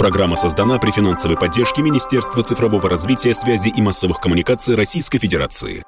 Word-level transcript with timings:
Программа 0.00 0.34
создана 0.34 0.78
при 0.78 0.92
финансовой 0.92 1.36
поддержке 1.36 1.82
Министерства 1.82 2.42
цифрового 2.42 2.88
развития, 2.88 3.34
связи 3.34 3.68
и 3.68 3.82
массовых 3.82 4.18
коммуникаций 4.18 4.74
Российской 4.74 5.18
Федерации. 5.18 5.84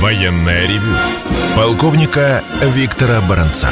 Военная 0.00 0.66
ревю. 0.66 0.96
Полковника 1.54 2.42
Виктора 2.74 3.20
Баранца. 3.28 3.68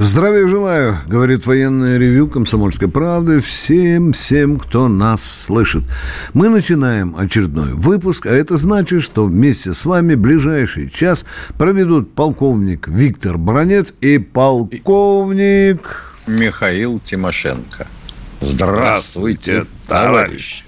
Здравия 0.00 0.46
желаю, 0.46 0.98
говорит 1.08 1.44
военное 1.44 1.98
ревю 1.98 2.28
«Комсомольской 2.28 2.86
правды» 2.86 3.40
всем, 3.40 4.12
всем, 4.12 4.60
кто 4.60 4.86
нас 4.86 5.44
слышит. 5.46 5.82
Мы 6.34 6.48
начинаем 6.48 7.16
очередной 7.16 7.72
выпуск, 7.74 8.26
а 8.26 8.30
это 8.30 8.56
значит, 8.56 9.02
что 9.02 9.24
вместе 9.24 9.74
с 9.74 9.84
вами 9.84 10.14
ближайший 10.14 10.88
час 10.88 11.24
проведут 11.58 12.14
полковник 12.14 12.86
Виктор 12.86 13.38
Бронец 13.38 13.92
и 14.00 14.18
полковник... 14.18 16.04
Михаил 16.28 17.00
Тимошенко. 17.00 17.88
Здравствуйте, 18.38 19.66
товарищ! 19.88 20.64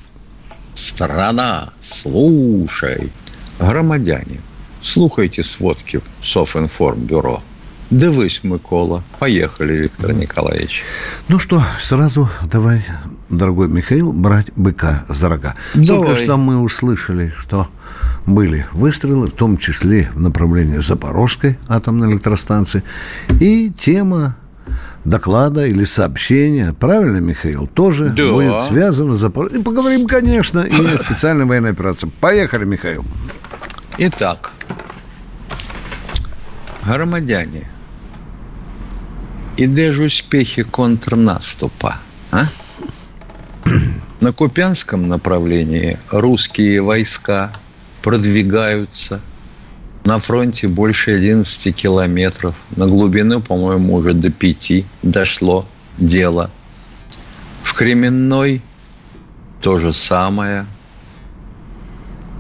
Страна, 0.74 1.72
слушай! 1.78 3.12
Громадяне, 3.60 4.40
слухайте 4.82 5.44
сводки 5.44 6.00
Софинформбюро. 6.20 7.40
Дивись, 7.90 8.44
Микола. 8.44 9.02
Поехали, 9.18 9.72
Виктор 9.72 10.12
Николаевич. 10.12 10.84
Ну 11.28 11.40
что, 11.40 11.60
сразу 11.80 12.28
давай, 12.44 12.84
дорогой 13.28 13.66
Михаил, 13.68 14.12
брать 14.12 14.46
быка 14.54 15.04
за 15.08 15.28
рога. 15.28 15.54
Давай. 15.74 15.86
Только 15.88 16.16
что 16.16 16.36
мы 16.36 16.60
услышали, 16.60 17.34
что 17.38 17.68
были 18.26 18.66
выстрелы, 18.72 19.26
в 19.26 19.32
том 19.32 19.56
числе 19.58 20.08
в 20.14 20.20
направлении 20.20 20.78
Запорожской 20.78 21.58
атомной 21.66 22.12
электростанции. 22.12 22.84
И 23.40 23.72
тема 23.76 24.36
доклада 25.04 25.66
или 25.66 25.82
сообщения, 25.84 26.72
правильно, 26.78 27.16
Михаил, 27.18 27.66
тоже 27.66 28.10
Да. 28.10 28.30
будет 28.32 28.60
связана 28.68 29.14
с 29.16 29.18
Запорожьем. 29.18 29.62
И 29.62 29.64
поговорим, 29.64 30.06
конечно, 30.06 30.60
и 30.60 30.74
о 30.74 30.98
специальной 30.98 31.44
военной 31.44 31.70
операции. 31.70 32.08
Поехали, 32.20 32.64
Михаил. 32.64 33.04
Итак, 33.98 34.52
громадяне, 36.84 37.66
де 39.66 39.92
ж 39.92 40.04
успехи 40.04 40.64
контрнаступа? 40.64 41.98
А? 42.30 42.44
На 44.20 44.32
Купянском 44.32 45.08
направлении 45.08 45.98
русские 46.10 46.82
войска 46.82 47.52
продвигаются 48.02 49.20
на 50.04 50.18
фронте 50.18 50.68
больше 50.68 51.12
11 51.12 51.74
километров. 51.74 52.54
На 52.76 52.86
глубину, 52.86 53.40
по-моему, 53.40 53.94
уже 53.94 54.12
до 54.14 54.30
5 54.30 54.84
дошло 55.02 55.66
дело. 55.98 56.50
В 57.62 57.74
Кременной 57.74 58.62
то 59.60 59.78
же 59.78 59.92
самое. 59.92 60.66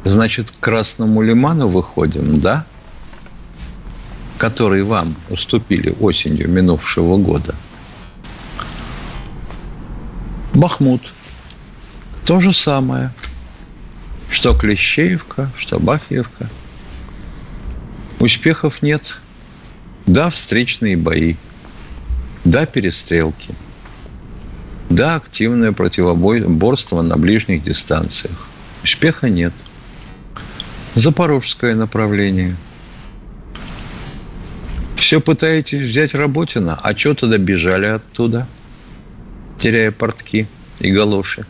Значит, 0.04 0.50
к 0.50 0.58
Красному 0.60 1.22
Лиману 1.22 1.68
выходим, 1.68 2.40
да? 2.40 2.64
Который 4.40 4.82
вам 4.84 5.14
уступили 5.28 5.94
осенью 6.00 6.48
минувшего 6.48 7.18
года. 7.18 7.54
Бахмут. 10.54 11.12
То 12.24 12.40
же 12.40 12.54
самое. 12.54 13.12
Что 14.30 14.54
Клещеевка, 14.54 15.50
что 15.58 15.78
Бахьевка. 15.78 16.48
Успехов 18.18 18.80
нет. 18.80 19.18
Да, 20.06 20.30
встречные 20.30 20.96
бои. 20.96 21.34
Да, 22.46 22.64
перестрелки. 22.64 23.54
Да, 24.88 25.16
активное 25.16 25.72
противоборство 25.72 27.02
на 27.02 27.18
ближних 27.18 27.62
дистанциях. 27.62 28.48
Успеха 28.82 29.28
нет. 29.28 29.52
Запорожское 30.94 31.74
направление. 31.74 32.56
Все 35.10 35.20
пытаетесь 35.20 35.80
взять 35.80 36.14
Работина, 36.14 36.78
а 36.80 36.96
что 36.96 37.14
тогда 37.14 37.36
бежали 37.36 37.86
оттуда, 37.86 38.46
теряя 39.58 39.90
портки 39.90 40.46
и 40.78 40.92
галоши? 40.92 41.46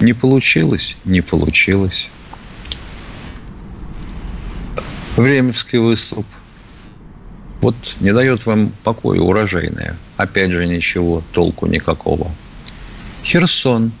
Не 0.00 0.14
получилось? 0.14 0.96
Не 1.04 1.20
получилось. 1.20 2.08
Временский 5.18 5.80
выступ. 5.80 6.24
Вот 7.60 7.76
не 8.00 8.14
дает 8.14 8.46
вам 8.46 8.72
покоя 8.84 9.20
урожайное. 9.20 9.98
Опять 10.16 10.52
же 10.52 10.66
ничего, 10.66 11.22
толку 11.34 11.66
никакого. 11.66 12.30
Херсон. 13.22 13.92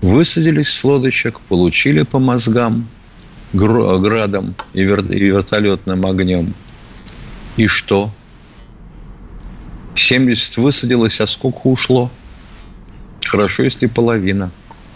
Высадились 0.00 0.68
с 0.68 0.82
лодочек, 0.84 1.38
получили 1.40 2.00
по 2.00 2.18
мозгам 2.18 2.88
гр- 3.52 3.98
градом 3.98 4.54
и, 4.72 4.80
и 4.80 4.84
вертолетным 4.84 6.06
огнем. 6.06 6.54
И 7.60 7.66
что? 7.66 8.10
70 9.94 10.56
высадилось, 10.56 11.20
а 11.20 11.26
сколько 11.26 11.66
ушло? 11.66 12.10
Хорошо, 13.22 13.64
если 13.64 13.84
половина. 13.84 14.50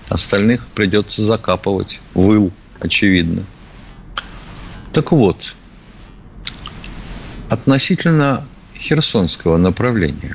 Остальных 0.08 0.66
придется 0.68 1.20
закапывать. 1.20 2.00
Выл, 2.14 2.50
очевидно. 2.80 3.44
Так 4.94 5.12
вот, 5.12 5.54
относительно 7.50 8.46
херсонского 8.78 9.58
направления. 9.58 10.34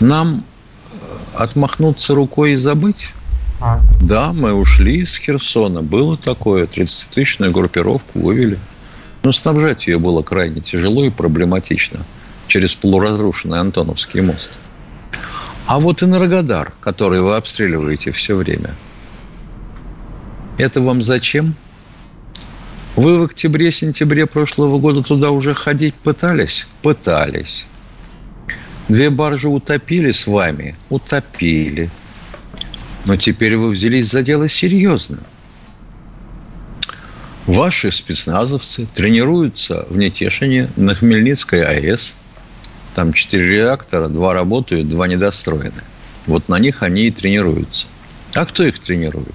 Нам 0.00 0.44
э, 0.92 0.96
отмахнуться 1.36 2.14
рукой 2.14 2.52
и 2.52 2.56
забыть? 2.56 3.14
Да, 4.02 4.34
мы 4.34 4.52
ушли 4.52 5.00
из 5.00 5.16
Херсона. 5.16 5.80
Было 5.80 6.18
такое. 6.18 6.66
30-тысячную 6.66 7.50
группировку 7.50 8.18
вывели. 8.18 8.58
Но 9.26 9.32
снабжать 9.32 9.88
ее 9.88 9.98
было 9.98 10.22
крайне 10.22 10.60
тяжело 10.60 11.04
и 11.04 11.10
проблематично 11.10 12.06
через 12.46 12.76
полуразрушенный 12.76 13.58
Антоновский 13.58 14.20
мост. 14.20 14.52
А 15.66 15.80
вот 15.80 16.04
Энергодар, 16.04 16.72
который 16.80 17.20
вы 17.20 17.34
обстреливаете 17.34 18.12
все 18.12 18.36
время, 18.36 18.72
это 20.58 20.80
вам 20.80 21.02
зачем? 21.02 21.56
Вы 22.94 23.18
в 23.18 23.24
октябре-сентябре 23.24 24.26
прошлого 24.26 24.78
года 24.78 25.02
туда 25.02 25.32
уже 25.32 25.54
ходить 25.54 25.96
пытались? 25.96 26.68
Пытались. 26.82 27.66
Две 28.86 29.10
баржи 29.10 29.48
утопили 29.48 30.12
с 30.12 30.28
вами? 30.28 30.76
Утопили. 30.88 31.90
Но 33.06 33.16
теперь 33.16 33.56
вы 33.56 33.70
взялись 33.70 34.08
за 34.08 34.22
дело 34.22 34.48
серьезно. 34.48 35.18
Ваши 37.46 37.92
спецназовцы 37.92 38.88
тренируются 38.92 39.86
в 39.88 39.96
Нетешине 39.96 40.68
на 40.74 40.96
Хмельницкой 40.96 41.62
АЭС. 41.62 42.16
Там 42.96 43.12
четыре 43.12 43.58
реактора, 43.58 44.08
два 44.08 44.34
работают, 44.34 44.88
два 44.88 45.06
недостроены. 45.06 45.82
Вот 46.26 46.48
на 46.48 46.58
них 46.58 46.82
они 46.82 47.06
и 47.06 47.12
тренируются. 47.12 47.86
А 48.34 48.44
кто 48.46 48.64
их 48.64 48.80
тренирует? 48.80 49.34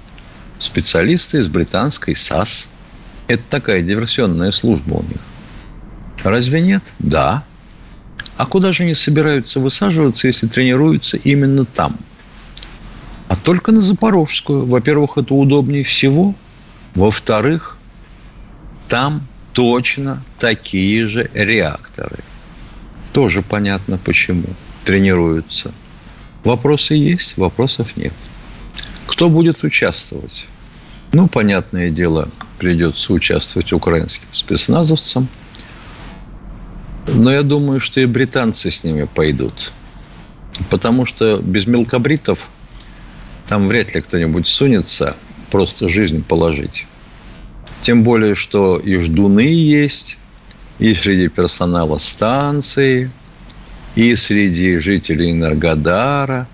Специалисты 0.58 1.38
из 1.38 1.48
британской 1.48 2.14
САС. 2.14 2.68
Это 3.28 3.42
такая 3.48 3.80
диверсионная 3.80 4.50
служба 4.50 4.96
у 4.96 5.02
них. 5.02 5.20
Разве 6.22 6.60
нет? 6.60 6.92
Да. 6.98 7.44
А 8.36 8.44
куда 8.44 8.72
же 8.72 8.82
они 8.82 8.94
собираются 8.94 9.58
высаживаться, 9.58 10.26
если 10.26 10.48
тренируются 10.48 11.16
именно 11.16 11.64
там? 11.64 11.96
А 13.28 13.36
только 13.36 13.72
на 13.72 13.80
Запорожскую. 13.80 14.66
Во-первых, 14.66 15.16
это 15.16 15.32
удобнее 15.32 15.82
всего. 15.82 16.34
Во-вторых, 16.94 17.78
там 18.88 19.26
точно 19.52 20.22
такие 20.38 21.06
же 21.08 21.30
реакторы. 21.34 22.18
Тоже 23.12 23.42
понятно, 23.42 23.98
почему 23.98 24.46
тренируются. 24.84 25.72
Вопросы 26.44 26.94
есть, 26.94 27.36
вопросов 27.36 27.96
нет. 27.96 28.14
Кто 29.06 29.28
будет 29.28 29.62
участвовать? 29.62 30.46
Ну, 31.12 31.28
понятное 31.28 31.90
дело, 31.90 32.30
придется 32.58 33.12
участвовать 33.12 33.72
украинским 33.72 34.28
спецназовцам. 34.32 35.28
Но 37.06 37.30
я 37.32 37.42
думаю, 37.42 37.80
что 37.80 38.00
и 38.00 38.06
британцы 38.06 38.70
с 38.70 38.82
ними 38.82 39.04
пойдут. 39.04 39.72
Потому 40.70 41.04
что 41.04 41.38
без 41.38 41.66
мелкобритов 41.66 42.48
там 43.46 43.68
вряд 43.68 43.94
ли 43.94 44.00
кто-нибудь 44.00 44.46
сунется 44.46 45.16
просто 45.50 45.88
жизнь 45.88 46.24
положить. 46.24 46.86
Тем 47.82 48.04
более, 48.04 48.36
что 48.36 48.78
и 48.78 48.96
ждуны 48.96 49.40
есть, 49.40 50.16
и 50.78 50.94
среди 50.94 51.28
персонала 51.28 51.98
станции, 51.98 53.10
и 53.96 54.14
среди 54.14 54.78
жителей 54.78 55.32
Энергодара, 55.32 56.46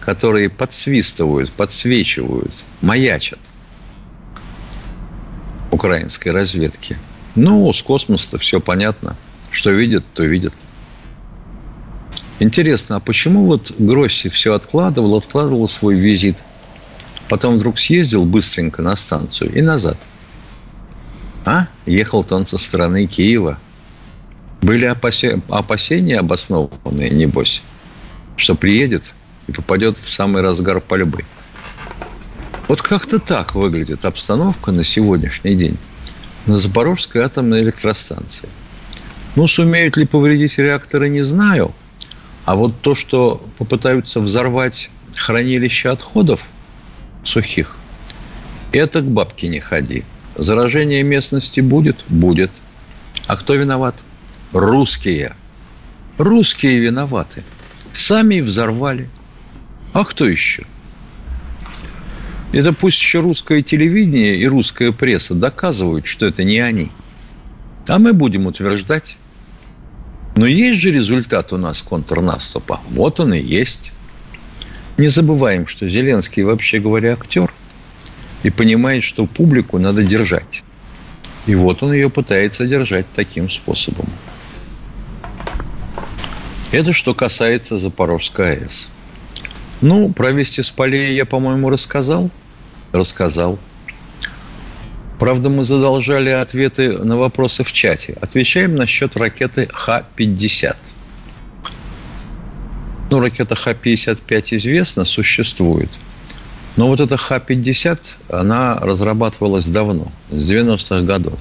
которые 0.00 0.50
подсвистывают, 0.50 1.52
подсвечивают, 1.52 2.64
маячат 2.82 3.38
украинской 5.70 6.30
разведки. 6.30 6.96
Ну, 7.36 7.72
с 7.72 7.82
космоса 7.82 8.38
все 8.38 8.60
понятно. 8.60 9.16
Что 9.50 9.70
видят, 9.70 10.04
то 10.12 10.24
видят. 10.24 10.54
Интересно, 12.40 12.96
а 12.96 13.00
почему 13.00 13.46
вот 13.46 13.72
Гросси 13.78 14.28
все 14.28 14.54
откладывал, 14.54 15.16
откладывал 15.16 15.68
свой 15.68 15.94
визит, 15.94 16.38
потом 17.28 17.56
вдруг 17.56 17.78
съездил 17.78 18.24
быстренько 18.24 18.82
на 18.82 18.96
станцию 18.96 19.54
и 19.54 19.62
назад? 19.62 19.96
А? 21.44 21.66
Ехал-то 21.86 22.36
он 22.36 22.46
со 22.46 22.58
стороны 22.58 23.06
Киева. 23.06 23.58
Были 24.62 24.86
опасения 24.86 26.18
обоснованные, 26.18 27.10
небось, 27.10 27.62
что 28.36 28.54
приедет 28.54 29.14
и 29.46 29.52
попадет 29.52 29.98
в 29.98 30.08
самый 30.08 30.42
разгар 30.42 30.80
пальбы. 30.80 31.24
Вот 32.66 32.80
как-то 32.80 33.18
так 33.18 33.54
выглядит 33.54 34.06
обстановка 34.06 34.72
на 34.72 34.84
сегодняшний 34.84 35.54
день 35.54 35.76
на 36.46 36.56
Запорожской 36.56 37.22
атомной 37.22 37.60
электростанции. 37.60 38.48
Ну, 39.36 39.46
сумеют 39.46 39.96
ли 39.96 40.06
повредить 40.06 40.58
реакторы, 40.58 41.08
не 41.08 41.22
знаю. 41.22 41.74
А 42.44 42.54
вот 42.54 42.80
то, 42.82 42.94
что 42.94 43.42
попытаются 43.58 44.20
взорвать 44.20 44.90
хранилище 45.16 45.88
отходов 45.88 46.48
сухих, 47.24 47.76
это 48.72 49.00
к 49.00 49.04
бабке 49.04 49.48
не 49.48 49.60
ходи. 49.60 50.04
Заражение 50.36 51.02
местности 51.02 51.60
будет? 51.60 52.04
Будет. 52.08 52.50
А 53.26 53.36
кто 53.36 53.54
виноват? 53.54 54.02
Русские. 54.52 55.34
Русские 56.18 56.80
виноваты. 56.80 57.42
Сами 57.92 58.40
взорвали. 58.40 59.08
А 59.92 60.04
кто 60.04 60.26
еще? 60.26 60.64
Это 62.52 62.72
пусть 62.72 62.98
еще 62.98 63.20
русское 63.20 63.62
телевидение 63.62 64.36
и 64.36 64.46
русская 64.46 64.92
пресса 64.92 65.34
доказывают, 65.34 66.06
что 66.06 66.26
это 66.26 66.44
не 66.44 66.60
они. 66.60 66.90
А 67.88 67.98
мы 67.98 68.12
будем 68.12 68.46
утверждать. 68.46 69.16
Но 70.36 70.46
есть 70.46 70.80
же 70.80 70.90
результат 70.90 71.52
у 71.52 71.56
нас 71.56 71.82
контрнаступа. 71.82 72.80
Вот 72.90 73.20
он 73.20 73.34
и 73.34 73.40
есть. 73.40 73.92
Не 74.96 75.08
забываем, 75.08 75.66
что 75.66 75.88
Зеленский, 75.88 76.42
вообще 76.42 76.78
говоря, 76.78 77.12
актер. 77.14 77.52
И 78.44 78.50
понимает, 78.50 79.02
что 79.02 79.26
публику 79.26 79.78
надо 79.78 80.04
держать. 80.04 80.62
И 81.46 81.56
вот 81.56 81.82
он 81.82 81.92
ее 81.92 82.08
пытается 82.08 82.66
держать 82.66 83.06
таким 83.12 83.50
способом. 83.50 84.06
Это 86.70 86.92
что 86.92 87.14
касается 87.14 87.78
Запорожской 87.78 88.58
АЭС. 88.58 88.88
Ну, 89.80 90.12
про 90.12 90.30
вести 90.30 90.62
с 90.62 90.70
полей 90.70 91.16
я, 91.16 91.24
по-моему, 91.24 91.70
рассказал– 91.70 92.30
рассказал. 92.94 93.58
Правда, 95.18 95.50
мы 95.50 95.64
задолжали 95.64 96.30
ответы 96.30 96.98
на 96.98 97.16
вопросы 97.16 97.64
в 97.64 97.72
чате. 97.72 98.16
Отвечаем 98.20 98.74
насчет 98.74 99.16
ракеты 99.16 99.68
Х-50. 99.72 100.76
Ну, 103.10 103.20
ракета 103.20 103.54
Х-55 103.54 104.56
известна, 104.56 105.04
существует. 105.04 105.90
Но 106.76 106.88
вот 106.88 107.00
эта 107.00 107.16
Х-50, 107.16 107.98
она 108.30 108.78
разрабатывалась 108.80 109.66
давно, 109.66 110.10
с 110.30 110.50
90-х 110.50 111.02
годов. 111.02 111.38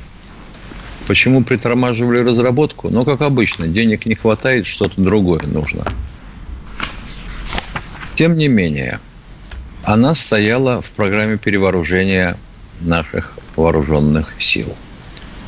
Почему 1.08 1.44
притормаживали 1.44 2.20
разработку? 2.20 2.90
Ну, 2.90 3.04
как 3.04 3.22
обычно, 3.22 3.68
денег 3.68 4.06
не 4.06 4.16
хватает, 4.16 4.68
что-то 4.68 5.02
другое 5.02 5.42
нужно. 5.44 5.86
Тем 8.16 8.38
не 8.38 8.48
менее– 8.48 9.00
она 9.84 10.16
стояла 10.16 10.82
в 10.82 10.92
программе 10.92 11.38
перевооружения 11.38 12.38
наших 12.80 13.34
вооруженных 13.58 14.34
сил. 14.40 14.74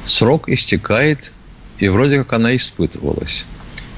Срок 0.04 0.50
истекает, 0.50 1.32
и 1.80 1.88
вроде 1.88 2.18
как 2.18 2.34
она 2.34 2.54
испытывалась. 2.56 3.46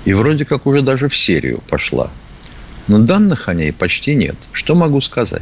И 0.05 0.13
вроде 0.13 0.45
как 0.45 0.67
уже 0.67 0.81
даже 0.81 1.09
в 1.09 1.17
серию 1.17 1.63
пошла. 1.67 2.11
Но 2.87 2.99
данных 2.99 3.49
о 3.49 3.55
ней 3.55 3.73
почти 3.73 4.13
нет. 4.13 4.35
Что 4.51 4.75
могу 4.75 5.01
сказать? 5.01 5.41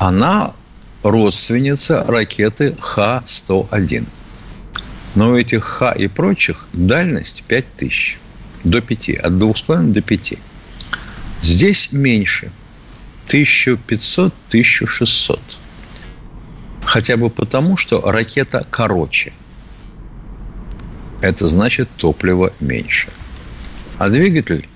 Она 0.00 0.54
родственница 1.02 2.04
ракеты 2.08 2.74
Х-101. 2.80 4.06
Но 5.14 5.32
у 5.32 5.36
этих 5.36 5.62
Х 5.62 5.92
и 5.92 6.08
прочих 6.08 6.66
дальность 6.72 7.44
5000. 7.46 8.16
До 8.64 8.80
5. 8.80 9.10
От 9.10 9.32
2,5 9.32 9.92
до 9.92 10.00
5. 10.00 10.34
Здесь 11.42 11.92
меньше– 11.92 12.50
1500-1600. 13.26 15.38
Хотя 16.82 17.18
бы 17.18 17.28
потому, 17.28 17.76
что 17.76 18.00
ракета 18.00 18.66
короче. 18.70 19.34
Это 21.20 21.46
значит 21.46 21.90
топливо 21.98 22.54
меньше. 22.58 23.10
А 23.98 24.08
двигатель 24.08 24.66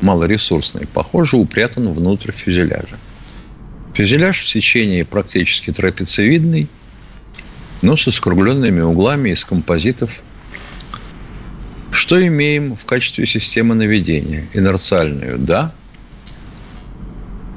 малоресурсный, 0.00 0.86
похоже, 0.86 1.36
упрятан 1.36 1.92
внутрь 1.92 2.30
фюзеляжа. 2.30 2.96
Фюзеляж 3.98 4.42
в 4.42 4.48
сечении 4.48 5.02
практически 5.02 5.72
трапециевидный, 5.72 6.68
но 7.82 7.96
со 7.96 8.12
скругленными 8.12 8.80
углами 8.80 9.30
из 9.30 9.44
композитов. 9.44 10.22
Что 11.90 12.24
имеем 12.24 12.76
в 12.76 12.84
качестве 12.84 13.26
системы 13.26 13.74
наведения? 13.74 14.46
Инерциальную– 14.54 15.36
да, 15.38 15.74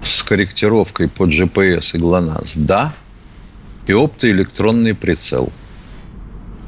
с 0.02 0.24
корректировкой 0.24 1.10
под 1.10 1.30
GPS 1.30 1.92
и 1.94 2.00
ГЛОНАСС– 2.00 2.54
да. 2.56 2.92
И 3.86 3.94
оптоэлектронный 3.94 4.96
прицел. 4.96 5.54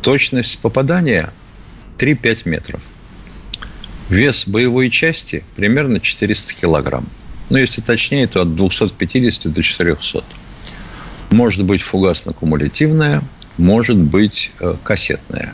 Точность 0.04 0.60
попадания– 0.60 1.34
3-5 1.98 2.42
метров. 2.48 2.82
Вес 4.10 4.48
боевой 4.48 4.92
части– 4.92 5.44
примерно 5.56 6.00
400 6.00 6.54
килограмм. 6.54 7.10
Ну, 7.50 7.58
если 7.58 7.82
точнее, 7.82 8.28
то 8.28 8.42
от 8.42 8.56
250 8.56 9.52
до 9.52 9.62
400. 9.62 10.24
Может 11.32 11.66
быть 11.66 11.82
фугасно-кумулятивная, 11.82 13.24
может 13.58 13.98
быть 13.98 14.52
э, 14.60 14.76
кассетная. 14.84 15.54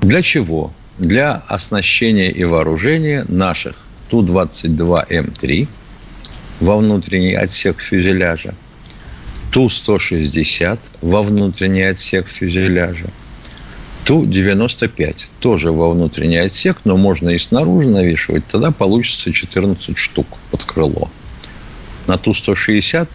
Для 0.00 0.22
чего? 0.22 0.72
Для 0.98 1.42
оснащения 1.48 2.30
и 2.30 2.44
вооружения 2.44 3.24
наших 3.28 3.86
Ту-22М3– 4.10 5.68
во 6.60 6.78
внутренний 6.78 7.34
отсек 7.34 7.80
фюзеляжа, 7.80 8.54
Ту-160 9.52 10.78
во 11.02 11.22
внутренний 11.22 11.82
отсек 11.82 12.28
фюзеляжа, 12.28 13.10
Ту-95 14.06 15.28
тоже 15.40 15.72
во 15.72 15.90
внутренний 15.90 16.38
отсек, 16.38 16.78
но 16.84 16.96
можно 16.96 17.30
и 17.30 17.38
снаружи 17.38 17.88
навешивать, 17.88 18.46
тогда 18.46 18.70
получится 18.70 19.32
14 19.32 19.98
штук 19.98 20.26
под 20.50 20.64
крыло. 20.64 21.10
На 22.06 22.16
Ту-160 22.16 23.08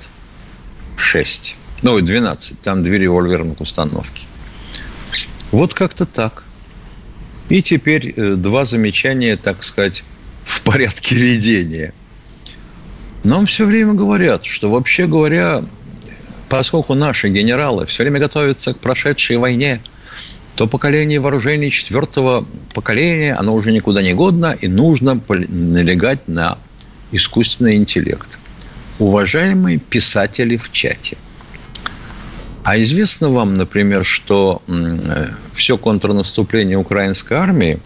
6. 0.98 1.56
Ну, 1.82 2.00
12. 2.00 2.62
Там 2.62 2.84
две 2.84 3.00
револьверных 3.00 3.60
установки. 3.62 4.25
Вот 5.51 5.74
как-то 5.74 6.06
так. 6.06 6.44
И 7.50 7.62
теперь 7.62 8.13
э, 8.15 8.36
два 8.36 8.65
замечания, 8.65 9.36
так 9.36 9.63
сказать, 9.63 10.04
в 10.44 10.62
порядке 10.62 11.15
ведения– 11.15 11.94
нам 13.24 13.46
все 13.46 13.65
время 13.65 13.94
говорят, 13.94 14.44
что 14.46 14.70
вообще 14.70 15.06
говоря, 15.06 15.63
поскольку 16.50 16.96
наши 16.96 17.30
генералы 17.30 17.86
все 17.86 18.04
время 18.04 18.20
готовятся 18.20 18.74
к 18.74 18.80
прошедшей 18.80 19.38
войне, 19.38 19.82
то 20.62 20.68
поколение 20.68 21.20
вооружений 21.20 21.72
четвертого 21.72 22.46
поколения, 22.75 23.34
оно 23.34 23.56
уже 23.56 23.72
никуда 23.72 24.03
не 24.03 24.13
годно, 24.13 24.56
и 24.62 24.68
нужно 24.68 25.20
налегать 25.27 26.27
на 26.27 26.60
искусственный 27.12 27.77
интеллект. 27.77 28.38
Уважаемые 29.00 29.80
писатели 29.80 30.58
в 30.58 30.72
чате, 30.72 31.18
а 32.63 32.80
известно 32.80 33.30
вам, 33.30 33.56
например, 33.56 34.06
что 34.06 34.62
все 35.56 35.80
контрнаступление 35.80 36.77
украинской 36.77 37.34
армии 37.34 37.80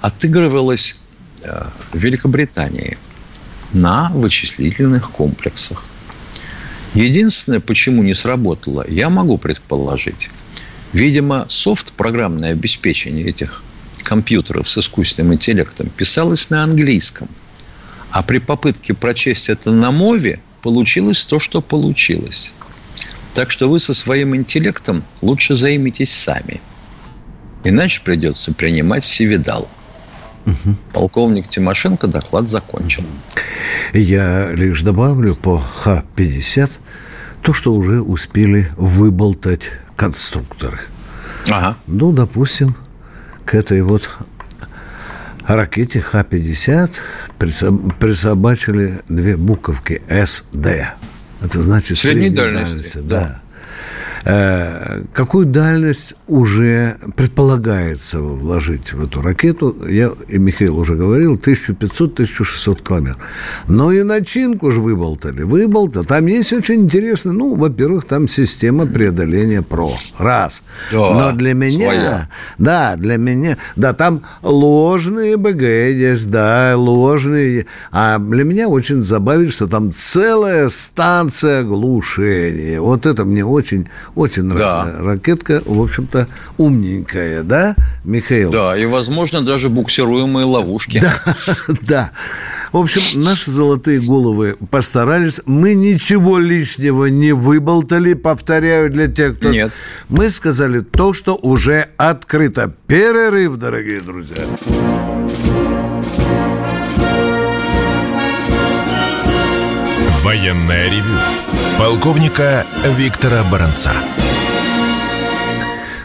отыгрывалось 0.00 0.96
э, 1.42 1.62
в 1.92 1.96
Великобритании– 1.96 2.98
на 3.72 4.10
вычислительных 4.12 5.12
комплексах. 5.12 5.84
Единственное, 6.94 7.60
почему 7.60 8.02
не 8.02 8.14
сработало, 8.14 8.84
я 8.88 9.10
могу 9.10 9.38
предположить. 9.38 10.28
Видимо, 10.96 11.44
софт, 11.50 11.92
программное 11.92 12.52
обеспечение 12.52 13.26
этих 13.26 13.62
компьютеров 14.02 14.66
с 14.66 14.78
искусственным 14.78 15.34
интеллектом 15.34 15.90
писалось 15.90 16.48
на 16.48 16.64
английском. 16.64 17.28
А 18.12 18.22
при 18.22 18.38
попытке 18.38 18.94
прочесть 18.94 19.50
это 19.50 19.72
на 19.72 19.90
мове 19.90 20.40
получилось 20.62 21.22
то, 21.26 21.38
что 21.38 21.60
получилось. 21.60 22.50
Так 23.34 23.50
что 23.50 23.68
вы 23.68 23.78
со 23.78 23.92
своим 23.92 24.34
интеллектом 24.34 25.04
лучше 25.20 25.54
займитесь 25.54 26.14
сами. 26.14 26.62
Иначе 27.62 28.00
придется 28.02 28.54
принимать 28.54 29.04
севидал. 29.04 29.68
Угу. 30.46 30.76
Полковник 30.94 31.46
Тимошенко 31.50 32.06
доклад 32.06 32.48
закончил. 32.48 33.04
Я 33.92 34.50
лишь 34.52 34.80
добавлю 34.80 35.34
по 35.34 35.58
Х-50 35.58 36.70
то, 37.42 37.52
что 37.52 37.74
уже 37.74 38.00
успели 38.00 38.70
выболтать 38.78 39.64
конструкторы. 39.96 40.78
Ага. 41.50 41.76
Ну, 41.86 42.12
допустим, 42.12 42.76
к 43.44 43.54
этой 43.54 43.82
вот 43.82 44.08
ракете 45.46 46.00
Х-50 46.00 46.90
присобачили 47.38 49.00
две 49.08 49.36
буковки 49.36 50.02
СД. 50.08 50.94
Это 51.42 51.62
значит 51.62 51.98
средней, 51.98 52.28
средней 52.28 52.36
дальности. 52.36 52.92
дальности. 52.94 52.98
Да. 52.98 53.20
да. 53.20 53.40
Э, 54.28 55.02
какую 55.12 55.46
дальность 55.46 56.14
уже 56.26 56.96
предполагается 57.14 58.20
вложить 58.20 58.92
в 58.92 59.04
эту 59.04 59.22
ракету? 59.22 59.76
Я, 59.88 60.10
и 60.26 60.36
Михаил 60.38 60.78
уже 60.78 60.96
говорил, 60.96 61.36
1500-1600 61.36 62.82
километров. 62.82 63.22
Но 63.68 63.92
и 63.92 64.02
начинку 64.02 64.72
же 64.72 64.80
выболтали. 64.80 65.42
Выболтали. 65.42 66.04
Там 66.04 66.26
есть 66.26 66.52
очень 66.52 66.82
интересно, 66.86 67.32
ну, 67.32 67.54
во-первых, 67.54 68.04
там 68.06 68.26
система 68.26 68.86
преодоления 68.86 69.62
ПРО. 69.62 69.90
Раз. 70.18 70.62
Да, 70.90 70.98
Но 70.98 71.32
для 71.32 71.54
меня, 71.54 71.84
своя. 71.84 72.28
да, 72.58 72.96
для 72.96 73.18
меня, 73.18 73.56
да, 73.76 73.92
там 73.92 74.22
ложные 74.42 75.36
БГ 75.36 75.62
есть, 75.62 76.28
да, 76.30 76.74
ложные. 76.76 77.66
А 77.92 78.18
для 78.18 78.42
меня 78.42 78.68
очень 78.68 79.00
забавит, 79.02 79.52
что 79.52 79.68
там 79.68 79.92
целая 79.92 80.68
станция 80.68 81.62
глушения. 81.62 82.80
Вот 82.80 83.06
это 83.06 83.24
мне 83.24 83.44
очень, 83.44 83.86
очень 84.16 84.48
да. 84.48 84.54
нравится. 84.54 85.02
Ракетка, 85.02 85.62
в 85.64 85.80
общем-то, 85.80 86.26
умненькая, 86.56 87.42
да, 87.42 87.76
Михаил? 88.02 88.50
Да, 88.50 88.76
и, 88.76 88.86
возможно, 88.86 89.42
даже 89.42 89.68
буксируемые 89.68 90.46
ловушки. 90.46 91.00
Да, 91.00 91.14
да. 91.82 92.10
В 92.72 92.78
общем, 92.78 93.20
наши 93.20 93.50
золотые 93.50 94.00
головы 94.00 94.56
постарались. 94.70 95.40
Мы 95.44 95.74
ничего 95.74 96.38
лишнего 96.38 97.06
не 97.06 97.32
выболтали, 97.32 98.14
повторяю 98.14 98.90
для 98.90 99.06
тех, 99.06 99.36
кто... 99.36 99.50
Нет. 99.50 99.72
Мы 100.08 100.30
сказали 100.30 100.80
то, 100.80 101.12
что 101.12 101.36
уже 101.36 101.88
открыто. 101.98 102.72
Перерыв, 102.86 103.56
дорогие 103.56 104.00
друзья. 104.00 104.44
Военная 110.22 110.86
ревю. 110.90 111.35
Полковника 111.78 112.64
Виктора 112.84 113.42
Баранца. 113.50 113.92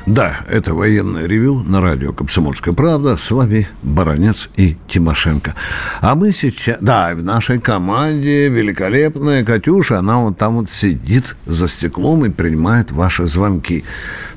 Да, 0.08 0.42
это 0.50 0.74
военное 0.74 1.28
ревю 1.28 1.64
на 1.64 1.80
радио 1.80 2.12
«Комсомольская 2.12 2.74
правда». 2.74 3.18
С 3.18 3.30
вами 3.32 3.70
Баранец 3.84 4.50
и 4.58 4.76
Тимошенко. 4.90 5.56
А 6.02 6.16
мы 6.16 6.34
сейчас... 6.34 6.80
Да, 6.82 7.14
в 7.14 7.24
нашей 7.24 7.60
команде 7.60 8.50
великолепная 8.50 9.46
Катюша. 9.46 10.00
Она 10.00 10.18
вот 10.18 10.38
там 10.38 10.56
вот 10.56 10.70
сидит 10.70 11.36
за 11.46 11.68
стеклом 11.68 12.26
и 12.26 12.30
принимает 12.30 12.92
ваши 12.92 13.28
звонки. 13.28 13.86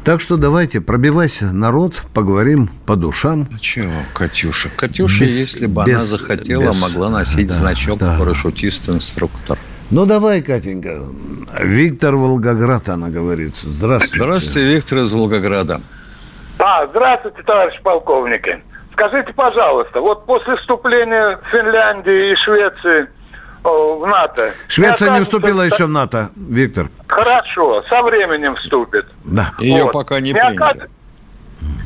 Так 0.05 0.21
что 0.21 0.37
давайте, 0.37 0.81
пробивайся, 0.81 1.51
народ, 1.53 2.03
поговорим 2.13 2.69
по 2.87 2.95
душам. 2.95 3.49
А 3.53 3.59
чего, 3.59 3.91
Катюша? 4.13 4.69
Катюша, 4.77 5.25
без, 5.25 5.39
если 5.39 5.67
бы 5.67 5.85
без, 5.87 5.95
она 5.95 6.05
захотела, 6.05 6.71
без, 6.71 6.83
могла 6.83 7.11
носить 7.11 7.49
да, 7.49 7.55
значок 7.55 7.99
да. 7.99 8.19
парашютист-инструктор. 8.19 9.59
Ну, 9.91 10.07
давай, 10.07 10.43
Катенька. 10.43 11.03
Виктор 11.61 12.17
Волгоград, 12.17 12.89
она 12.89 13.11
говорит. 13.11 13.57
Здравствуйте. 13.57 14.19
Здравствуйте, 14.19 14.75
Виктор 14.75 14.99
из 14.99 15.13
Волгограда. 15.13 15.81
А, 16.59 16.87
здравствуйте, 16.87 17.43
товарищ 17.43 17.81
полковники. 17.83 18.63
Скажите, 18.93 19.33
пожалуйста, 19.33 20.01
вот 20.01 20.25
после 20.25 20.57
вступления 20.57 21.39
Финляндии 21.51 22.33
и 22.33 22.37
Швеции 22.37 23.09
в 23.63 24.07
НАТО... 24.07 24.53
Швеция 24.69 25.11
не, 25.11 25.19
не 25.19 25.25
вступила 25.25 25.63
еще 25.63 25.87
в 25.87 25.91
НАТО, 25.91 26.31
Виктор. 26.37 26.89
Хорошо, 27.07 27.83
со 27.89 28.03
временем 28.03 28.55
вступит. 28.57 29.07
Да. 29.25 29.53
Ее 29.59 29.85
вот. 29.85 29.93
пока 29.93 30.21
не, 30.21 30.33
не 30.33 30.35
приняли. 30.35 30.57
Оказ... 30.57 30.77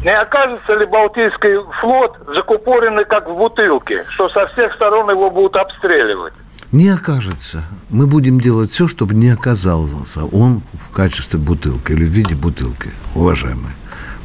Не 0.04 0.14
окажется 0.16 0.74
ли 0.74 0.86
Балтийский 0.86 1.56
флот 1.80 2.16
закупоренный 2.34 3.04
как 3.04 3.28
в 3.28 3.34
бутылке, 3.34 4.04
что 4.10 4.28
со 4.28 4.46
всех 4.48 4.74
сторон 4.74 5.10
его 5.10 5.30
будут 5.30 5.56
обстреливать? 5.56 6.34
Не 6.72 6.88
окажется. 6.88 7.64
Мы 7.90 8.06
будем 8.06 8.40
делать 8.40 8.70
все, 8.70 8.88
чтобы 8.88 9.14
не 9.14 9.28
оказался 9.28 10.24
он 10.24 10.62
в 10.88 10.92
качестве 10.92 11.38
бутылки 11.38 11.92
или 11.92 12.04
в 12.04 12.10
виде 12.10 12.34
бутылки, 12.34 12.92
уважаемые. 13.14 13.74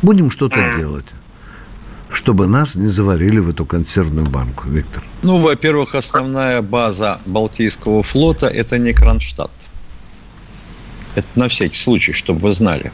Будем 0.01 0.31
что-то 0.31 0.73
делать 0.77 1.05
чтобы 2.13 2.47
нас 2.47 2.75
не 2.75 2.87
заварили 2.87 3.39
в 3.39 3.49
эту 3.49 3.65
консервную 3.65 4.27
банку, 4.27 4.69
Виктор? 4.69 5.03
Ну, 5.23 5.39
во-первых, 5.39 5.95
основная 5.95 6.61
база 6.61 7.19
Балтийского 7.25 8.03
флота– 8.03 8.47
это 8.47 8.77
не 8.77 8.93
Кронштадт. 8.93 9.51
Это 11.15 11.27
на 11.35 11.47
всякий 11.47 11.77
случай, 11.77 12.13
чтобы 12.13 12.39
вы 12.39 12.53
знали. 12.53 12.91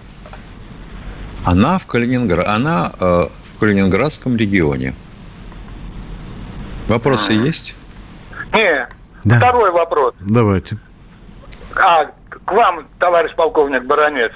Она 1.43 1.77
в, 1.77 1.85
Калининград... 1.85 2.47
Она, 2.47 2.93
э, 2.99 3.27
в 3.55 3.59
Калининградском 3.59 4.35
регионе. 4.35 4.93
Вопросы 6.87 7.33
есть? 7.33 7.75
Нет. 8.53 8.89
Да. 9.23 9.37
Второй 9.37 9.71
вопрос. 9.71 10.13
Давайте. 10.19 10.77
А, 11.75 12.05
к 12.05 12.51
вам, 12.51 12.87
товарищ 12.99 13.33
полковник 13.35 13.83
Баранец. 13.85 14.31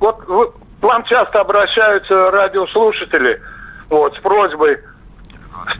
Вот 0.00 0.26
вы, 0.26 0.50
к 0.80 0.82
вам 0.82 1.04
часто 1.04 1.40
обращаются 1.40 2.30
радиослушатели 2.30 3.40
вот, 3.90 4.14
с 4.16 4.20
просьбой 4.20 4.78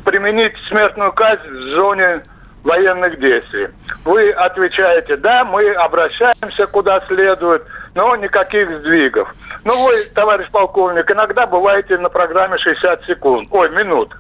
применить 0.05 0.55
смертную 0.69 1.13
казнь 1.13 1.49
в 1.49 1.63
зоне 1.79 2.23
военных 2.65 3.19
действий. 3.21 3.69
Вы 4.05 4.31
отвечаете, 4.33 5.17
да, 5.17 5.45
мы 5.45 5.71
обращаемся 5.73 6.67
куда 6.67 7.01
следует, 7.07 7.65
но 7.95 8.15
никаких 8.17 8.71
сдвигов. 8.79 9.33
Ну, 9.65 9.73
вы, 9.87 9.95
товарищ 10.15 10.51
полковник, 10.51 11.11
иногда 11.11 11.47
бываете 11.47 11.97
на 11.99 12.09
программе 12.09 12.59
60 12.59 13.05
секунд, 13.05 13.49
ой, 13.51 13.71
минут. 13.71 14.15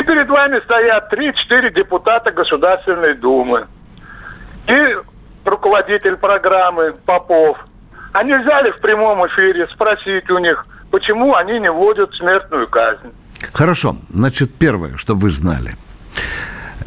И 0.00 0.02
перед 0.02 0.30
вами 0.30 0.58
стоят 0.64 1.12
3-4 1.12 1.74
депутата 1.74 2.30
Государственной 2.30 3.14
Думы. 3.14 3.66
И 4.66 4.96
руководитель 5.44 6.16
программы 6.16 6.94
Попов. 7.04 7.58
А 8.14 8.22
нельзя 8.22 8.62
ли 8.62 8.70
в 8.70 8.80
прямом 8.80 9.26
эфире 9.26 9.68
спросить 9.74 10.30
у 10.30 10.38
них, 10.38 10.64
почему 10.90 11.34
они 11.34 11.60
не 11.60 11.70
вводят 11.70 12.14
смертную 12.14 12.66
казнь? 12.68 13.12
Хорошо. 13.52 13.96
Значит, 14.08 14.54
первое, 14.54 14.96
чтобы 14.96 15.20
вы 15.20 15.30
знали. 15.30 15.72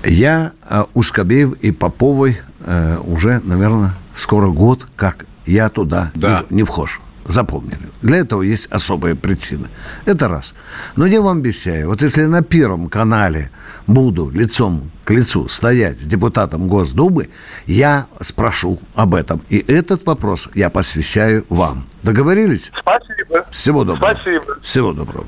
Я 0.03 0.51
э, 0.67 0.83
у 0.95 1.03
Скобеев 1.03 1.53
и 1.61 1.71
Поповой 1.71 2.39
э, 2.65 2.97
уже, 3.03 3.41
наверное, 3.43 3.91
скоро 4.15 4.47
год, 4.47 4.87
как 4.95 5.25
я 5.45 5.69
туда 5.69 6.11
да. 6.15 6.43
не, 6.49 6.57
не 6.57 6.63
вхож 6.63 6.99
запомнили. 7.25 7.89
Для 8.01 8.17
этого 8.17 8.41
есть 8.41 8.67
особые 8.71 9.15
причины. 9.15 9.67
Это 10.05 10.27
раз. 10.27 10.55
Но 10.95 11.05
я 11.05 11.21
вам 11.21 11.39
обещаю, 11.39 11.87
вот 11.87 12.01
если 12.01 12.23
на 12.23 12.41
Первом 12.41 12.89
канале 12.89 13.49
буду 13.87 14.29
лицом 14.29 14.91
к 15.03 15.11
лицу 15.11 15.47
стоять 15.49 15.99
с 15.99 16.05
депутатом 16.05 16.67
Госдумы, 16.67 17.29
я 17.65 18.07
спрошу 18.21 18.79
об 18.95 19.15
этом. 19.15 19.41
И 19.49 19.57
этот 19.57 20.05
вопрос 20.05 20.49
я 20.53 20.69
посвящаю 20.69 21.45
вам. 21.49 21.87
Договорились? 22.03 22.71
Спасибо. 22.79 23.45
Всего 23.51 23.83
доброго. 23.83 24.13
Спасибо. 24.13 24.59
Всего 24.61 24.93
доброго. 24.93 25.25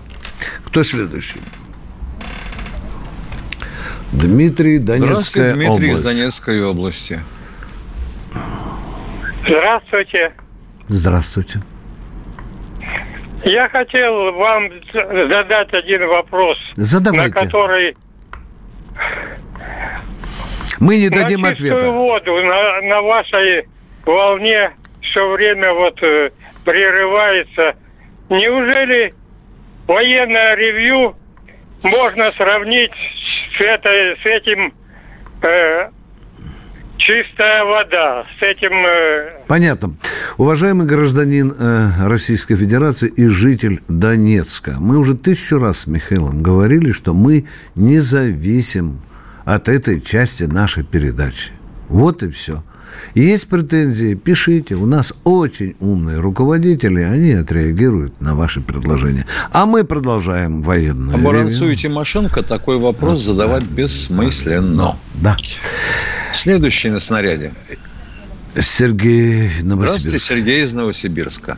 Кто 0.65 0.83
следующий? 0.83 1.39
Дмитрий, 4.11 4.79
Донецкая 4.79 5.53
Дмитрий 5.53 5.87
область. 5.89 5.93
из 5.93 6.03
Донецкой 6.03 6.63
области. 6.63 7.19
Здравствуйте. 9.43 10.33
Здравствуйте. 10.87 11.61
Я 13.45 13.69
хотел 13.69 14.33
вам 14.33 14.71
задать 14.91 15.71
один 15.71 16.07
вопрос, 16.07 16.57
Задавайте. 16.73 17.35
на 17.35 17.41
который 17.41 17.95
мы 20.79 20.97
не 20.97 21.09
дадим 21.09 21.41
на 21.41 21.49
ответа. 21.49 21.91
воду 21.91 22.41
на, 22.41 22.81
на 22.81 23.01
вашей 23.03 23.67
волне 24.03 24.71
все 25.01 25.29
время 25.29 25.71
вот 25.73 26.01
э, 26.01 26.31
прерывается. 26.63 27.75
Неужели 28.29 29.13
военное 29.85 30.55
ревью 30.55 31.15
можно 31.83 32.31
сравнить 32.31 32.93
с, 33.21 33.61
этой, 33.61 34.17
с 34.23 34.25
этим 34.25 34.73
э, 35.43 35.89
чистая 37.05 37.63
вода. 37.63 38.25
С 38.39 38.41
этим... 38.41 38.71
Э... 38.85 39.45
Понятно. 39.47 39.95
Уважаемый 40.37 40.87
гражданин 40.87 41.53
э, 41.57 42.07
Российской 42.07 42.55
Федерации 42.55 43.07
и 43.07 43.27
житель 43.27 43.81
Донецка, 43.87 44.75
мы 44.79 44.97
уже 44.97 45.15
тысячу 45.15 45.59
раз 45.59 45.79
с 45.79 45.87
Михаилом 45.87 46.41
говорили, 46.41 46.91
что 46.91 47.13
мы 47.13 47.45
не 47.75 47.99
зависим 47.99 49.01
от 49.45 49.69
этой 49.69 50.01
части 50.01 50.43
нашей 50.43 50.83
передачи. 50.83 51.51
Вот 51.87 52.23
и 52.23 52.29
все. 52.29 52.63
Есть 53.13 53.49
претензии, 53.49 54.13
пишите. 54.15 54.75
У 54.75 54.85
нас 54.85 55.13
очень 55.23 55.75
умные 55.79 56.19
руководители, 56.19 57.01
они 57.01 57.33
отреагируют 57.33 58.21
на 58.21 58.35
ваши 58.35 58.61
предложения. 58.61 59.25
А 59.51 59.65
мы 59.65 59.83
продолжаем 59.83 60.61
военную. 60.61 61.15
Оборонцу 61.15 61.69
и 61.69 61.75
Тимошенко 61.75 62.43
такой 62.43 62.77
вопрос 62.77 63.13
вот, 63.13 63.21
задавать 63.21 63.67
да, 63.69 63.75
бессмысленно. 63.75 64.95
Да. 65.15 65.37
Следующий 66.33 66.89
на 66.89 66.99
снаряде. 66.99 67.53
Сергей 68.59 69.49
Новосибирск. 69.61 69.99
Здравствуйте, 69.99 70.19
Сергей 70.19 70.63
из 70.63 70.73
Новосибирска. 70.73 71.57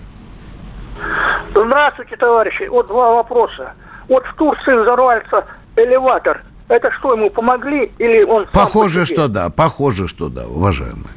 Здравствуйте. 1.51 2.15
Товарищи. 2.17 2.67
Вот 2.69 2.87
два 2.87 3.15
вопроса. 3.15 3.73
Вот 4.07 4.23
в 4.25 4.35
Турции 4.35 4.81
взорвался 4.81 5.45
элеватор. 5.75 6.43
Это 6.69 6.91
что, 6.99 7.13
ему 7.13 7.29
помогли 7.29 7.91
или 7.97 8.23
он 8.23 8.45
Похоже, 8.51 9.05
что 9.05 9.27
да. 9.27 9.49
Похоже, 9.49 10.07
что 10.07 10.29
да, 10.29 10.47
уважаемые. 10.47 11.15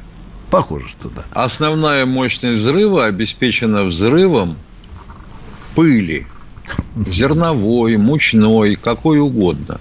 Похоже, 0.51 0.89
что 0.89 1.09
да. 1.09 1.23
Основная 1.31 2.05
мощность 2.05 2.61
взрыва 2.61 3.05
обеспечена 3.05 3.83
взрывом 3.85 4.57
пыли. 5.75 6.27
Зерновой, 7.07 7.95
мучной, 7.95 8.75
какой 8.75 9.19
угодно. 9.19 9.79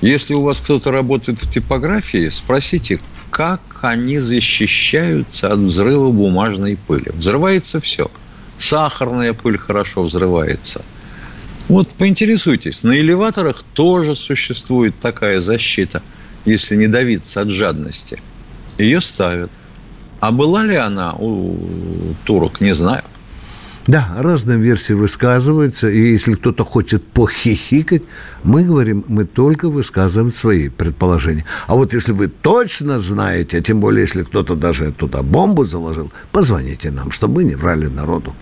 Если 0.00 0.34
у 0.34 0.42
вас 0.42 0.60
кто-то 0.60 0.90
работает 0.90 1.38
в 1.38 1.50
типографии, 1.50 2.30
спросите, 2.30 2.98
как 3.30 3.60
они 3.82 4.18
защищаются 4.18 5.52
от 5.52 5.58
взрыва 5.58 6.10
бумажной 6.10 6.76
пыли. 6.76 7.10
Взрывается 7.14 7.78
все. 7.78 8.10
Сахарная 8.56 9.34
пыль 9.34 9.58
хорошо 9.58 10.02
взрывается. 10.02 10.82
Вот 11.68 11.88
поинтересуйтесь, 11.90 12.82
на 12.82 12.96
элеваторах 12.96 13.62
тоже 13.74 14.16
существует 14.16 14.94
такая 15.00 15.40
защита, 15.40 16.02
если 16.44 16.76
не 16.76 16.88
давиться 16.88 17.40
от 17.40 17.48
жадности. 17.48 18.20
Ее 18.78 19.00
ставят. 19.00 19.50
А 20.24 20.32
была 20.32 20.64
ли 20.64 20.74
она 20.74 21.12
у 21.18 21.54
турок, 22.24 22.62
не 22.62 22.72
знаю. 22.74 23.02
Да, 23.86 24.06
разные 24.18 24.58
версии 24.58 24.94
высказываются, 24.94 25.90
и 25.90 25.98
если 25.98 26.34
кто-то 26.34 26.64
хочет 26.64 27.06
похихикать, 27.06 28.02
мы 28.42 28.64
говорим, 28.64 29.04
мы 29.08 29.24
только 29.26 29.68
высказываем 29.68 30.32
свои 30.32 30.70
предположения. 30.70 31.44
А 31.66 31.74
вот 31.74 31.92
если 31.92 32.12
вы 32.12 32.28
точно 32.28 32.98
знаете, 32.98 33.58
а 33.58 33.60
тем 33.60 33.80
более, 33.80 34.02
если 34.02 34.22
кто-то 34.22 34.54
даже 34.54 34.90
туда 34.92 35.22
бомбу 35.22 35.64
заложил, 35.64 36.10
позвоните 36.32 36.90
нам, 36.90 37.10
чтобы 37.10 37.36
мы 37.36 37.44
не 37.44 37.56
врали 37.56 37.88
народу. 37.88 38.34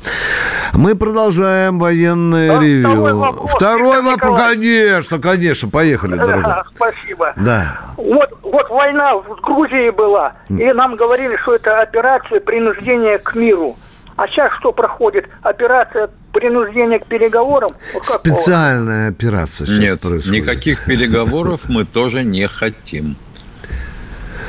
Мы 0.74 0.94
продолжаем 0.94 1.78
военное 1.80 2.58
а, 2.58 2.62
ревью. 2.62 2.90
Второй 2.90 3.12
вопрос, 3.14 3.50
второй 3.50 4.02
вопрос 4.02 4.38
конечно, 4.38 5.18
конечно, 5.18 5.68
поехали, 5.68 6.16
дорогой. 6.16 6.52
Спасибо. 6.74 7.32
Да. 7.36 7.80
Вот, 7.96 8.28
вот 8.42 8.70
война 8.70 9.16
в 9.16 9.40
Грузии 9.42 9.90
была, 9.90 10.32
и 10.48 10.72
нам 10.72 10.94
говорили, 10.94 11.36
что 11.36 11.56
это 11.56 11.80
операция 11.80 12.38
принуждения 12.38 13.18
к 13.18 13.34
миру. 13.34 13.76
А 14.22 14.28
сейчас 14.28 14.52
что 14.60 14.72
проходит? 14.72 15.28
Операция 15.42 16.08
принуждения 16.32 17.00
к 17.00 17.06
переговорам? 17.08 17.70
Вот 17.92 18.06
Специальная 18.06 19.08
операция 19.08 19.66
сейчас 19.66 19.80
Нет, 19.80 20.00
происходит. 20.00 20.42
никаких 20.42 20.84
переговоров 20.84 21.62
мы 21.68 21.84
тоже 21.84 22.22
не 22.22 22.46
хотим. 22.46 23.16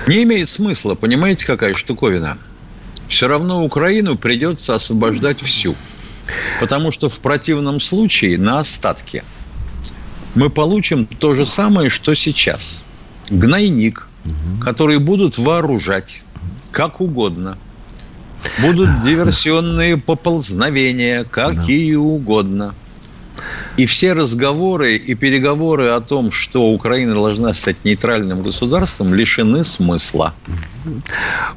Не 0.05 0.21
имеет 0.23 0.49
смысла, 0.49 0.93
понимаете, 0.93 1.47
какая 1.47 1.73
штуковина? 1.73 2.37
Все 3.07 3.27
равно 3.27 3.65
Украину 3.65 4.15
придется 4.15 4.75
освобождать 4.75 5.41
всю. 5.41 5.73
Потому 6.59 6.91
что 6.91 7.09
в 7.09 7.19
противном 7.19 7.79
случае 7.79 8.37
на 8.37 8.59
остатке 8.59 9.23
мы 10.35 10.51
получим 10.51 11.07
то 11.07 11.33
же 11.33 11.47
самое, 11.47 11.89
что 11.89 12.13
сейчас. 12.13 12.83
Гнойник, 13.31 14.07
который 14.63 14.99
будут 14.99 15.39
вооружать 15.39 16.21
как 16.71 17.01
угодно– 17.01 17.57
Будут 18.61 19.01
диверсионные 19.03 19.97
поползновения, 19.97 21.23
какие 21.23 21.93
да. 21.93 21.99
угодно. 21.99 22.75
И 23.75 23.85
все 23.87 24.13
разговоры 24.13 24.95
и 24.95 25.15
переговоры 25.15 25.87
о 25.87 25.99
том, 25.99 26.31
что 26.31 26.71
Украина 26.71 27.15
должна 27.15 27.53
стать 27.53 27.77
нейтральным 27.83 28.43
государством, 28.43 29.13
лишены 29.13 29.63
смысла. 29.63 30.33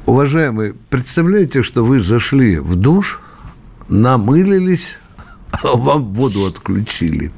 Уважаемые, 0.05 0.73
представляете, 0.89 1.61
что 1.61 1.85
вы 1.85 1.99
зашли 1.99 2.57
в 2.57 2.75
душ, 2.75 3.21
намылились, 3.87 4.97
а 5.51 5.67
вам 5.75 6.13
воду 6.13 6.45
отключили. 6.45 7.31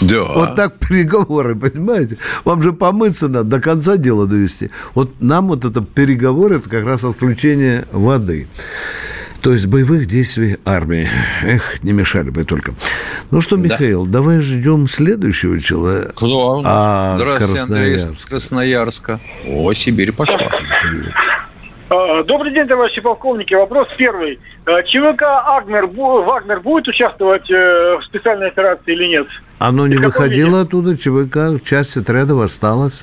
Да. 0.00 0.24
Вот 0.24 0.56
так 0.56 0.78
переговоры, 0.78 1.54
понимаете? 1.56 2.18
Вам 2.44 2.62
же 2.62 2.72
помыться 2.72 3.28
надо, 3.28 3.44
до 3.44 3.60
конца 3.60 3.96
дела 3.96 4.26
довести. 4.26 4.70
Вот 4.94 5.20
нам 5.20 5.48
вот 5.48 5.64
это 5.64 5.80
переговоры, 5.80 6.56
это 6.56 6.68
как 6.68 6.84
раз 6.84 7.04
отключение 7.04 7.86
воды. 7.92 8.46
То 9.40 9.54
есть 9.54 9.66
боевых 9.66 10.06
действий 10.06 10.58
армии. 10.66 11.08
Эх, 11.42 11.82
не 11.82 11.92
мешали 11.92 12.28
бы 12.28 12.44
только. 12.44 12.74
Ну 13.30 13.40
что, 13.40 13.56
Михаил, 13.56 14.04
да. 14.04 14.12
давай 14.18 14.40
ждем 14.40 14.86
следующего 14.86 15.58
человека. 15.58 16.12
Кто? 16.14 16.60
А, 16.64 17.16
Здравствуйте, 17.16 17.62
Андрей 17.62 17.96
из 17.96 18.06
Красноярска. 18.28 19.18
О, 19.46 19.72
Сибирь 19.72 20.12
пошла. 20.12 20.50
Привет. 20.82 21.14
А, 21.90 22.22
добрый 22.22 22.54
день, 22.54 22.68
товарищи 22.68 23.00
полковники. 23.00 23.52
Вопрос 23.52 23.88
первый. 23.98 24.38
А, 24.64 24.80
ЧВК 24.84 25.22
Агнер, 25.22 25.86
Вагнер 25.86 26.60
будет 26.60 26.86
участвовать 26.86 27.50
э, 27.50 27.96
в 28.00 28.04
специальной 28.04 28.46
операции 28.46 28.92
или 28.92 29.08
нет? 29.08 29.26
Оно 29.58 29.88
не 29.88 29.96
выходило 29.96 30.60
оттуда, 30.60 30.96
ЧВК, 30.96 31.60
часть 31.64 31.96
отрядов 31.96 32.42
осталась. 32.42 33.02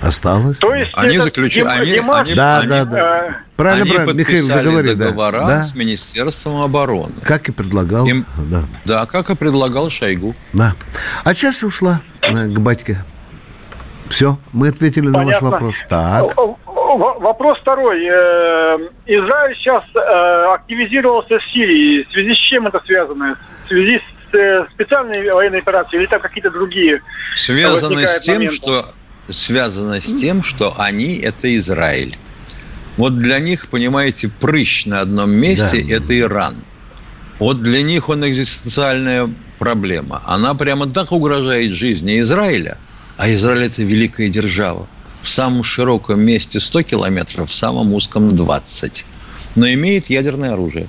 Осталось? 0.00 0.58
То 0.58 0.74
есть 0.74 0.92
они 0.94 1.18
заключили, 1.18 1.64
они, 1.64 1.98
они, 1.98 2.34
да, 2.34 2.58
они, 2.58 2.68
да, 2.68 2.84
да. 2.84 3.36
Правильно, 3.56 3.82
они 3.84 3.94
правильно. 3.94 4.18
Михаил, 4.18 4.48
договори, 4.48 4.94
договора 4.94 5.46
да. 5.46 5.62
с 5.64 5.74
Министерством 5.74 6.62
обороны. 6.62 7.14
Как 7.24 7.48
и 7.48 7.52
предлагал. 7.52 8.06
Им, 8.06 8.26
да. 8.48 8.64
да, 8.84 9.06
как 9.06 9.30
и 9.30 9.34
предлагал 9.34 9.90
Шойгу. 9.90 10.36
Да. 10.52 10.74
А 11.24 11.34
часть 11.34 11.64
ушла 11.64 12.00
э, 12.20 12.46
к 12.46 12.58
батьке. 12.60 12.98
Все, 14.08 14.38
мы 14.52 14.68
ответили 14.68 15.10
Понятно. 15.10 15.20
на 15.20 15.26
ваш 15.26 15.42
вопрос. 15.42 15.74
Так. 15.88 16.36
Вопрос 16.96 17.58
второй. 17.58 18.04
Э, 18.04 18.78
Израиль 19.06 19.56
сейчас 19.56 19.84
э, 19.94 20.54
активизировался 20.54 21.38
в 21.38 21.44
Сирии. 21.52 22.04
В 22.04 22.12
связи 22.12 22.34
с 22.34 22.38
чем 22.38 22.66
это 22.66 22.80
связано? 22.86 23.38
В 23.64 23.68
связи 23.68 23.98
с 23.98 24.66
специальной 24.74 25.30
военной 25.30 25.58
операцией 25.58 26.02
или 26.02 26.08
там 26.08 26.20
какие-то 26.20 26.50
другие? 26.50 27.02
Связано 27.34 28.06
с 28.06 28.20
тем, 28.20 28.34
моменты? 28.36 28.56
что 28.56 28.94
связано 29.28 30.00
с 30.00 30.14
тем, 30.14 30.42
что 30.42 30.74
они– 30.78 31.18
это 31.22 31.54
Израиль. 31.56 32.16
Вот 32.96 33.18
для 33.18 33.38
них, 33.38 33.68
понимаете, 33.68 34.28
прыщ 34.28 34.86
на 34.86 35.00
одном 35.00 35.30
месте 35.30 35.82
да.– 35.82 35.94
это 35.96 36.18
Иран. 36.18 36.56
Вот 37.38 37.60
для 37.60 37.82
них 37.82 38.08
он 38.08 38.26
экзистенциальная 38.26 39.30
проблема. 39.58 40.22
Она 40.26 40.54
прямо 40.54 40.86
так 40.86 41.12
угрожает 41.12 41.72
жизни 41.72 42.20
Израиля, 42.20 42.78
а 43.16 43.30
Израиль– 43.30 43.64
это 43.66 43.82
великая 43.82 44.28
держава. 44.28 44.86
В 45.22 45.28
самом 45.28 45.64
широком 45.64 46.20
месте 46.20 46.60
100 46.60 46.82
километров, 46.82 47.50
в 47.50 47.54
самом 47.54 47.94
узком 47.94 48.34
20. 48.34 49.06
Но 49.54 49.68
имеет 49.68 50.06
ядерное 50.06 50.52
оружие. 50.52 50.86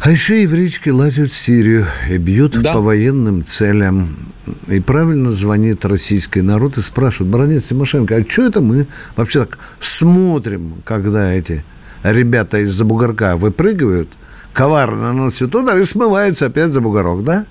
А 0.00 0.10
еще 0.10 0.42
еврейчики 0.42 0.90
лазят 0.90 1.30
в 1.30 1.34
Сирию 1.34 1.86
и 2.10 2.18
бьют 2.18 2.60
да. 2.60 2.74
по 2.74 2.80
военным 2.80 3.44
целям. 3.44 4.32
И 4.68 4.78
правильно 4.80 5.30
звонит 5.30 5.84
российский 5.86 6.42
народ 6.42 6.76
и 6.76 6.82
спрашивает, 6.82 7.32
Баранец 7.32 7.64
Тимошенко, 7.64 8.16
а 8.16 8.30
что 8.30 8.42
это 8.42 8.60
мы 8.60 8.86
вообще 9.16 9.40
так 9.40 9.58
смотрим, 9.80 10.82
когда 10.84 11.32
эти 11.32 11.64
ребята 12.02 12.58
из-за 12.58 12.84
бугорка 12.84 13.36
выпрыгивают, 13.36 14.10
коварно 14.52 15.14
наносят 15.14 15.54
удар 15.54 15.78
и 15.78 15.86
смываются 15.86 16.46
опять 16.46 16.72
за 16.72 16.82
бугорок, 16.82 17.24
да? 17.24 17.46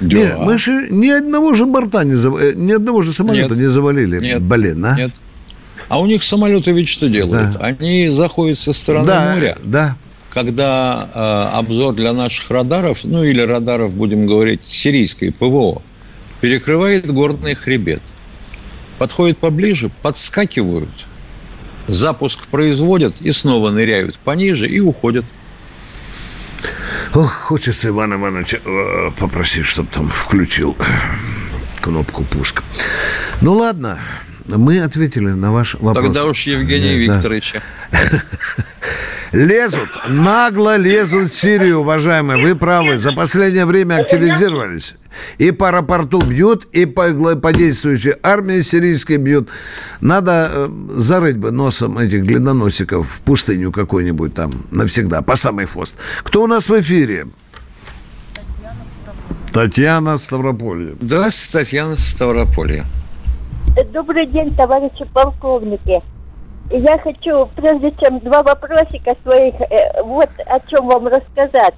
Да. 0.00 0.16
Нет, 0.16 0.38
мы 0.38 0.58
же 0.58 0.88
ни 0.90 1.08
одного 1.08 1.54
же 1.54 1.64
борта 1.64 2.04
не 2.04 2.14
зав... 2.14 2.36
Э, 2.40 2.52
ни 2.54 2.72
одного 2.72 3.02
же 3.02 3.12
самолета 3.12 3.50
нет, 3.50 3.58
не 3.58 3.68
завалили. 3.68 4.20
Нет, 4.20 4.42
Блин, 4.42 4.84
а? 4.84 4.94
Нет. 4.96 5.12
А 5.88 6.00
у 6.00 6.06
них 6.06 6.22
самолеты 6.22 6.72
ведь 6.72 6.88
что 6.88 7.08
делают? 7.08 7.52
Да. 7.52 7.60
Они 7.60 8.08
заходят 8.08 8.58
со 8.58 8.72
стороны 8.72 9.06
да, 9.06 9.34
моря. 9.34 9.56
Да 9.62 9.96
когда 10.36 11.08
э, 11.14 11.56
обзор 11.56 11.94
для 11.94 12.12
наших 12.12 12.50
радаров, 12.50 13.04
ну 13.04 13.24
или 13.24 13.40
радаров, 13.40 13.94
будем 13.94 14.26
говорить, 14.26 14.60
сирийской 14.64 15.32
ПВО, 15.32 15.80
перекрывает 16.42 17.10
горный 17.10 17.54
хребет. 17.54 18.02
Подходят 18.98 19.38
поближе, 19.38 19.90
подскакивают, 20.02 20.90
запуск 21.86 22.48
производят 22.48 23.14
и 23.22 23.32
снова 23.32 23.70
ныряют 23.70 24.18
пониже 24.18 24.68
и 24.68 24.78
уходят. 24.78 25.24
Ох, 27.14 27.32
хочется 27.32 27.88
Ивана 27.88 28.14
Ивановича 28.14 28.58
э, 28.64 29.10
попросить, 29.18 29.64
чтобы 29.64 29.88
там 29.90 30.08
включил 30.08 30.76
кнопку 31.80 32.24
пуска. 32.24 32.62
Ну 33.40 33.52
ладно, 33.54 33.98
мы 34.48 34.80
ответили 34.80 35.30
на 35.30 35.52
ваш 35.52 35.74
вопрос. 35.74 36.04
Тогда 36.04 36.24
уж 36.24 36.42
Евгения 36.42 37.06
да. 37.06 37.14
Викторовича. 37.14 37.62
Лезут, 39.32 39.90
нагло 40.08 40.76
лезут 40.76 41.28
в 41.28 41.34
Сирию, 41.34 41.80
уважаемые. 41.80 42.40
Вы 42.40 42.54
правы. 42.54 42.98
За 42.98 43.12
последнее 43.12 43.66
время 43.66 43.96
активизировались. 43.96 44.94
И 45.38 45.50
по 45.50 45.68
аэропорту 45.68 46.20
бьют, 46.20 46.66
и 46.72 46.86
по, 46.86 47.36
по 47.36 47.52
действующей 47.52 48.14
армии 48.22 48.60
сирийской 48.60 49.16
бьют. 49.16 49.48
Надо 50.00 50.50
э, 50.52 50.68
зарыть 50.90 51.38
бы 51.38 51.50
носом 51.50 51.98
этих 51.98 52.24
длинноносиков 52.24 53.10
в 53.10 53.20
пустыню 53.22 53.72
какой-нибудь 53.72 54.34
там 54.34 54.52
навсегда, 54.70 55.22
по 55.22 55.36
самый 55.36 55.66
хвост. 55.66 55.96
Кто 56.22 56.42
у 56.42 56.46
нас 56.46 56.68
в 56.68 56.80
эфире? 56.80 57.28
Татьяна 59.52 60.18
Ставрополье. 60.18 60.96
Здравствуйте, 61.00 61.64
Татьяна 61.64 61.96
Ставрополье. 61.96 62.84
Добрый 63.92 64.26
день, 64.26 64.54
товарищи 64.56 65.04
полковники. 65.12 66.02
Я 66.70 66.98
хочу, 66.98 67.46
прежде 67.54 67.92
чем 68.02 68.18
два 68.20 68.42
вопросика 68.42 69.14
своих, 69.22 69.54
э, 69.60 70.02
вот 70.02 70.28
о 70.46 70.60
чем 70.68 70.86
вам 70.86 71.06
рассказать. 71.06 71.74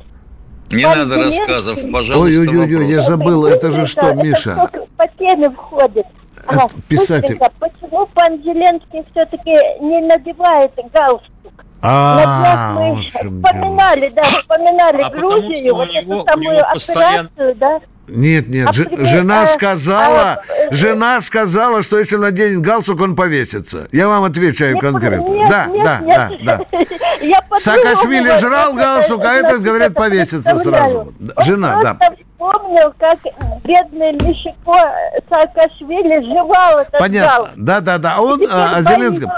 Не 0.71 0.85
Пан 0.85 0.99
надо 0.99 1.15
Зеленский- 1.17 1.39
рассказов, 1.41 1.79
пожалуйста, 1.93 2.19
Ой-ой-ой, 2.21 2.71
я 2.89 2.97
вопрос. 2.99 3.07
забыл, 3.07 3.47
это 3.47 3.71
же 3.71 3.87
что, 3.87 4.07
Это 4.09 4.15
Миша? 4.23 4.71
по 4.97 5.09
теме 5.19 5.51
входит. 5.51 6.07
Это 6.47 6.63
А, 6.63 6.67
писатель. 6.89 7.37
быстренько, 7.39 7.51
почему 7.59 8.07
пан 8.15 8.43
Зеленский 8.43 9.05
все-таки 9.11 9.51
не 9.83 10.01
надевает 10.01 10.73
галстук? 10.93 11.65
А, 11.83 12.75
мы 12.75 13.03
вспоминали, 13.03 14.09
да, 14.15 14.23
вспоминали 14.23 15.03
А 15.03 15.11
Грузию, 15.11 15.75
вот 15.75 15.89
эту 15.95 16.23
самую 16.23 16.61
операцию, 16.71 17.55
да. 17.57 17.81
Нет, 18.09 18.49
нет, 18.49 18.69
А 18.69 18.73
при- 18.73 19.05
жена 19.05 19.43
а, 19.43 19.47
сказала, 19.47 20.23
а, 20.33 20.43
э, 20.49 20.69
жена 20.75 21.21
сказала, 21.21 21.83
что 21.83 21.99
если 21.99 22.17
наденет 22.17 22.61
галстук, 22.61 23.01
он 23.01 23.15
повесится. 23.17 23.89
Я 23.93 24.09
вам 24.09 24.25
отвечаю 24.25 24.75
Не 24.75 24.81
конкретно. 24.81 25.27
да, 25.49 25.67
нет, 25.67 25.85
да, 25.85 25.99
нет, 26.01 26.17
да, 26.17 26.29
нет. 26.29 26.45
да. 26.45 26.59
Я 27.21 27.41
по-другому 27.43 27.57
Саакашвили 27.57 28.39
жрал 28.39 28.75
галстук, 28.75 29.25
а 29.25 29.35
это 29.35 29.49
этот, 29.49 29.63
говорит, 29.63 29.87
это 29.87 29.95
повесится 29.95 30.57
сразу. 30.57 31.13
Жена, 31.45 31.81
да. 31.83 31.99
вспомнил, 32.31 32.93
как 32.99 33.19
бедный 33.65 34.13
Мишико 34.13 34.95
Саакашвили 35.29 36.25
жевал 36.33 36.79
этот 36.79 36.99
Понятно. 36.99 37.51
Да, 37.57 37.81
да, 37.81 37.99
да. 37.99 38.15
А 38.17 38.23
он, 38.23 38.39
Теперь 38.39 38.51
а, 38.53 38.77
о 38.77 38.83
Зеленском. 38.83 39.31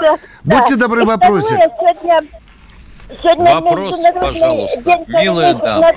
Будьте 0.43 0.75
Да. 0.75 0.81
добры, 0.85 1.01
И 1.01 1.05
вопросик. 1.05 1.57
второе, 1.57 1.71
Сегодня, 1.79 2.19
сегодня 3.21 3.55
Вопрос, 3.55 4.01
пожалуйста. 4.13 5.05
Милая 5.07 5.53
дама. 5.55 5.87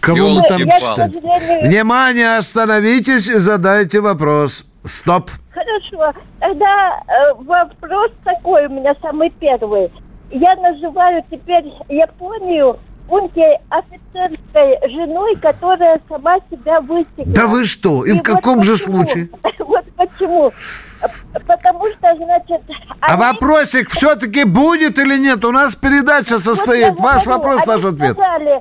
Кого 0.00 0.28
мы 0.28 0.42
там 0.42 0.60
сожалению, 0.70 1.68
Внимание, 1.68 2.36
остановитесь 2.36 3.28
и 3.28 3.38
задайте 3.38 4.00
вопрос. 4.00 4.64
Стоп. 4.84 5.30
Хорошо. 5.50 6.18
Тогда 6.40 7.02
э, 7.06 7.34
вопрос 7.34 8.10
такой 8.24 8.66
у 8.66 8.70
меня 8.70 8.94
самый 9.02 9.30
первый. 9.30 9.90
Я 10.30 10.54
называю 10.56 11.22
теперь 11.30 11.64
Японию 11.88 12.78
пункте 13.08 13.58
офицерской 13.70 14.78
женой, 14.90 15.34
которая 15.40 16.00
сама 16.08 16.36
себя 16.50 16.80
высекла. 16.80 17.24
Да 17.26 17.46
вы 17.46 17.64
что? 17.64 18.04
И 18.04 18.12
в 18.12 18.16
вот 18.16 18.24
каком 18.24 18.62
же 18.62 18.72
почему? 18.74 18.96
случае? 18.96 19.28
Вот 19.58 19.84
почему. 19.96 20.52
Потому 21.46 21.82
что, 21.92 22.14
значит... 22.16 22.60
А 23.00 23.12
они- 23.14 23.22
вопросик 23.22 23.90
все-таки 23.90 24.44
будет 24.44 24.98
или 24.98 25.18
нет? 25.18 25.44
У 25.44 25.50
нас 25.52 25.74
передача 25.76 26.32
вот 26.34 26.42
состоит. 26.42 26.98
Ваш 27.00 27.24
говорю, 27.24 27.42
вопрос, 27.42 27.66
наш 27.66 27.84
ответ. 27.84 28.12
сказали, 28.12 28.60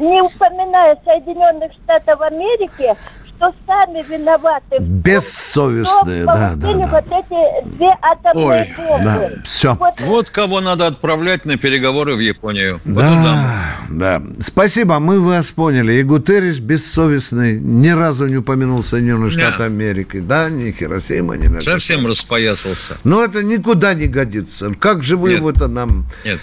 не 0.00 0.22
упоминая 0.22 0.96
Соединенных 1.04 1.72
Штатов 1.72 2.20
Америки, 2.22 2.94
что 3.42 3.54
сами 3.66 4.02
виноваты. 4.08 4.76
том, 4.76 4.86
Бессовестные, 4.86 6.24
да, 6.24 6.54
да, 6.54 6.72
да. 6.72 6.86
вот 6.86 7.06
эти 7.06 7.76
две 7.76 7.90
атомные 8.00 8.74
Ой, 8.78 8.86
бомбы. 8.86 9.04
Да, 9.04 9.30
все. 9.44 9.74
Вот 9.74 10.00
Вот 10.00 10.30
кого 10.30 10.60
надо 10.60 10.86
отправлять 10.86 11.44
на 11.44 11.56
переговоры 11.56 12.14
в 12.14 12.20
Японию. 12.20 12.80
Вот 12.84 13.02
эту 13.02 13.14
даму. 13.14 13.42
Да, 13.90 14.20
да. 14.20 14.22
Спасибо, 14.40 14.98
мы 14.98 15.20
вас 15.20 15.50
поняли. 15.50 15.94
И 15.94 16.02
Гутерриш 16.02 16.60
бессовестный, 16.60 17.58
ни 17.58 17.88
разу 17.88 18.26
не 18.26 18.36
упомянул 18.36 18.82
Соединенные 18.82 19.24
Не. 19.24 19.30
Штаты 19.30 19.64
Америки. 19.64 20.20
Да, 20.20 20.48
ни 20.48 20.70
Хиросима, 20.70 21.36
ни 21.36 21.48
Нагасаки. 21.48 21.64
Совсем 21.64 22.06
распоясался. 22.06 22.96
Но 23.04 23.24
это 23.24 23.42
никуда 23.42 23.94
не 23.94 24.06
годится. 24.06 24.70
Как 24.78 25.02
же 25.02 25.16
вы 25.16 25.34
Нет. 25.34 25.56
это 25.56 25.68
нам... 25.68 26.06
Нет. 26.24 26.38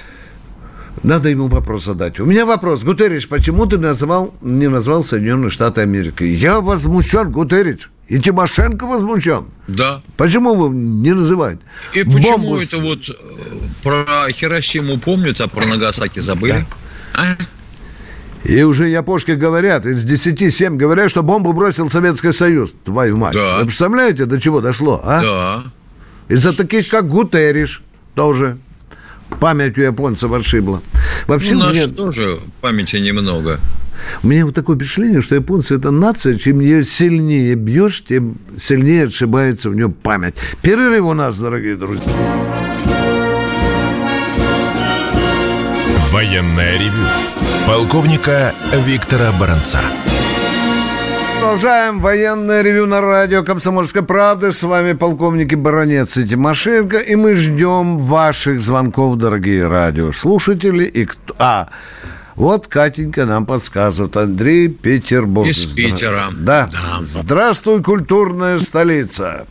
Надо 1.03 1.29
ему 1.29 1.47
вопрос 1.47 1.85
задать. 1.85 2.19
У 2.19 2.25
меня 2.25 2.45
вопрос. 2.45 2.83
Гутеррич, 2.83 3.27
почему 3.27 3.65
ты 3.65 3.77
назвал, 3.77 4.33
не 4.41 4.67
назвал 4.67 5.03
Соединенные 5.03 5.49
Штаты 5.49 5.81
Америки? 5.81 6.23
Я 6.23 6.59
возмущен, 6.59 7.31
Гутеррич. 7.31 7.89
И 8.09 8.19
Тимошенко 8.19 8.88
возмущен. 8.88 9.45
Да. 9.67 10.01
Почему 10.17 10.55
вы 10.55 10.75
не 10.75 11.13
называете? 11.13 11.62
И 11.93 12.03
почему 12.03 12.38
Бомбу 12.38 12.57
это 12.57 12.77
вот 12.79 13.07
э, 13.07 13.13
про 13.83 14.31
Хиросиму 14.31 14.97
помнят, 14.97 15.39
а 15.41 15.47
про 15.47 15.65
Нагасаки 15.67 16.19
забыли? 16.19 16.65
А? 17.13 17.38
И 18.43 18.63
уже 18.63 18.88
япошки 18.89 19.31
говорят, 19.31 19.85
из 19.85 20.03
10 20.03 20.53
7 20.53 20.77
говорят, 20.77 21.12
что 21.12 21.23
бомбу 21.23 21.53
бросил 21.53 21.89
Советский 21.89 22.31
Союз. 22.31 22.73
Твою 22.83 23.17
мать. 23.17 23.35
Да. 23.35 23.59
Вы 23.59 23.65
представляете, 23.65 24.25
до 24.25 24.39
чего 24.39 24.59
дошло, 24.62 25.01
а? 25.03 25.21
Да. 25.21 25.63
Из-за 26.29 26.55
таких, 26.55 26.89
как 26.89 27.07
Гутерриш, 27.07 27.83
тоже. 28.15 28.57
Память 29.39 29.78
у 29.78 29.82
японцев 29.82 30.32
отшибла. 30.32 30.82
Вообще, 31.28 31.56
у 31.56 31.60
наш 31.60 31.74
меня, 31.74 31.88
тоже 31.88 32.39
памяти 32.62 32.98
немного. 32.98 33.60
у 34.24 34.28
меня 34.28 34.46
вот 34.46 34.56
такое 34.56 34.76
впечатление, 34.76 35.22
что 35.22 35.36
японцы 35.36 35.76
это 35.76 35.92
нация, 35.92 36.38
чем 36.38 36.60
ее 36.60 36.84
сильнее 36.84 37.56
бьешь, 37.56 38.04
тем 38.08 38.38
сильнее 38.58 39.06
отшибается 39.06 39.70
у 39.70 39.74
нее 39.74 39.89
память. 39.89 40.36
Перерыв 40.62 41.06
у 41.06 41.13
нас, 41.13 41.38
дорогие 41.38 41.76
друзья. 41.76 42.04
Военное 46.12 46.74
ревю 46.80 47.06
полковника 47.68 48.54
Виктора 48.74 49.32
Баранца. 49.39 49.80
Продолжаем 51.39 52.02
военное 52.02 52.62
ревю 52.62 52.86
на 52.86 52.99
радио 52.99 53.45
«Комсомольская 53.45 54.04
правда». 54.04 54.52
С 54.52 54.62
вами 54.62 54.91
полковники 54.91 55.56
Баронец 55.56 56.17
и 56.17 56.28
Тимошенко. 56.28 56.97
И 56.97 57.15
мы 57.15 57.36
ждем 57.36 57.97
ваших 57.97 58.62
звонков, 58.62 59.15
дорогие 59.15 59.65
радиослушатели. 59.65 60.84
И 60.84 61.06
кто... 61.06 61.34
А, 61.39 61.69
вот 62.36 62.67
Катенька 62.67 63.25
нам 63.25 63.45
подсказывает. 63.45 64.17
Андрей 64.17 64.67
Петербург. 64.67 65.47
Из 65.47 65.65
Питера. 65.65 66.23
Да. 66.34 66.67
Да. 66.69 66.99
Здравствуй, 66.99 67.82
культурная 67.84 68.58
столица. 68.58 69.47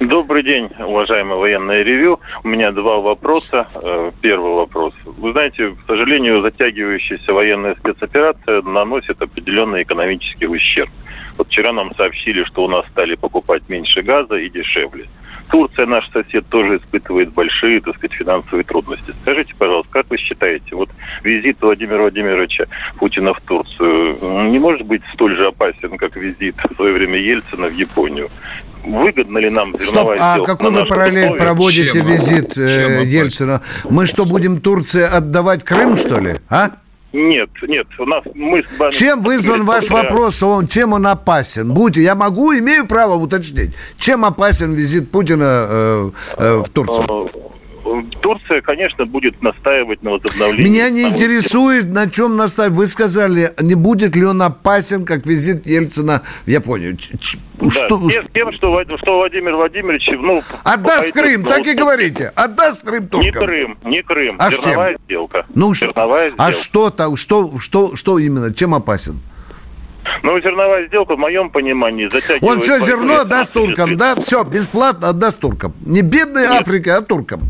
Добрый 0.00 0.42
день, 0.42 0.68
уважаемый 0.78 1.36
военное 1.36 1.82
ревю. 1.82 2.18
У 2.42 2.48
меня 2.48 2.72
два 2.72 2.98
вопроса. 2.98 3.68
Э, 3.74 4.10
Первый 4.20 4.54
вопрос. 4.54 4.94
Вы 5.04 5.32
знаете, 5.32 5.70
к 5.70 5.86
сожалению, 5.86 6.42
затягивающаяся 6.42 7.32
военная 7.32 7.76
спецоперация 7.76 8.62
наносит 8.62 9.22
определенный 9.22 9.82
экономический 9.82 10.46
ущерб. 10.46 10.90
Вот 11.36 11.48
вчера 11.48 11.72
нам 11.72 11.94
сообщили, 11.94 12.44
что 12.44 12.64
у 12.64 12.68
нас 12.68 12.86
стали 12.88 13.14
покупать 13.14 13.68
меньше 13.68 14.02
газа 14.02 14.36
и 14.36 14.50
дешевле. 14.50 15.06
Турция, 15.50 15.86
наш 15.86 16.08
сосед, 16.10 16.46
тоже 16.48 16.78
испытывает 16.78 17.32
большие, 17.32 17.80
так 17.80 17.96
сказать, 17.96 18.16
финансовые 18.16 18.64
трудности. 18.64 19.12
Скажите, 19.22 19.54
пожалуйста, 19.58 19.92
как 19.92 20.10
вы 20.10 20.16
считаете, 20.16 20.74
вот 20.74 20.88
визит 21.22 21.58
Владимира 21.60 22.00
Владимировича 22.00 22.64
Путина 22.98 23.34
в 23.34 23.40
Турцию 23.42 24.16
не 24.50 24.58
может 24.58 24.86
быть 24.86 25.02
столь 25.12 25.36
же 25.36 25.46
опасен, 25.46 25.98
как 25.98 26.16
визит 26.16 26.56
в 26.56 26.74
свое 26.74 26.94
время 26.94 27.18
Ельцина 27.18 27.68
в 27.68 27.74
Японию? 27.74 28.28
Выгодно 28.84 29.38
ли 29.38 29.50
нам 29.50 29.74
Стоп, 29.78 30.16
а 30.18 30.44
какой 30.44 30.70
вы 30.70 30.86
параллель 30.86 31.36
проводите 31.36 31.92
Чем? 31.92 32.06
визит 32.06 32.54
Чем 32.54 32.64
э, 32.64 32.96
опасен? 32.96 33.08
Ельцина? 33.08 33.62
Мы 33.84 34.06
что, 34.06 34.24
будем 34.24 34.60
Турции 34.60 35.02
отдавать 35.02 35.64
Крым, 35.64 35.96
что 35.96 36.18
ли? 36.18 36.40
А? 36.48 36.70
Нет, 37.12 37.50
нет, 37.68 37.86
у 37.98 38.06
нас 38.06 38.24
мы 38.34 38.62
с 38.62 38.78
вами... 38.78 38.90
Чем 38.90 39.22
вызван 39.22 39.64
ваш 39.64 39.88
Благодаря- 39.88 40.10
вопрос? 40.10 40.42
Он, 40.42 40.66
чем 40.66 40.94
он 40.94 41.06
опасен? 41.06 41.72
Будьте, 41.72 42.02
я 42.02 42.14
могу, 42.14 42.54
имею 42.54 42.86
право 42.86 43.14
уточнить. 43.14 43.74
Чем 43.98 44.24
опасен 44.24 44.72
визит 44.72 45.10
Путина 45.10 45.66
э, 45.68 46.10
э, 46.38 46.62
в 46.64 46.70
Турцию? 46.70 47.30
Турция, 48.20 48.60
конечно, 48.60 49.06
будет 49.06 49.40
настаивать 49.42 50.02
на 50.02 50.12
возобновлении... 50.12 50.68
Меня 50.70 50.90
не 50.90 51.02
интересует, 51.02 51.86
на 51.92 52.08
чем 52.08 52.36
наставить. 52.36 52.74
Вы 52.74 52.86
сказали, 52.86 53.50
не 53.60 53.74
будет 53.74 54.14
ли 54.16 54.24
он 54.24 54.40
опасен, 54.42 55.04
как 55.04 55.26
визит 55.26 55.66
Ельцина 55.66 56.22
в 56.46 56.48
Японию. 56.50 56.96
Да, 57.60 57.70
Что, 57.70 58.10
тем, 58.10 58.24
тем, 58.32 58.52
что, 58.52 58.82
что 58.98 59.16
Владимир 59.18 59.56
Владимирович... 59.56 60.08
Ну, 60.12 60.42
Отдаст 60.64 61.12
Крым, 61.12 61.44
так 61.44 61.66
и 61.66 61.74
говорите. 61.74 62.32
Отдаст 62.34 62.82
Крым 62.84 63.02
Не 63.02 63.08
туркам. 63.08 63.42
Крым, 63.44 63.78
не 63.84 64.02
Крым. 64.02 64.36
А 64.38 64.50
Зерновая 64.50 64.92
чем? 64.92 65.00
сделка. 65.04 65.46
Ну 65.54 65.74
что? 65.74 65.86
Зерновая 65.86 66.32
А 66.38 66.50
сделка. 66.52 66.52
что 66.52 66.90
там? 66.90 67.16
Что, 67.16 67.58
что, 67.58 67.96
что 67.96 68.18
именно? 68.18 68.54
Чем 68.54 68.74
опасен? 68.74 69.20
Ну, 70.22 70.40
зерновая 70.40 70.86
сделка, 70.86 71.16
в 71.16 71.18
моем 71.18 71.50
понимании, 71.50 72.08
затягивает... 72.08 72.42
Он 72.42 72.58
все 72.60 72.78
зерно 72.80 73.20
отдаст 73.20 73.52
туркам, 73.52 73.96
да? 73.96 74.14
Все, 74.16 74.44
бесплатно 74.44 75.08
отдаст 75.10 75.40
туркам. 75.40 75.74
Не 75.84 76.02
бедной 76.02 76.44
Африке, 76.46 76.92
а 76.92 77.00
туркам. 77.02 77.42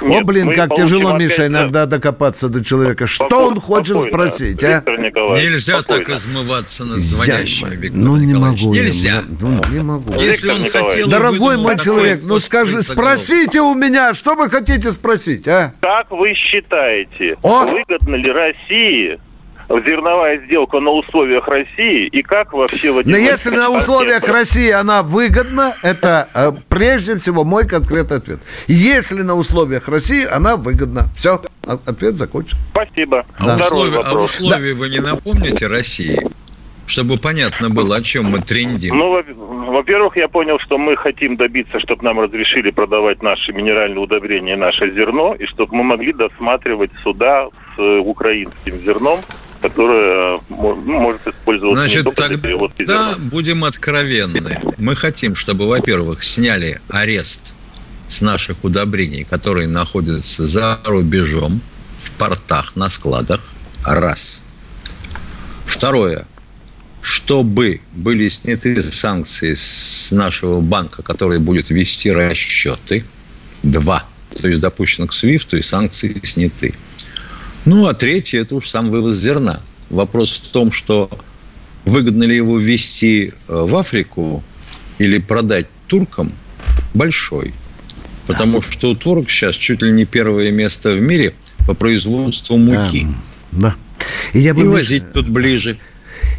О, 0.00 0.06
Нет, 0.06 0.24
блин, 0.24 0.46
мы 0.46 0.54
как 0.54 0.74
тяжело, 0.74 1.10
опять, 1.10 1.20
Миша, 1.20 1.38
да. 1.38 1.46
иногда 1.46 1.86
докопаться 1.86 2.48
до 2.48 2.64
человека. 2.64 3.06
Что 3.06 3.26
Спокойно, 3.26 3.46
он 3.48 3.60
хочет 3.60 3.96
спокойно, 4.00 4.30
спросить, 4.30 4.64
а? 4.64 4.82
Нельзя 4.86 5.76
так 5.82 5.84
спокойно. 5.86 6.16
измываться 6.16 6.84
над 6.84 6.98
Я- 6.98 7.02
звонящими, 7.04 7.74
Виктор 7.76 8.00
ну, 8.00 8.16
не 8.16 8.26
Николаевич. 8.26 8.62
могу. 8.62 8.74
я, 8.74 8.82
Нельзя. 8.82 9.22
ну, 9.40 9.60
не 9.70 9.82
могу. 9.82 10.12
Если 10.14 10.50
он 10.50 10.64
хотел... 10.70 11.08
Дорогой 11.08 11.56
мой 11.58 11.78
человек, 11.78 12.20
ну 12.24 12.38
скажи, 12.38 12.82
спросите 12.82 13.60
у 13.60 13.74
меня, 13.74 14.14
что 14.14 14.34
вы 14.34 14.48
хотите 14.48 14.90
спросить, 14.92 15.46
а? 15.48 15.72
Как 15.80 16.10
вы 16.10 16.34
считаете, 16.34 17.36
О! 17.42 17.64
выгодно 17.64 18.14
ли 18.16 18.30
России 18.30 19.18
зерновая 19.68 20.38
сделка 20.46 20.80
на 20.80 20.90
условиях 20.90 21.46
России 21.46 22.06
и 22.06 22.22
как 22.22 22.52
вообще... 22.52 22.88
Но 22.88 22.92
Владимир 22.94 23.18
если 23.18 23.50
на 23.50 23.68
условиях 23.70 24.22
отец- 24.22 24.32
России 24.32 24.70
она 24.70 25.02
выгодна, 25.02 25.74
это 25.82 26.28
э, 26.34 26.52
прежде 26.68 27.16
всего 27.16 27.44
мой 27.44 27.66
конкретный 27.66 28.16
ответ. 28.16 28.40
Если 28.66 29.22
на 29.22 29.34
условиях 29.34 29.88
России 29.88 30.24
она 30.26 30.56
выгодна. 30.56 31.08
Все, 31.16 31.40
ответ 31.62 32.14
закончен. 32.16 32.56
Спасибо. 32.70 33.26
А, 33.38 33.56
Второй 33.58 33.88
условия, 33.90 33.98
а 34.06 34.14
условия 34.18 34.74
вы 34.74 34.88
не 34.88 35.00
напомните 35.00 35.66
России? 35.66 36.18
Чтобы 36.86 37.18
понятно 37.18 37.68
было, 37.68 37.96
о 37.96 38.02
чем 38.02 38.30
мы 38.30 38.40
трендим. 38.40 38.96
Ну, 38.96 39.10
во- 39.10 39.72
во-первых, 39.72 40.16
я 40.16 40.26
понял, 40.28 40.58
что 40.60 40.78
мы 40.78 40.96
хотим 40.96 41.36
добиться, 41.36 41.78
чтобы 41.80 42.02
нам 42.02 42.18
разрешили 42.18 42.70
продавать 42.70 43.22
наши 43.22 43.52
минеральные 43.52 43.98
удобрения, 43.98 44.56
наше 44.56 44.90
зерно, 44.94 45.34
и 45.34 45.44
чтобы 45.44 45.76
мы 45.76 45.84
могли 45.84 46.14
досматривать 46.14 46.90
суда 47.02 47.48
с 47.76 47.78
э, 47.78 47.98
украинским 47.98 48.78
зерном 48.78 49.20
которая 49.60 50.36
э, 50.36 50.38
мо- 50.48 50.74
может 50.74 51.26
использоваться 51.26 51.82
не 51.82 51.88
Значит, 51.88 52.04
только 52.04 52.22
для 52.22 52.28
тогда 52.28 52.48
перевозки 52.48 52.86
зерна. 52.86 53.14
будем 53.18 53.64
откровенны. 53.64 54.60
Мы 54.76 54.94
хотим, 54.96 55.34
чтобы, 55.34 55.66
во-первых, 55.68 56.22
сняли 56.22 56.80
арест 56.88 57.54
с 58.08 58.20
наших 58.20 58.64
удобрений, 58.64 59.24
которые 59.24 59.68
находятся 59.68 60.46
за 60.46 60.80
рубежом, 60.84 61.60
в 62.02 62.10
портах, 62.12 62.76
на 62.76 62.88
складах. 62.88 63.40
Раз. 63.84 64.40
Второе. 65.66 66.26
Чтобы 67.00 67.80
были 67.92 68.28
сняты 68.28 68.82
санкции 68.82 69.54
с 69.54 70.08
нашего 70.10 70.60
банка, 70.60 71.02
который 71.02 71.38
будет 71.38 71.70
вести 71.70 72.10
расчеты. 72.10 73.04
Два. 73.62 74.04
То 74.36 74.48
есть 74.48 74.60
допущено 74.60 75.06
к 75.06 75.12
СВИФТу 75.12 75.58
и 75.58 75.62
санкции 75.62 76.20
сняты. 76.22 76.74
Ну, 77.68 77.86
а 77.86 77.92
третье– 77.92 78.40
это 78.40 78.54
уж 78.54 78.66
сам 78.66 78.88
вывоз 78.88 79.16
зерна. 79.16 79.60
Вопрос 79.90 80.42
в 80.42 80.52
том, 80.52 80.72
что 80.72 81.10
выгодно 81.84 82.24
ли 82.24 82.34
его 82.34 82.58
ввести 82.58 83.34
э, 83.46 83.66
в 83.68 83.76
Африку 83.76 84.42
или 84.96 85.18
продать 85.18 85.66
туркам, 85.86 86.32
большой. 86.94 87.52
Потому 88.26 88.62
что 88.62 88.90
у 88.90 88.94
турок 88.94 89.28
сейчас 89.28 89.54
чуть 89.54 89.82
ли 89.82 89.90
не 89.90 90.06
первое 90.06 90.50
место 90.50 90.92
в 90.92 91.00
мире 91.02 91.34
по 91.66 91.74
производству 91.74 92.56
муки. 92.56 93.06
Да. 93.52 93.74
И 94.32 94.38
я 94.38 94.54
бы, 94.54 94.60
И 94.60 94.64
Миша, 94.64 94.72
возить 94.72 95.12
тут 95.12 95.28
ближе. 95.28 95.78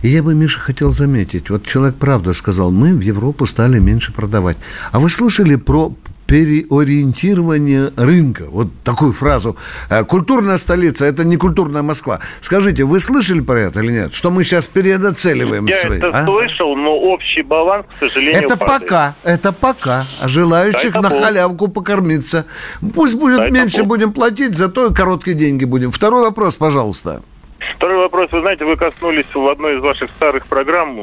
и 0.02 0.10
я 0.10 0.24
бы, 0.24 0.34
Миша, 0.34 0.60
хотел 0.60 0.90
заметить. 0.90 1.52
Вот 1.52 1.64
человек 1.68 1.98
правда 1.98 2.34
сказал, 2.34 2.72
мы 2.72 2.96
в 2.96 3.02
Европу 3.02 3.46
стали 3.46 3.78
меньше 3.78 4.12
продавать. 4.14 4.58
А 4.92 5.00
вы 5.00 5.12
слышали 5.12 5.58
про 5.58 5.96
переориентирование 6.30 7.92
рынка? 7.98 8.46
Вот 8.50 8.68
такую 8.84 9.12
фразу. 9.12 9.56
Э, 9.90 10.04
Культурная 10.04 10.58
столица– 10.58 11.06
это 11.08 11.24
не 11.24 11.38
культурная 11.38 11.82
Москва. 11.82 12.20
Скажите, 12.40 12.84
вы 12.84 13.00
слышали 13.00 13.42
про 13.42 13.60
это 13.60 13.82
или 13.82 13.92
нет? 13.92 14.14
Что 14.14 14.32
мы 14.32 14.44
сейчас 14.44 14.68
передоцеливаем 14.68 15.66
Я 15.68 15.78
свои? 15.78 15.98
это 15.98 16.08
а? 16.10 16.26
слышал, 16.26 16.76
но 16.76 16.92
общий 16.98 17.42
баланс, 17.42 17.86
к 17.96 18.00
сожалению, 18.00 18.42
Это 18.44 18.58
падает. 18.58 18.82
пока, 18.82 19.16
это 19.24 19.52
пока. 19.52 20.04
А 20.22 20.28
желающих 20.28 20.94
Дай 20.94 21.02
на 21.02 21.10
бог. 21.10 21.22
халявку 21.24 21.68
покормиться. 21.68 22.46
Пусть 22.94 23.16
будет 23.20 23.38
Дай 23.38 23.52
меньше 23.52 23.80
бог. 23.80 23.88
будем 23.88 24.14
платить, 24.14 24.56
зато 24.56 24.94
короткие 24.94 25.36
деньги 25.36 25.66
будем. 25.66 25.92
Второй 25.92 26.24
вопрос, 26.24 26.56
пожалуйста. 26.56 27.22
Второй 27.80 27.96
вопрос. 27.96 28.30
Вы 28.34 28.42
знаете, 28.42 28.66
вы 28.66 28.76
коснулись 28.76 29.34
в 29.34 29.48
одной 29.48 29.78
из 29.78 29.80
ваших 29.80 30.10
старых 30.10 30.48
программ 30.48 31.00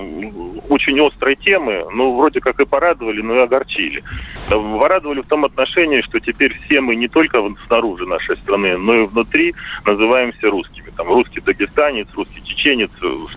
очень 0.68 1.00
острой 1.00 1.34
темы. 1.34 1.86
Ну, 1.90 2.14
вроде 2.18 2.40
как 2.40 2.60
и 2.60 2.66
порадовали, 2.66 3.22
но 3.22 3.34
и 3.34 3.38
огорчили. 3.38 4.04
Порадовали 4.50 5.22
в 5.22 5.26
том 5.26 5.46
отношении, 5.46 6.02
что 6.02 6.20
теперь 6.20 6.54
все 6.66 6.82
мы 6.82 6.94
не 6.96 7.08
только 7.08 7.42
снаружи 7.66 8.04
нашей 8.04 8.36
страны, 8.36 8.76
но 8.76 8.94
и 8.94 9.06
внутри 9.06 9.54
называемся 9.86 10.50
русскими. 10.50 10.92
Там 10.94 11.08
русский 11.08 11.40
дагестанец, 11.40 12.08
русский 12.14 12.44
чеченец, 12.44 12.90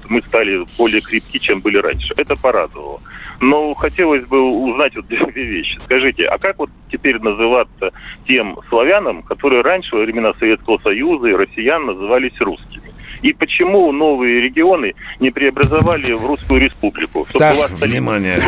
мы 0.10 0.22
стали 0.24 0.66
более 0.78 1.00
крепки, 1.00 1.40
чем 1.40 1.62
были 1.62 1.78
раньше. 1.78 2.14
Это 2.18 2.36
порадовало. 2.36 3.00
Но 3.40 3.74
хотелось 3.74 4.26
бы 4.26 4.42
узнать 4.42 4.98
вот 4.98 5.06
две 5.08 5.44
вещи. 5.46 5.80
Скажите, 5.86 6.26
а 6.26 6.38
как 6.40 6.60
вот 6.60 6.72
теперь 6.92 7.20
называться 7.20 7.94
тем 8.28 8.60
славянам, 8.68 9.24
которые 9.24 9.62
раньше, 9.62 9.96
во 9.96 10.02
времена 10.02 10.34
Советского 10.34 10.78
Союза 10.80 11.28
и 11.28 11.36
россиян 11.36 11.86
назывались 11.86 12.38
русскими? 12.42 12.89
И 13.22 13.34
почему 13.34 13.92
новые 13.92 14.42
регионы 14.42 14.94
не 15.20 15.32
преобразовали 15.32 16.14
в 16.14 16.26
Русскую 16.26 16.62
Республику? 16.62 17.26
Чтобы 17.30 17.40
Так, 17.40 17.70
внимание. 17.72 18.42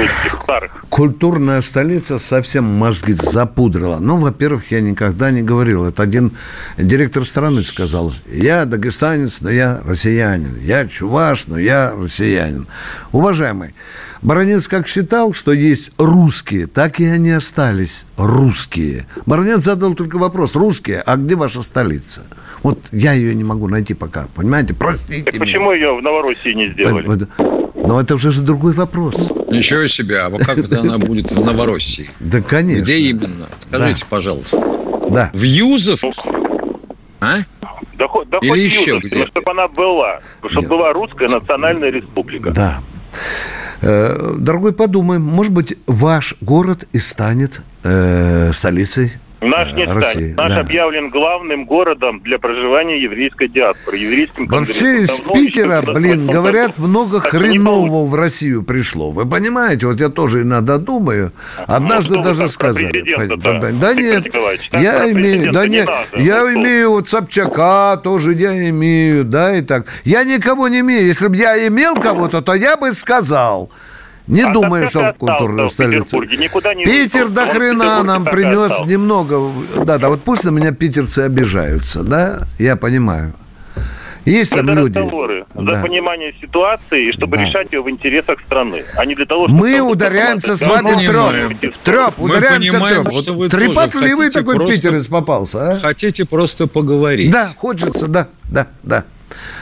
старых. 0.43 0.85
Культурная 0.89 1.61
столица 1.61 2.17
совсем 2.17 2.63
мозги 2.63 3.13
запудрила. 3.13 3.97
Ну, 3.99 4.17
во-первых, 4.17 4.71
я 4.71 4.81
никогда 4.81 5.31
не 5.31 5.41
говорил. 5.41 5.85
Это 5.85 6.03
один 6.03 6.31
директор 6.77 7.25
страны 7.25 7.61
сказал. 7.61 8.11
Я 8.31 8.65
дагестанец, 8.65 9.41
но 9.41 9.49
я 9.49 9.81
россиянин. 9.85 10.57
Я 10.61 10.87
чуваш, 10.87 11.47
но 11.47 11.57
я 11.59 11.93
россиянин. 11.95 12.67
Уважаемый, 13.11 13.73
Баранец 14.21 14.67
как 14.67 14.87
считал, 14.87 15.33
что 15.33 15.51
есть 15.51 15.91
русские, 15.97 16.67
так 16.67 16.99
и 16.99 17.05
они 17.05 17.31
остались 17.31 18.05
русские. 18.17 19.07
Баранец 19.25 19.59
задал 19.63 19.95
только 19.95 20.17
вопрос. 20.17 20.53
Русские, 20.55 21.01
а 21.01 21.15
где 21.15 21.35
ваша 21.35 21.63
столица? 21.63 22.21
Вот 22.61 22.77
я 22.91 23.13
ее 23.13 23.33
не 23.33 23.43
могу 23.43 23.67
найти 23.67 23.95
пока. 23.95 24.27
Понимаете? 24.35 24.75
Простите 24.75 25.23
Так 25.23 25.33
меня. 25.33 25.45
почему 25.45 25.71
ее 25.73 25.95
в 25.97 26.03
Новороссии 26.03 26.53
не 26.53 26.69
сделали? 26.69 27.07
Но 27.75 27.99
это 27.99 28.13
уже 28.13 28.31
же 28.31 28.43
другой 28.43 28.73
вопрос. 28.73 29.15
Ничего 29.51 29.87
себе, 29.87 30.19
а 30.19 30.29
вот 30.29 30.41
как 30.45 30.59
это 30.59 30.81
она 30.81 30.99
будет 30.99 31.31
в 31.31 31.43
Новороссии? 31.43 32.09
Да, 32.19 32.41
конечно. 32.41 32.83
Где 32.83 32.97
именно? 32.99 33.47
Скажите, 33.59 34.05
пожалуйста. 34.07 34.57
Да. 35.09 35.31
В 35.33 35.41
Юзов? 35.41 35.99
А? 37.19 37.37
Да, 37.97 38.07
хоть- 38.07 38.29
да 38.29 38.37
Или 38.41 38.49
хоть 38.49 38.59
еще 38.59 38.79
Юзовский, 38.81 39.09
где-то. 39.09 39.17
но 39.19 39.25
чтобы 39.27 39.51
она 39.51 39.67
была. 39.67 40.19
Чтобы 40.41 40.61
Нет. 40.61 40.69
была 40.69 40.93
русская 40.93 41.27
национальная 41.27 41.89
республика. 41.89 42.51
Да. 42.51 42.81
Э, 43.81 44.35
Дорогой, 44.37 44.73
подумаем, 44.73 45.23
может 45.23 45.53
быть, 45.53 45.77
ваш 45.87 46.35
город 46.41 46.87
и 46.93 46.99
станет 46.99 47.61
э, 47.83 48.51
столицей 48.53 49.13
Наш 49.41 49.73
не 49.73 49.83
э, 49.83 49.85
станет. 49.85 50.03
России. 50.03 50.33
Наш 50.37 50.51
Да. 50.51 50.59
объявлен 50.61 51.09
главным 51.09 51.65
городом 51.65 52.19
для 52.21 52.37
проживания 52.37 53.01
еврейской 53.01 53.47
диаспоры. 53.47 53.97
Еврейским 53.97 54.45
Вообще 54.47 55.01
из 55.01 55.21
Питера, 55.21 55.81
блин, 55.81 56.27
28 56.27 56.31
говорят, 56.31 56.77
много 56.77 57.19
Так 57.21 57.33
не 57.33 57.39
хренового 57.39 58.05
в 58.05 58.13
Россию 58.15 58.63
пришло. 58.63 59.11
Вы 59.11 59.25
понимаете, 59.25 59.87
вот 59.87 59.99
я 59.99 60.09
тоже 60.09 60.43
иногда 60.43 60.77
думаю. 60.77 61.31
Однажды 61.65 62.15
Ну, 62.17 62.21
что 62.23 62.29
вы 62.29 62.37
даже 62.37 62.47
сказали. 62.47 63.03
Да, 63.37 63.71
да, 63.71 63.93
Виктор 63.93 64.41
нет, 64.41 64.83
я 64.83 65.11
имею, 65.11 65.51
да 65.51 65.65
не 65.65 65.77
нет, 65.77 65.85
надо. 65.87 66.21
я 66.23 66.41
Ну, 66.41 66.49
что? 66.49 66.53
имею 66.59 66.91
вот 66.91 67.07
Собчака 67.07 67.97
тоже 68.03 68.33
я 68.33 68.69
имею, 68.69 69.23
да, 69.25 69.55
и 69.57 69.61
так. 69.61 69.87
Я 70.03 70.23
никого 70.23 70.67
не 70.67 70.81
имею. 70.81 71.07
Если 71.07 71.27
бы 71.27 71.35
я 71.35 71.67
имел 71.67 71.95
кого-то, 71.95 72.41
то 72.41 72.53
я 72.53 72.77
бы 72.77 72.91
сказал. 72.93 73.71
Не 74.31 74.43
А 74.43 74.51
что 74.89 75.01
в 75.01 75.13
культурной 75.17 75.69
столице. 75.69 76.17
Не 76.17 76.83
Питер 76.85 77.27
до 77.29 77.45
хрена 77.47 78.01
нам 78.03 78.23
принес 78.25 78.71
остался. 78.71 78.89
немного. 78.89 79.51
Да, 79.85 79.97
да, 79.97 80.07
вот 80.09 80.23
пусть 80.23 80.45
на 80.45 80.49
меня 80.51 80.71
питерцы 80.71 81.19
обижаются, 81.19 82.01
да, 82.01 82.43
я 82.57 82.77
понимаю. 82.77 83.33
Есть 84.23 84.51
там 84.55 84.69
Это 84.69 84.79
люди. 84.79 84.97
разговоры 84.99 85.45
за 85.55 85.61
Да. 85.63 85.81
понимание 85.81 86.33
ситуации, 86.39 87.09
и 87.09 87.11
чтобы 87.11 87.37
Да. 87.37 87.43
решать 87.43 87.73
ее 87.73 87.81
в 87.81 87.89
интересах 87.89 88.39
страны, 88.45 88.83
а 88.95 89.05
не 89.05 89.15
для 89.15 89.25
того, 89.25 89.47
чтобы... 89.47 89.59
Мы 89.59 89.79
ударяемся 89.81 90.55
с 90.55 90.65
вами 90.65 90.91
в 90.91 90.95
понимаем. 90.97 91.57
треп. 91.57 91.73
В 91.73 91.77
треп, 91.79 92.13
Мы 92.17 92.25
ударяемся 92.25 92.71
понимаем, 92.73 93.01
в 93.03 93.09
треп. 93.09 93.23
что 93.23 93.33
вы 93.33 93.49
Трепотливый 93.49 94.29
такой 94.29 94.55
просто- 94.57 94.73
питерец 94.75 95.07
попался, 95.07 95.71
а? 95.71 95.75
Хотите 95.79 96.25
просто 96.25 96.67
поговорить? 96.67 97.31
Да, 97.31 97.49
хочется, 97.57 98.07
да, 98.07 98.27
да, 98.45 98.67
да. 98.83 99.05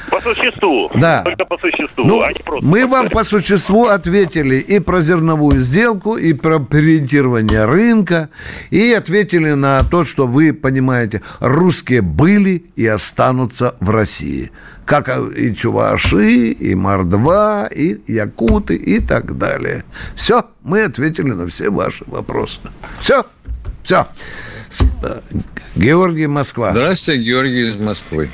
По 0.09 0.21
существу. 0.21 0.91
Да. 0.95 1.23
Только 1.23 1.45
по 1.45 1.57
существу, 1.57 2.03
Ну, 2.05 2.21
а 2.21 2.31
не 2.31 2.39
просто... 2.39 2.65
мы 2.65 2.87
вам 2.87 3.09
по 3.09 3.23
существу 3.23 3.85
ответили 3.85 4.55
и 4.55 4.79
про 4.79 5.01
зерновую 5.01 5.59
сделку, 5.59 6.15
и 6.17 6.33
про 6.33 6.55
ориентирование 6.71 7.65
рынка, 7.65 8.29
и 8.69 8.91
ответили 8.91 9.53
на 9.53 9.83
то, 9.83 10.05
что 10.05 10.27
вы 10.27 10.53
понимаете, 10.53 11.21
русские 11.39 12.01
были 12.01 12.63
и 12.75 12.85
останутся 12.87 13.75
в 13.79 13.89
России. 13.89 14.51
Как 14.85 15.09
и 15.37 15.53
чуваши, 15.53 16.51
и 16.51 16.73
мордва, 16.75 17.67
и 17.67 17.97
якуты, 18.11 18.75
и 18.75 18.99
так 18.99 19.37
далее. 19.37 19.83
Все, 20.15 20.43
мы 20.63 20.83
ответили 20.83 21.31
на 21.31 21.45
все 21.47 21.69
ваши 21.69 22.03
вопросы. 22.07 22.59
Все, 22.99 23.23
все. 23.83 24.07
Георгий 25.75 26.27
Москва. 26.27 26.71
Здравствуйте, 26.71 27.21
Георгий 27.21 27.69
из 27.69 27.77
Москвы. 27.77 28.29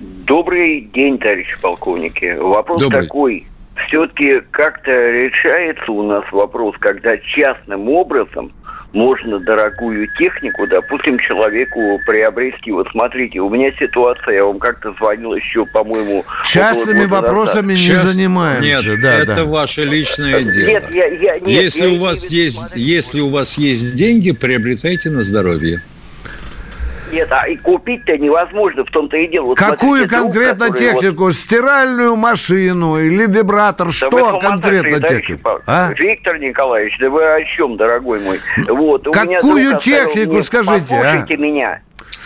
Добрый 0.00 0.90
день, 0.92 1.18
товарищи 1.18 1.56
полковники. 1.60 2.36
Вопрос 2.38 2.80
Добрый. 2.80 3.02
такой. 3.02 3.46
Все-таки 3.88 4.40
как-то 4.50 4.90
решается 4.90 5.90
у 5.92 6.02
нас 6.02 6.24
вопрос, 6.32 6.74
когда 6.78 7.16
частным 7.18 7.88
образом 7.88 8.52
можно 8.92 9.38
дорогую 9.38 10.06
технику, 10.18 10.66
допустим, 10.66 11.18
человеку 11.18 11.98
приобрести. 12.06 12.70
Вот 12.72 12.88
смотрите, 12.90 13.40
у 13.40 13.48
меня 13.48 13.72
ситуация, 13.78 14.34
я 14.34 14.44
вам 14.44 14.58
как-то 14.58 14.92
звонил 14.98 15.34
еще, 15.34 15.64
по-моему... 15.66 16.24
Частными 16.44 17.04
года 17.04 17.22
назад. 17.22 17.28
вопросами 17.28 17.72
не 17.72 17.96
занимаемся. 17.96 18.90
Нет, 18.90 19.00
да, 19.00 19.14
это 19.14 19.34
да. 19.36 19.44
ваше 19.44 19.84
личное 19.84 20.42
дело. 20.42 20.68
Нет, 20.68 20.84
я, 20.90 21.06
я, 21.06 21.38
нет, 21.38 21.48
если 21.48 21.86
я 21.86 21.92
у 21.94 22.02
вас 22.02 22.26
есть, 22.26 22.58
смотрите, 22.58 22.86
если 22.86 23.20
у 23.20 23.28
вас 23.28 23.56
есть 23.56 23.96
деньги, 23.96 24.32
приобретайте 24.32 25.10
на 25.10 25.22
здоровье. 25.22 25.80
Нет, 27.12 27.28
а 27.30 27.46
и 27.46 27.56
купить-то 27.56 28.16
невозможно, 28.16 28.84
в 28.84 28.90
том-то 28.90 29.16
и 29.18 29.28
дело. 29.28 29.46
Вот 29.46 29.58
Какую 29.58 30.00
смотрите, 30.00 30.08
друг, 30.08 30.22
конкретно 30.32 30.66
который 30.68 30.92
вот- 30.92 31.00
технику? 31.02 31.32
Стиральную 31.32 32.16
машину 32.16 32.98
или 32.98 33.26
вибратор? 33.26 33.88
Да 33.88 33.92
Что 33.92 34.38
конкретно 34.38 35.00
технику? 35.00 35.50
А? 35.66 35.92
Виктор 35.92 36.38
Николаевич, 36.38 36.96
да 36.98 37.10
вы 37.10 37.22
о 37.24 37.44
чем, 37.44 37.76
дорогой 37.76 38.20
мой? 38.20 38.40
Вот, 38.66 39.04
Какую 39.04 39.40
друг 39.68 39.76
оставил 39.76 39.78
технику, 39.80 40.32
мне- 40.32 40.42
скажите, 40.42 40.94
а? 40.94 41.02
Послушайте 41.02 41.36
меня. 41.36 41.80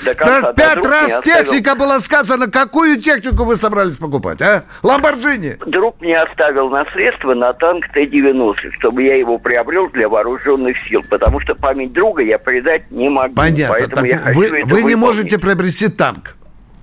До 0.04 0.14
конца, 0.14 0.40
Да 0.40 0.52
пять 0.52 0.76
раз 0.84 1.04
мне 1.04 1.14
оставил- 1.16 1.44
техника 1.44 1.74
была 1.74 2.00
сказана. 2.00 2.48
Какую 2.50 3.00
технику 3.00 3.44
вы 3.44 3.56
собрались 3.56 3.96
покупать, 3.96 4.42
а? 4.42 4.64
Ламборджини. 4.82 5.56
Друг 5.66 6.00
мне 6.00 6.18
оставил 6.20 6.68
наследство 6.68 7.34
на 7.34 7.52
танк 7.54 7.86
Т-90, 7.94 8.72
чтобы 8.78 9.02
я 9.04 9.16
его 9.16 9.38
приобрел 9.38 9.88
для 9.90 10.08
вооруженных 10.08 10.76
сил, 10.88 11.02
потому 11.08 11.40
что 11.40 11.54
память 11.54 11.92
друга 11.92 12.22
я 12.22 12.38
предать 12.38 12.90
не 12.90 13.08
могу. 13.08 13.34
Понятно. 13.34 13.76
Поэтому 13.78 13.94
Так 13.96 14.06
я 14.06 14.18
хочу 14.18 14.38
вы, 14.40 14.46
это 14.46 14.66
вы 14.66 14.82
не 14.82 14.94
можете 14.94 15.38
приобрести 15.38 15.88
танк. 15.88 16.36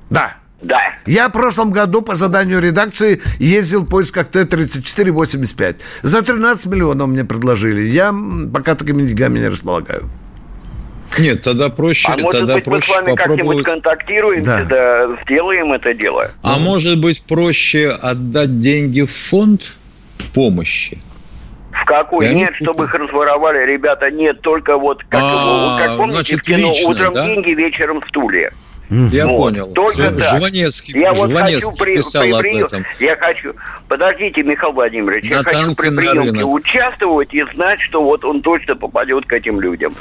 Да. 0.10 0.34
Да. 0.62 0.80
Я 1.06 1.28
в 1.28 1.34
прошлом 1.34 1.72
году 1.72 2.02
по 2.02 2.16
заданию 2.16 2.62
редакции 2.62 3.22
ездил 3.38 3.82
в 3.82 3.90
поисках 3.90 4.28
Т-34-85. 4.28 5.76
За 6.04 6.22
13 6.22 6.68
миллионов 6.68 7.10
мне 7.10 7.26
предложили. 7.26 7.82
Я 7.82 8.14
пока 8.54 8.76
такими 8.76 9.02
деньгами 9.06 9.40
не 9.40 9.50
располагаю. 9.50 10.10
Нет, 11.20 11.42
тогда 11.44 11.70
проще, 11.70 12.08
А 12.12 12.18
может 12.18 12.40
тогда 12.40 12.56
быть, 12.56 12.68
мы 12.68 12.82
с 12.82 12.86
проще 12.86 12.94
вами 13.02 13.16
как-нибудь 13.16 13.38
попробовать. 13.38 13.66
контактируемся, 13.66 14.66
да. 14.70 15.08
сделаем 15.24 15.74
это 15.74 15.94
дело. 15.94 16.32
А 16.42 16.58
может 16.60 17.00
быть 17.00 17.24
проще 17.24 17.90
отдать 17.90 18.60
деньги 18.60 19.02
в 19.02 19.12
фонд 19.12 19.76
помощи? 20.34 20.98
В 21.72 21.86
какой? 21.86 22.26
Я 22.26 22.34
не 22.34 22.42
нет, 22.42 22.56
чтобы 22.56 22.86
их 22.86 22.94
разворовали, 22.94 23.66
ребята, 23.70 24.10
нет, 24.10 24.42
только 24.42 24.78
вот, 24.78 25.04
как, 25.10 25.22
А, 25.24 25.78
как 25.80 25.98
помните, 25.98 26.14
значит, 26.16 26.40
в 26.40 26.42
кино 26.44 26.70
лично, 26.72 26.90
«Утром 26.90 27.14
да? 27.14 27.26
деньги, 27.26 27.50
вечером 27.52 28.02
стулья». 28.08 28.54
Я 28.90 29.28
Вот, 29.28 29.38
понял. 29.38 29.74
Только 29.74 30.04
Ж- 30.04 30.12
так. 30.18 30.38
Жванецкий, 30.40 31.00
я 31.00 31.14
вот 31.14 31.30
Жванецкий 31.30 31.62
хочу 31.72 31.78
при, 31.84 31.96
писал 31.96 32.22
при 32.22 32.32
об 32.32 32.42
прием- 32.42 32.66
этом. 32.66 32.84
Я 33.00 33.16
хочу... 33.16 33.54
Подождите, 33.88 34.44
Михаил 34.44 34.74
Владимирович, 34.74 35.26
я 35.26 35.38
На 35.38 35.44
хочу 35.44 35.58
танки 35.58 35.76
при 35.76 35.96
приемке 35.96 36.44
участвовать 36.44 37.34
и 37.34 37.44
знать, 37.56 37.80
что 37.82 38.04
вот 38.04 38.24
он 38.26 38.42
точно 38.42 38.76
попадет 38.76 39.26
к 39.26 39.34
этим 39.34 39.60
людям. 39.60 39.94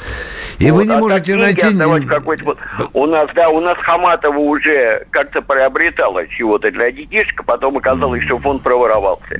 И 0.59 0.65
вы 0.69 0.79
Вот, 0.79 0.85
не 0.85 0.93
а 0.93 0.97
можете 0.99 1.35
найти... 1.35 2.05
какой-то 2.07 2.55
У 2.93 3.05
нас, 3.07 3.29
да, 3.33 3.49
у 3.49 3.59
нас 3.59 3.77
Хаматова 3.79 4.37
уже 4.37 5.05
как-то 5.09 5.41
приобретала 5.41 6.27
чего-то 6.27 6.69
для 6.71 6.91
детишек, 6.91 7.39
а 7.39 7.43
потом 7.43 7.77
оказалось, 7.77 8.23
что 8.23 8.37
фонд 8.37 8.61
проворовался. 8.63 9.39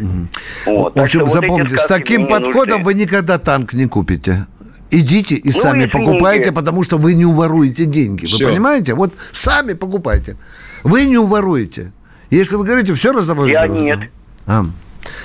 Вот, 0.65 0.91
В 0.93 0.95
так 0.95 1.03
общем, 1.03 1.19
что 1.19 1.25
вот 1.25 1.29
запомните, 1.29 1.77
с 1.77 1.85
таким 1.87 2.27
подходом 2.27 2.79
нужны. 2.79 2.83
вы 2.85 2.93
никогда 2.95 3.37
танк 3.37 3.73
не 3.73 3.85
купите. 3.87 4.45
Идите 4.93 5.35
и 5.35 5.45
Ну, 5.47 5.51
сами 5.51 5.77
извините. 5.85 5.97
покупайте, 5.97 6.51
потому 6.51 6.83
что 6.83 6.97
вы 6.97 7.15
не 7.15 7.25
уворуете 7.25 7.85
деньги. 7.85 8.21
Вы 8.21 8.27
Всё. 8.27 8.49
понимаете? 8.49 8.93
Вот 8.93 9.13
сами 9.31 9.73
покупайте. 9.73 10.37
Вы 10.83 11.05
не 11.05 11.17
уворуете. 11.17 11.91
Если 12.29 12.55
вы 12.57 12.63
говорите, 12.63 12.93
все 12.93 13.11
раздавать. 13.11 13.49
Я 13.49 13.65
должно». 13.67 13.83
нет. 13.83 13.99
А. 14.45 14.63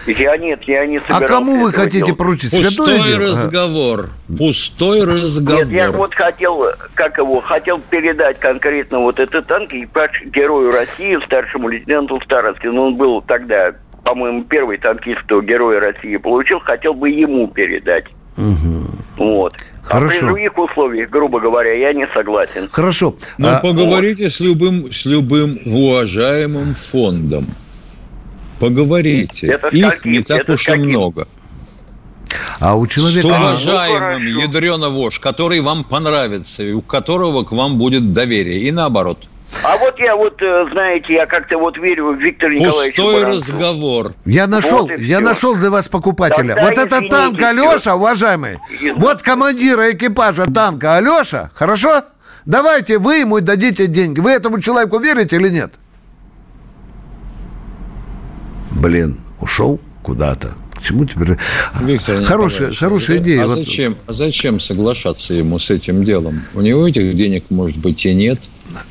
Я 0.06 0.36
нет, 0.38 0.62
я 0.64 0.86
не 0.86 0.96
А 0.96 1.00
собирался 1.02 1.26
кому 1.26 1.62
вы 1.62 1.70
хотите 1.72 1.98
делать. 2.00 2.16
поручить? 2.16 2.50
Святое 2.52 2.96
Пустой? 2.96 3.14
А. 3.14 3.18
разговор. 3.28 4.08
Пустой 4.38 5.04
разговор. 5.04 5.66
Нет, 5.66 5.72
я 5.72 5.90
вот 5.92 6.14
хотел, 6.14 6.64
как 6.94 7.18
его, 7.18 7.40
хотел 7.40 7.78
передать 7.78 8.40
конкретно 8.40 9.00
вот 9.00 9.20
этот 9.20 9.46
танк 9.46 9.72
экипаж 9.72 10.10
герою 10.34 10.70
России, 10.72 11.16
старшему 11.26 11.68
лейтенанту 11.68 12.20
Старостину. 12.24 12.86
Он 12.86 12.96
был 12.96 13.20
тогда, 13.22 13.72
по-моему, 14.02 14.44
первый 14.44 14.78
танкист, 14.78 15.20
кто 15.24 15.42
Героя 15.42 15.78
России 15.78 16.16
получил, 16.16 16.58
хотел 16.60 16.94
бы 16.94 17.10
ему 17.10 17.46
передать. 17.48 18.06
Вот. 19.16 19.52
А 19.84 19.86
Хорошо. 19.86 20.20
при 20.20 20.26
других 20.26 20.58
условиях, 20.58 21.10
грубо 21.10 21.40
говоря, 21.40 21.72
я 21.72 21.92
не 21.92 22.06
согласен. 22.14 22.68
Хорошо. 22.70 23.16
Ну, 23.38 23.48
А, 23.48 23.58
поговорите 23.58 24.30
с 24.30 24.38
любым, 24.40 24.92
с 24.92 25.04
любым 25.06 25.58
уважаемым 25.66 26.74
фондом. 26.74 27.46
Поговорите. 28.60 29.46
Это 29.48 29.68
Их 29.68 29.88
каким? 29.96 30.12
не 30.12 30.22
так 30.22 30.40
Это 30.40 30.52
уж 30.52 30.68
и 30.68 30.74
много. 30.74 31.26
а 32.60 32.76
у 32.76 32.86
С 32.86 32.90
человека... 32.90 33.26
уважаемым 33.26 34.22
хорошо. 34.34 34.40
ядрена 34.40 34.90
который 35.20 35.60
вам 35.60 35.84
понравится, 35.84 36.62
и 36.62 36.72
у 36.72 36.80
которого 36.82 37.44
к 37.44 37.52
вам 37.52 37.78
будет 37.78 38.12
доверие. 38.12 38.60
И 38.60 38.70
наоборот. 38.70 39.27
А 39.64 39.76
вот 39.78 39.98
я 39.98 40.14
вот, 40.16 40.40
э, 40.40 40.66
знаете, 40.72 41.14
я 41.14 41.26
как-то 41.26 41.58
вот 41.58 41.76
верю 41.78 42.12
в 42.14 42.18
Виктора 42.18 42.52
Николаевича 42.54 43.02
Пустой 43.02 43.22
Баранцева. 43.22 43.58
разговор. 43.58 44.12
Я 44.24 44.46
нашел, 44.46 44.82
Вот 44.82 44.90
я 44.98 45.18
всё. 45.18 45.20
нашел 45.20 45.54
для 45.56 45.70
вас 45.70 45.88
покупателя. 45.88 46.54
Тогда 46.54 46.62
вот 46.68 46.78
этот 46.78 47.08
танк. 47.08 47.40
Алеша, 47.42 47.94
уважаемый, 47.96 48.58
Извините. 48.72 49.00
вот 49.00 49.22
командира 49.22 49.92
экипажа 49.92 50.46
танка 50.46 50.96
Алеша, 50.96 51.50
хорошо? 51.54 52.02
Давайте 52.46 52.98
вы 52.98 53.16
ему 53.16 53.40
дадите 53.40 53.86
деньги. 53.88 54.20
Вы 54.20 54.30
этому 54.30 54.60
человеку 54.60 54.98
верите 54.98 55.36
или 55.36 55.48
нет? 55.48 55.72
Блин, 58.72 59.18
ушел 59.40 59.80
куда-то. 60.02 60.54
К 60.74 60.82
чему 60.82 61.04
теперь? 61.04 61.36
Виктор 61.80 62.22
хорошая, 62.22 62.72
хорошая 62.72 63.16
а 63.18 63.20
идея. 63.20 63.46
Вот- 63.46 63.58
зачем, 63.58 63.96
а 64.06 64.12
зачем 64.12 64.60
соглашаться 64.60 65.34
ему 65.34 65.58
с 65.58 65.70
этим 65.70 66.04
делом? 66.04 66.42
У 66.54 66.60
него 66.60 66.86
этих 66.86 67.16
денег, 67.16 67.44
может 67.50 67.78
быть, 67.78 68.06
и 68.06 68.14
нет. 68.14 68.38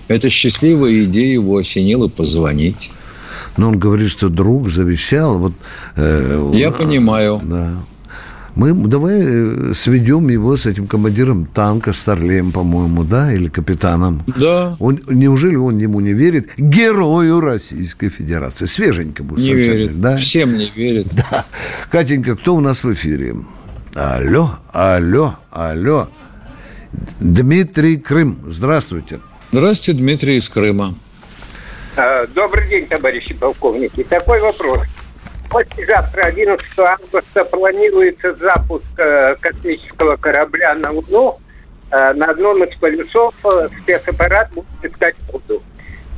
Это 0.08 0.30
счастливая 0.30 1.04
идея 1.04 1.34
его 1.34 1.58
осенила 1.58 2.08
позвонить. 2.08 2.92
Но 3.58 3.70
он 3.70 3.80
говорит, 3.80 4.12
что 4.12 4.30
друг 4.30 4.70
завещал. 4.70 5.40
Вот, 5.40 5.54
э, 5.96 6.52
Я 6.54 6.72
понимаю. 6.72 7.42
Да. 7.44 7.74
Мы 8.58 8.74
давай 8.74 9.22
э, 9.22 9.72
сведем 9.76 10.30
его 10.30 10.58
с 10.58 10.66
этим 10.66 10.88
командиром 10.88 11.46
танка 11.46 11.94
Старлеем, 11.94 12.52
по-моему, 12.52 13.04
да, 13.04 13.32
или 13.32 13.50
капитаном. 13.50 14.24
Да, 14.26 14.76
Он, 14.80 15.00
неужели 15.08 15.56
он 15.56 15.78
ему 15.78 16.00
не 16.00 16.14
верит? 16.14 16.50
Герою 16.58 17.40
Российской 17.40 18.10
Федерации. 18.10 18.66
Свеженькому 18.66 19.36
не 19.36 19.52
совсем, 19.52 19.76
верит. 19.76 20.02
Да? 20.02 20.18
Всем 20.18 20.58
не 20.58 20.72
верит. 20.76 21.08
Катенька, 21.92 22.36
кто 22.36 22.56
у 22.56 22.60
нас 22.60 22.84
в 22.84 22.92
эфире? 22.94 23.36
Алло, 23.94 24.50
алло, 24.74 25.36
алло. 25.52 26.10
Дмитрий 27.20 27.98
Крым, 27.98 28.40
здравствуйте. 28.48 29.20
Здравствуйте, 29.20 29.37
Дмитрий 29.94 30.38
из 30.38 30.50
Крыма. 30.50 30.94
А, 31.96 32.28
Добрый 32.28 32.68
день, 32.68 32.86
товарищи 32.86 33.34
полковники. 33.34 34.04
Такой 34.04 34.42
вопрос. 34.42 34.86
Послезавтра, 35.50 36.24
11 36.24 36.66
августа, 36.80 37.46
планируется 37.46 38.36
запуск 38.36 38.86
э, 38.98 39.36
космического 39.40 40.18
корабля 40.18 40.76
на 40.76 40.92
Луну. 40.92 41.40
Э, 41.90 42.12
на 42.14 42.32
одном 42.32 42.64
из 42.64 42.76
полюсов 42.76 43.34
э, 43.46 43.70
спецаппарат 43.82 44.52
будет 44.52 44.66
искать 44.84 45.16
воду. 45.32 45.64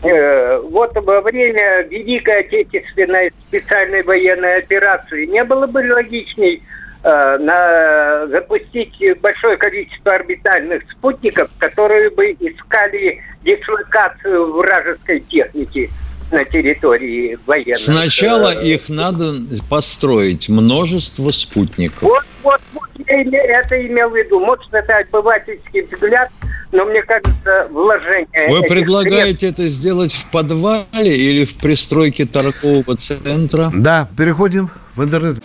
Вот 0.01 0.95
во 0.95 1.21
время 1.21 1.83
Великой 1.89 2.39
Отечественной 2.39 3.33
специальной 3.49 4.01
военной 4.01 4.59
операции 4.59 5.25
не 5.25 5.43
было 5.43 5.67
бы 5.67 5.79
логичней 5.93 6.63
на, 7.03 8.27
запустить 8.27 8.93
большое 9.21 9.57
количество 9.57 10.13
орбитальных 10.13 10.83
спутников, 10.91 11.49
которые 11.57 12.09
бы 12.09 12.31
искали 12.31 13.21
дислокацию 13.43 14.53
вражеской 14.53 15.21
техники 15.21 15.89
на 16.31 16.43
территории 16.45 17.39
военной. 17.45 17.75
Сначала 17.75 18.49
Э, 18.59 18.67
их 18.67 18.89
надо 18.89 19.33
построить 19.69 20.49
множество 20.49 21.31
спутников. 21.31 22.01
Вот, 22.01 22.23
вот, 22.43 22.61
вот 22.73 22.89
я 23.07 23.59
это 23.59 23.85
имел 23.87 24.09
в 24.09 24.15
виду. 24.15 24.39
Может, 24.39 24.73
это 24.73 24.97
обывательский 24.97 25.81
взгляд, 25.81 26.29
но 26.71 26.85
мне 26.85 27.01
кажется, 27.03 27.67
вложение... 27.71 28.47
Вы 28.49 28.61
предлагаете 28.63 29.47
это 29.47 29.65
сделать 29.67 30.13
в 30.13 30.29
подвале 30.31 31.15
или 31.15 31.45
в 31.45 31.55
пристройке 31.55 32.25
торгового 32.25 32.95
центра? 32.95 33.71
Да, 33.73 34.07
переходим 34.17 34.69
в 34.95 35.03
интернет. 35.03 35.37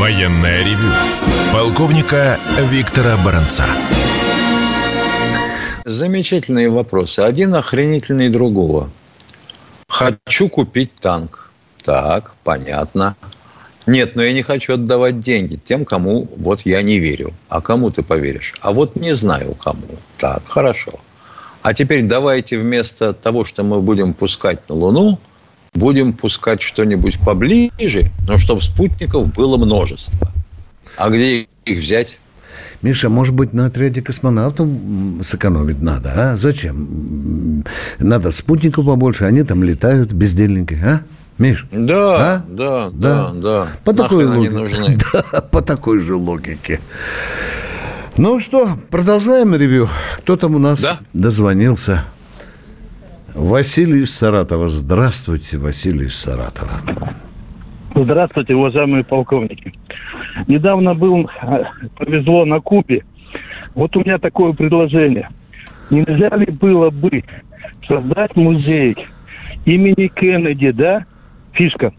Военное 0.00 0.64
ревю 0.64 0.88
полковника 1.52 2.38
Виктора 2.70 3.18
Баранца. 3.22 3.66
Замечательные 5.84 6.70
вопросы. 6.70 7.20
Один 7.20 7.54
охренительный 7.54 8.30
другого. 8.30 8.88
Хочу 9.88 10.48
купить 10.48 10.94
танк. 10.94 11.50
Так, 11.82 12.32
понятно. 12.44 13.14
Нет, 13.86 14.16
но 14.16 14.22
я 14.22 14.32
не 14.32 14.40
хочу 14.40 14.72
отдавать 14.72 15.20
деньги 15.20 15.56
тем, 15.56 15.84
кому 15.84 16.26
вот 16.34 16.62
я 16.62 16.80
не 16.80 16.98
верю. 16.98 17.34
А 17.50 17.60
кому 17.60 17.90
ты 17.90 18.02
поверишь? 18.02 18.54
А 18.62 18.72
вот 18.72 18.96
не 18.96 19.12
знаю 19.12 19.54
кому. 19.54 19.84
Так, 20.16 20.48
хорошо. 20.48 20.92
А 21.60 21.74
теперь 21.74 22.04
давайте 22.04 22.56
вместо 22.56 23.12
того, 23.12 23.44
что 23.44 23.64
мы 23.64 23.82
будем 23.82 24.14
пускать 24.14 24.66
на 24.70 24.76
Луну, 24.76 25.20
будем 25.74 26.12
пускать 26.12 26.62
что-нибудь 26.62 27.18
поближе, 27.20 28.10
но 28.28 28.38
чтобы 28.38 28.60
спутников 28.62 29.32
было 29.32 29.56
множество. 29.56 30.30
А 30.96 31.08
где 31.10 31.46
их 31.64 31.78
взять? 31.78 32.18
Миша, 32.82 33.08
может 33.08 33.34
быть, 33.34 33.52
на 33.52 33.66
отряде 33.66 34.02
космонавтов 34.02 34.68
сэкономить 35.22 35.80
надо, 35.82 36.12
а? 36.32 36.36
Зачем? 36.36 37.64
Надо 37.98 38.30
спутников 38.30 38.86
побольше, 38.86 39.24
они 39.24 39.42
там 39.42 39.62
летают, 39.62 40.12
бездельники, 40.12 40.74
а? 40.82 41.00
Миш? 41.38 41.66
Да, 41.72 42.34
А? 42.36 42.44
да, 42.48 42.90
Да. 42.92 43.30
да, 43.30 43.32
да. 43.34 43.68
По 43.84 43.94
такой 43.94 44.26
Нахрен 44.26 44.32
они 44.40 44.48
логике. 44.58 44.78
нужны. 44.78 44.98
Да, 45.32 45.40
по 45.40 45.62
такой 45.62 45.98
же 46.00 46.16
логике. 46.16 46.80
Ну 48.16 48.40
что, 48.40 48.76
продолжаем 48.90 49.54
ревью. 49.54 49.88
Кто 50.18 50.36
там 50.36 50.54
у 50.54 50.58
нас 50.58 50.80
Да. 50.82 51.00
дозвонился? 51.14 52.04
Василий 53.34 54.00
из 54.00 54.14
Саратова. 54.14 54.66
Здравствуйте, 54.66 55.58
Василий 55.58 56.06
из 56.06 56.16
Саратова. 56.16 56.72
Здравствуйте, 57.94 58.54
уважаемые 58.54 59.04
полковники. 59.04 59.72
Недавно 60.46 60.94
был, 60.94 61.28
э, 61.42 61.64
повезло 61.96 62.44
на 62.44 62.60
Кубе. 62.60 63.04
Вот 63.74 63.94
у 63.96 64.00
меня 64.00 64.18
такое 64.18 64.52
предложение. 64.52 65.28
Нельзя 65.90 66.34
ли 66.36 66.46
было 66.46 66.90
бы 66.90 67.24
создать 67.86 68.34
музей 68.36 68.96
имени 69.64 70.08
Кеннеди, 70.08 70.70
да, 70.70 71.04
фишка, 71.52 71.92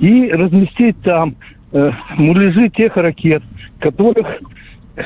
и 0.00 0.30
разместить 0.30 1.00
там 1.02 1.34
э, 1.72 1.90
муляжи 2.16 2.68
тех 2.70 2.96
ракет, 2.96 3.42
которых 3.80 4.26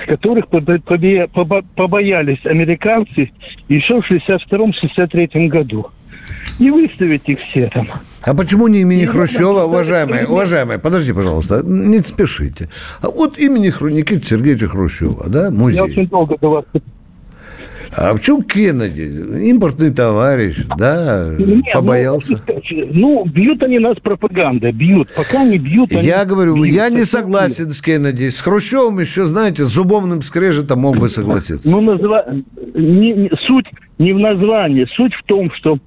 которых 0.07 0.49
побоялись 0.49 2.45
американцы 2.45 3.31
еще 3.69 4.01
в 4.01 4.11
62-63 4.11 5.49
году. 5.49 5.87
И 6.59 6.71
выставить 6.71 7.29
их 7.29 7.39
все 7.41 7.69
там. 7.69 7.87
А 8.23 8.35
почему 8.35 8.67
не 8.69 8.81
имени 8.81 9.03
И 9.03 9.07
Хрущева, 9.07 9.53
надо 9.53 9.67
уважаемые, 9.67 10.15
сказать, 10.23 10.31
уважаемые, 10.31 10.79
подожди, 10.79 11.13
пожалуйста, 11.13 11.63
не 11.65 11.99
спешите. 12.01 12.69
А 13.03 13.11
вот 13.11 13.39
имени 13.39 13.69
Хру- 13.71 13.93
Никиты 13.93 14.25
Сергеевича 14.25 14.67
Хрущева, 14.69 15.29
да, 15.29 15.45
Я 15.45 15.51
музей. 15.51 15.81
очень 15.83 16.07
долго 16.09 16.35
до 16.41 16.49
вас 16.51 16.65
А 17.97 18.15
в 18.15 18.21
чем 18.21 18.43
Кеннеди? 18.43 19.49
Импортный 19.51 19.91
товарищ, 19.91 20.57
да, 20.77 21.35
Не, 21.39 21.63
побоялся. 21.73 22.41
Ну, 22.47 22.61
ну, 22.93 23.25
бьют 23.25 23.63
они 23.63 23.79
нас 23.79 23.97
пропагандой, 24.03 24.73
бьют. 24.73 25.09
Пока 25.17 25.45
не 25.45 25.59
бьют, 25.59 25.91
они 25.93 26.03
Я 26.03 26.25
говорю, 26.25 26.57
бьют. 26.57 26.75
я 26.75 26.91
не 26.91 27.05
согласен 27.05 27.71
с 27.71 27.81
Кеннеди. 27.81 28.29
С 28.29 28.41
Хрущевым 28.41 28.99
еще, 29.01 29.25
знаете, 29.25 29.65
с 29.65 29.69
зубовным 29.69 30.21
скрежетом 30.21 30.81
мог 30.81 30.99
бы 30.99 31.09
согласиться. 31.09 31.69
Ну, 31.69 31.81
назва... 31.81 32.27
не- 32.75 33.13
не- 33.15 33.31
суть 33.47 33.67
не 33.99 34.13
в 34.13 34.19
названии, 34.19 34.87
суть 34.97 35.15
в 35.15 35.23
том, 35.25 35.51
что 35.59 35.79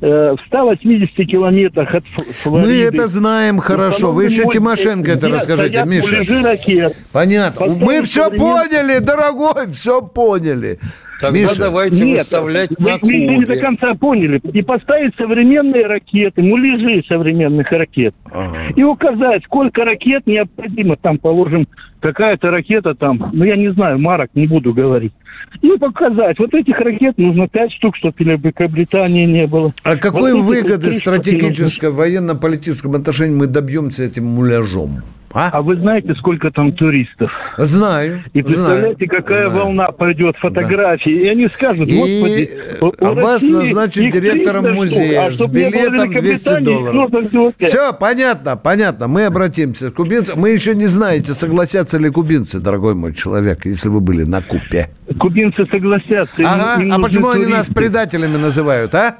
в 0.00 0.38
180 0.46 1.14
километрах 1.28 1.94
от 1.94 2.04
Флориды... 2.42 2.68
Мы 2.68 2.74
это 2.82 3.06
знаем 3.06 3.58
хорошо. 3.58 4.12
Вы 4.12 4.26
еще 4.26 4.44
Тимошенко 4.44 5.12
это 5.12 5.28
расскажите, 5.28 5.84
Миша. 5.84 6.24
ракет. 6.42 6.92
Понятно. 7.12 7.60
Поставить 7.66 7.82
Мы 7.82 8.02
все 8.02 8.24
современный- 8.24 8.38
поняли, 8.38 8.98
дорогой, 9.00 9.68
все 9.72 10.02
поняли. 10.02 10.78
Тогда 11.20 11.36
Миша, 11.36 11.56
давайте 11.58 12.04
Нет, 12.04 12.18
выставлять 12.18 12.70
вы, 12.78 12.90
на 12.90 12.98
вы 13.02 13.12
не 13.12 13.38
до 13.40 13.46
Кубе. 13.46 13.60
конца 13.60 13.94
поняли. 13.94 14.40
И 14.52 14.62
поставить 14.62 15.16
современные 15.16 15.84
ракеты, 15.86 16.42
муляжи 16.42 17.02
современных 17.08 17.72
ракет. 17.72 18.14
И 18.76 18.84
указать, 18.84 19.42
сколько 19.44 19.84
ракет 19.84 20.28
необходимо. 20.28 20.94
Там, 20.96 21.18
положим, 21.18 21.66
какая-то 22.00 22.50
ракета 22.50 22.94
там, 22.94 23.30
ну, 23.32 23.44
я 23.44 23.56
не 23.56 23.72
знаю, 23.72 23.98
марок 23.98 24.30
не 24.34 24.46
буду 24.46 24.72
говорить. 24.72 25.12
И 25.62 25.76
показать, 25.78 26.38
вот 26.38 26.52
этих 26.54 26.78
ракет 26.78 27.16
нужно 27.18 27.48
пять 27.48 27.72
штук, 27.72 27.96
чтобы 27.96 28.14
Великобритании 28.18 29.24
не 29.24 29.46
было. 29.46 29.72
А 29.82 29.96
какой 29.96 30.34
Вот 30.34 30.44
выгоды 30.44 30.92
стратегической 30.92 31.90
военно-политическом 31.90 32.94
отношении 32.94 33.34
мы 33.34 33.46
добьемся 33.46 34.04
этим 34.04 34.26
муляжом? 34.26 34.98
А? 35.38 35.50
А 35.52 35.62
вы 35.62 35.76
знаете, 35.76 36.14
сколько 36.16 36.50
там 36.50 36.72
туристов? 36.72 37.54
Знаю. 37.58 38.24
И 38.32 38.42
представляете, 38.42 39.06
знаю, 39.06 39.22
какая 39.22 39.46
знаю. 39.48 39.64
волна 39.64 39.90
пойдет 39.92 40.36
фотографий. 40.38 41.12
И 41.16 41.28
они 41.28 41.46
скажут, 41.48 41.88
И, 41.88 41.96
господи, 41.96 42.50
у- 42.80 43.10
у 43.10 43.14
вас 43.14 43.34
России 43.42 43.52
назначат 43.52 43.96
их 44.04 44.12
300 44.12 44.20
директором 44.20 44.64
штук, 44.64 44.74
музея 44.76 45.26
а 45.26 45.30
с 45.30 45.46
билетом 45.46 46.10
200 46.10 46.48
Великобритании, 46.48 46.64
долларов. 46.64 47.54
Все, 47.58 47.92
понятно, 47.92 48.56
понятно. 48.56 49.06
Мы 49.06 49.26
обратимся 49.26 49.90
к 49.90 49.94
кубинцам. 49.94 50.40
Мы 50.40 50.50
еще 50.50 50.74
не 50.74 50.86
знаете, 50.86 51.34
согласятся 51.34 51.98
ли 51.98 52.10
кубинцы, 52.10 52.58
дорогой 52.58 52.94
мой 52.96 53.14
человек, 53.14 53.64
если 53.64 53.88
вы 53.88 54.00
были 54.00 54.24
на 54.24 54.42
Купе. 54.42 54.88
Кубинцы 55.20 55.66
согласятся. 55.70 56.42
им- 56.42 56.48
Ага, 56.48 56.82
им 56.82 56.92
а 56.92 56.98
нужны 56.98 57.02
почему 57.04 57.28
они 57.30 57.46
нас 57.46 57.66
туристы. 57.66 57.74
предателями 57.74 58.36
называют, 58.38 58.94
а? 58.94 59.16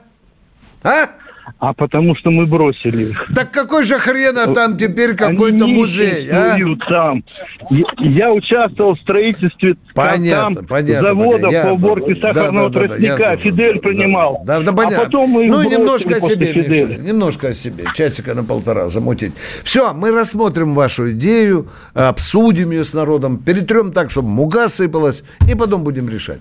А? 0.82 1.10
А 1.58 1.72
потому 1.72 2.14
что 2.16 2.30
мы 2.30 2.46
бросили 2.46 3.10
их. 3.10 3.26
Так 3.34 3.50
какой 3.50 3.82
же 3.84 3.98
хрена 3.98 4.52
там 4.54 4.76
теперь 4.76 5.14
какой-то 5.14 5.66
музей, 5.66 6.28
а? 6.30 6.56
там. 6.88 7.24
Я, 7.70 7.84
я 7.98 8.32
участвовал 8.32 8.94
в 8.94 9.00
строительстве 9.00 9.76
Понятно, 9.94 10.56
там 10.56 10.66
понятно. 10.66 11.08
завода 11.08 11.46
понятно. 11.46 11.54
Я- 11.56 11.64
по 11.64 11.68
уборке 11.70 12.14
да, 12.14 12.20
сахарного 12.34 12.70
да, 12.70 12.74
да, 12.74 12.80
да, 12.80 12.88
тростника. 12.88 13.22
я- 13.22 13.36
Фидель 13.36 13.74
да, 13.74 13.80
принимал. 13.80 14.42
Да, 14.44 14.60
да, 14.60 14.70
а 14.70 14.74
понятно. 14.74 15.04
потом 15.04 15.30
мы 15.30 15.46
Ну, 15.46 15.62
немножко 15.68 16.16
о 16.16 16.20
себе, 16.20 16.46
Фиделя. 16.46 16.86
Миша, 16.86 17.02
немножко 17.02 17.48
о 17.48 17.54
себе. 17.54 17.84
Часика 17.94 18.34
на 18.34 18.44
полтора 18.44 18.88
замутить. 18.88 19.32
Все, 19.64 19.92
мы 19.92 20.12
рассмотрим 20.12 20.74
вашу 20.74 21.12
идею, 21.12 21.68
обсудим 21.94 22.70
ее 22.70 22.84
с 22.84 22.94
народом, 22.94 23.38
перетрем 23.38 23.92
так, 23.92 24.10
чтобы 24.10 24.28
мука 24.28 24.68
сыпалась, 24.68 25.22
и 25.50 25.54
потом 25.54 25.82
будем 25.84 26.08
решать. 26.08 26.40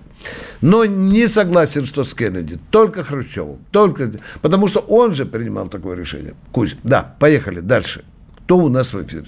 Но 0.62 0.86
не 0.86 1.28
согласен, 1.28 1.86
что 1.86 2.04
с 2.04 2.14
Кеннеди. 2.14 2.58
Только 2.72 3.04
Хрущевым. 3.04 3.58
Только... 3.72 4.12
Потому 4.42 4.68
что 4.68 4.80
он 4.98 5.14
же 5.14 5.26
принимал 5.26 5.68
такое 5.68 5.96
решение. 5.96 6.34
Кузь, 6.52 6.78
да, 6.84 7.16
поехали 7.20 7.60
дальше. 7.60 8.04
Кто 8.44 8.58
у 8.58 8.70
нас 8.70 8.94
в 8.94 9.04
эфире? 9.04 9.26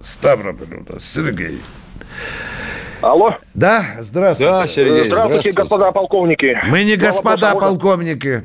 Ставрополь 0.00 0.78
у 0.88 0.92
нас, 0.92 1.04
Сергей. 1.04 1.60
Алло. 3.02 3.36
Да, 3.54 3.82
здравствуйте. 4.00 4.50
Да, 4.52 4.66
Сергей, 4.66 5.06
Здравствуйте, 5.06 5.14
здравствуйте. 5.50 5.52
господа 5.62 5.92
полковники. 5.92 6.58
Мы 6.68 6.84
не 6.84 6.96
Два 6.96 7.06
господа 7.08 7.54
полковники. 7.54 8.44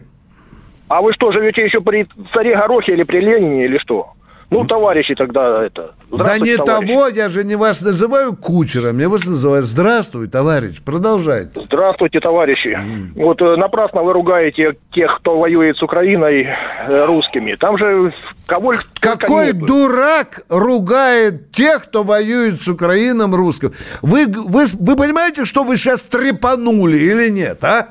А 0.87 1.01
вы 1.01 1.13
что, 1.13 1.31
живете 1.31 1.63
еще 1.65 1.81
при 1.81 2.07
царе 2.33 2.55
Горохе 2.55 2.93
или 2.93 3.03
при 3.03 3.19
Ленине, 3.19 3.65
или 3.65 3.77
что? 3.79 4.13
Ну, 4.51 4.63
товарищи 4.65 5.15
тогда 5.15 5.65
это. 5.65 5.93
Да 6.11 6.37
не 6.37 6.55
товарищи. 6.55 6.87
того, 6.93 7.07
я 7.07 7.29
же 7.29 7.43
не 7.43 7.55
вас 7.55 7.81
называю 7.81 8.35
кучером, 8.35 8.99
я 8.99 9.09
вас 9.09 9.25
называю 9.25 9.63
здравствуй, 9.63 10.27
товарищ, 10.27 10.81
продолжайте. 10.85 11.61
Здравствуйте, 11.65 12.19
товарищи. 12.19 12.77
Вот 13.15 13.41
э, 13.41 13.55
напрасно 13.57 14.03
вы 14.03 14.13
ругаете 14.13 14.73
тех, 14.93 15.17
кто 15.19 15.39
воюет 15.39 15.77
с 15.77 15.83
Украиной 15.83 16.43
э, 16.43 17.05
русскими. 17.05 17.55
Там 17.55 17.77
же 17.77 18.13
кого 18.45 18.73
Какой 18.99 19.47
нету. 19.53 19.65
дурак 19.65 20.41
ругает 20.49 21.51
тех, 21.51 21.85
кто 21.85 22.03
воюет 22.03 22.61
с 22.61 22.67
Украином 22.67 23.33
русским? 23.33 23.73
Вы, 24.03 24.27
вы, 24.27 24.65
вы 24.79 24.95
понимаете, 24.95 25.45
что 25.45 25.63
вы 25.63 25.77
сейчас 25.77 26.01
трепанули 26.01 26.97
или 26.97 27.29
нет, 27.29 27.63
а? 27.63 27.87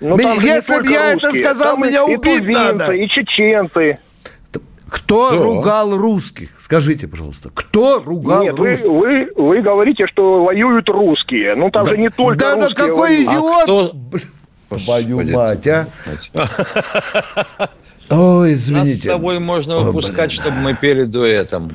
Ну, 0.00 0.16
Если 0.18 0.82
бы 0.82 0.90
я 0.90 1.12
это 1.12 1.26
русские. 1.28 1.44
сказал, 1.44 1.74
Там 1.76 1.84
и- 1.84 1.88
меня 1.88 2.00
и 2.00 2.14
убить 2.16 2.38
тувинцы, 2.40 2.72
надо. 2.76 2.92
И 2.92 3.06
чеченцы. 3.06 3.98
Кто 4.92 5.30
Да. 5.30 5.36
ругал 5.38 5.96
русских? 5.96 6.50
Скажите, 6.60 7.08
пожалуйста, 7.08 7.48
кто 7.54 7.98
ругал 8.04 8.42
Нет, 8.42 8.58
вы, 8.58 8.68
русских? 8.68 8.86
вы, 8.90 9.28
вы 9.36 9.62
говорите, 9.62 10.06
что 10.06 10.44
воюют 10.44 10.86
русские. 10.90 11.54
Ну, 11.54 11.70
там 11.70 11.86
же 11.86 11.96
не 11.96 12.10
только 12.10 12.38
да, 12.40 12.54
да 12.56 12.66
русские 12.66 12.86
какой 12.88 13.24
воюют. 13.24 13.30
идиот! 13.30 13.62
кто- 13.64 13.88
Твою 14.78 15.18
Господи, 15.18 15.32
мать, 15.34 15.66
а? 15.68 15.86
Ой, 18.10 18.18
Ой, 18.18 18.50
Нас 18.52 18.60
с 18.60 18.64
извините. 18.68 19.08
тобой 19.08 19.38
можно 19.38 19.80
выпускать, 19.80 20.30
чтобы 20.32 20.56
мы 20.58 20.74
пели 20.74 21.04
дуэтом. 21.04 21.70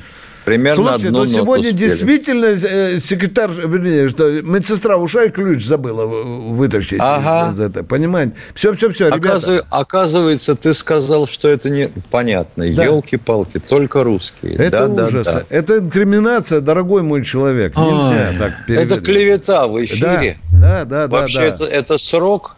Примерно 0.48 0.74
Слушайте, 0.76 1.08
одну 1.08 1.18
ну 1.18 1.24
ноту 1.24 1.34
сегодня 1.36 1.68
спели. 1.70 1.76
действительно 1.78 2.44
э, 2.46 2.98
секретарь, 2.98 3.50
вернее, 3.50 4.08
что 4.08 4.30
медсестра 4.42 4.96
ушла 4.96 5.24
и 5.24 5.30
ключ 5.30 5.64
забыла 5.64 6.06
вытащить. 6.06 6.98
Ага. 7.00 7.52
из 7.52 7.60
это, 7.60 7.84
понимаете? 7.84 8.32
Все, 8.54 8.72
все, 8.72 8.90
все, 8.90 9.08
ребята. 9.08 9.36
Оказы- 9.36 9.64
Оказывается, 9.70 10.54
ты 10.54 10.72
сказал, 10.74 11.26
что 11.26 11.48
это 11.48 11.68
не 11.70 11.90
понятно. 12.10 12.64
Да. 12.72 12.84
Елки-палки, 12.84 13.58
только 13.58 14.02
русские. 14.04 14.54
Это 14.54 14.88
да, 14.88 15.04
ужас. 15.06 15.26
Да, 15.26 15.32
да. 15.32 15.44
Это 15.50 15.78
инкриминация, 15.78 16.60
дорогой 16.60 17.02
мой 17.02 17.24
человек. 17.24 17.76
Нельзя 17.76 18.32
так 18.38 18.52
это 18.52 18.64
переводить. 18.66 19.04
клевета 19.04 19.66
в 19.66 19.74
Да, 19.74 19.84
эфире. 19.84 20.38
да, 20.52 20.84
да, 20.84 21.06
да. 21.06 21.08
Вообще 21.08 21.38
да. 21.40 21.44
Это, 21.46 21.64
это 21.64 21.98
срок, 21.98 22.56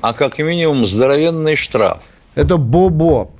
а 0.00 0.12
как 0.12 0.38
минимум 0.38 0.86
здоровенный 0.86 1.56
штраф. 1.56 1.98
Это 2.34 2.56
бобо. 2.56 3.30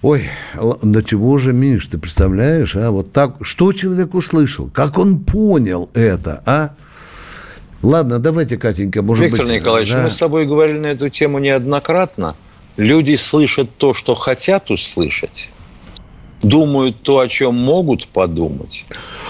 Ой, 0.00 0.28
до 0.54 1.02
чего 1.02 1.38
же, 1.38 1.52
Миш, 1.52 1.86
ты 1.86 1.98
представляешь, 1.98 2.76
а? 2.76 2.90
Вот 2.90 3.12
так, 3.12 3.36
что 3.42 3.72
человек 3.72 4.14
услышал? 4.14 4.70
Как 4.72 4.96
он 4.96 5.18
понял 5.18 5.90
это, 5.92 6.42
а? 6.46 6.70
Ладно, 7.82 8.18
давайте, 8.18 8.56
Катенька, 8.56 9.02
может 9.02 9.24
Виктор 9.24 9.46
быть... 9.46 9.56
Николаевич, 9.56 9.92
да. 9.92 10.02
мы 10.02 10.10
с 10.10 10.18
тобой 10.18 10.46
говорили 10.46 10.78
на 10.78 10.86
эту 10.86 11.08
тему 11.08 11.38
неоднократно. 11.38 12.36
Люди 12.76 13.16
слышат 13.16 13.70
то, 13.76 13.92
что 13.92 14.14
хотят 14.14 14.70
услышать, 14.70 15.48
думают 16.42 17.02
то, 17.02 17.18
о 17.18 17.28
чем 17.28 17.56
могут 17.56 18.06
подумать, 18.06 18.84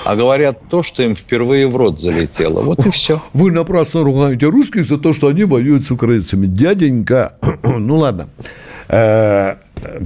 а 0.05 0.16
говорят 0.16 0.69
то, 0.69 0.83
что 0.83 1.03
им 1.03 1.16
впервые 1.16 1.66
в 1.66 1.77
рот 1.77 1.99
залетело. 1.99 2.61
Вот 2.61 2.85
и 2.85 2.91
все. 2.91 3.23
Вы 3.33 3.53
напрасно 3.53 4.03
ругаете 4.03 4.47
русских 4.47 4.87
за 4.87 4.99
то, 4.99 5.14
что 5.14 5.29
они 5.29 5.45
воюют 5.45 5.87
с 5.87 5.91
украинцами. 5.91 6.47
Дяденька, 6.47 7.37
ну 7.62 7.97
ладно. 7.97 8.29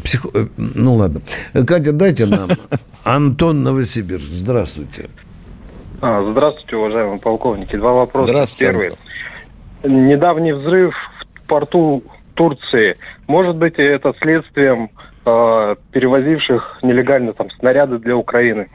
Психо- 0.04 0.30
э, 0.34 0.46
Ну 0.56 0.94
ладно. 0.96 1.20
Катя, 1.66 1.92
дайте 1.92 2.26
нам. 2.26 2.48
Антон 3.04 3.62
Новосибирск. 3.62 4.28
Здравствуйте. 4.30 5.08
А, 6.00 6.22
здравствуйте, 6.30 6.76
уважаемые 6.76 7.18
полковники. 7.20 7.76
Два 7.76 7.94
вопроса. 7.94 8.32
Здравствуйте, 8.32 8.72
Первый. 8.72 10.08
Недавний 10.08 10.52
взрыв 10.52 10.94
в 10.94 11.46
порту 11.46 12.02
Турции. 12.34 12.96
Может 13.26 13.56
быть, 13.56 13.74
это 13.76 14.12
следствием 14.20 14.90
э, 15.26 15.76
перевозивших 15.92 16.78
нелегально 16.82 17.32
там 17.32 17.50
снаряды 17.58 17.98
для 17.98 18.16
Украины? 18.16 18.68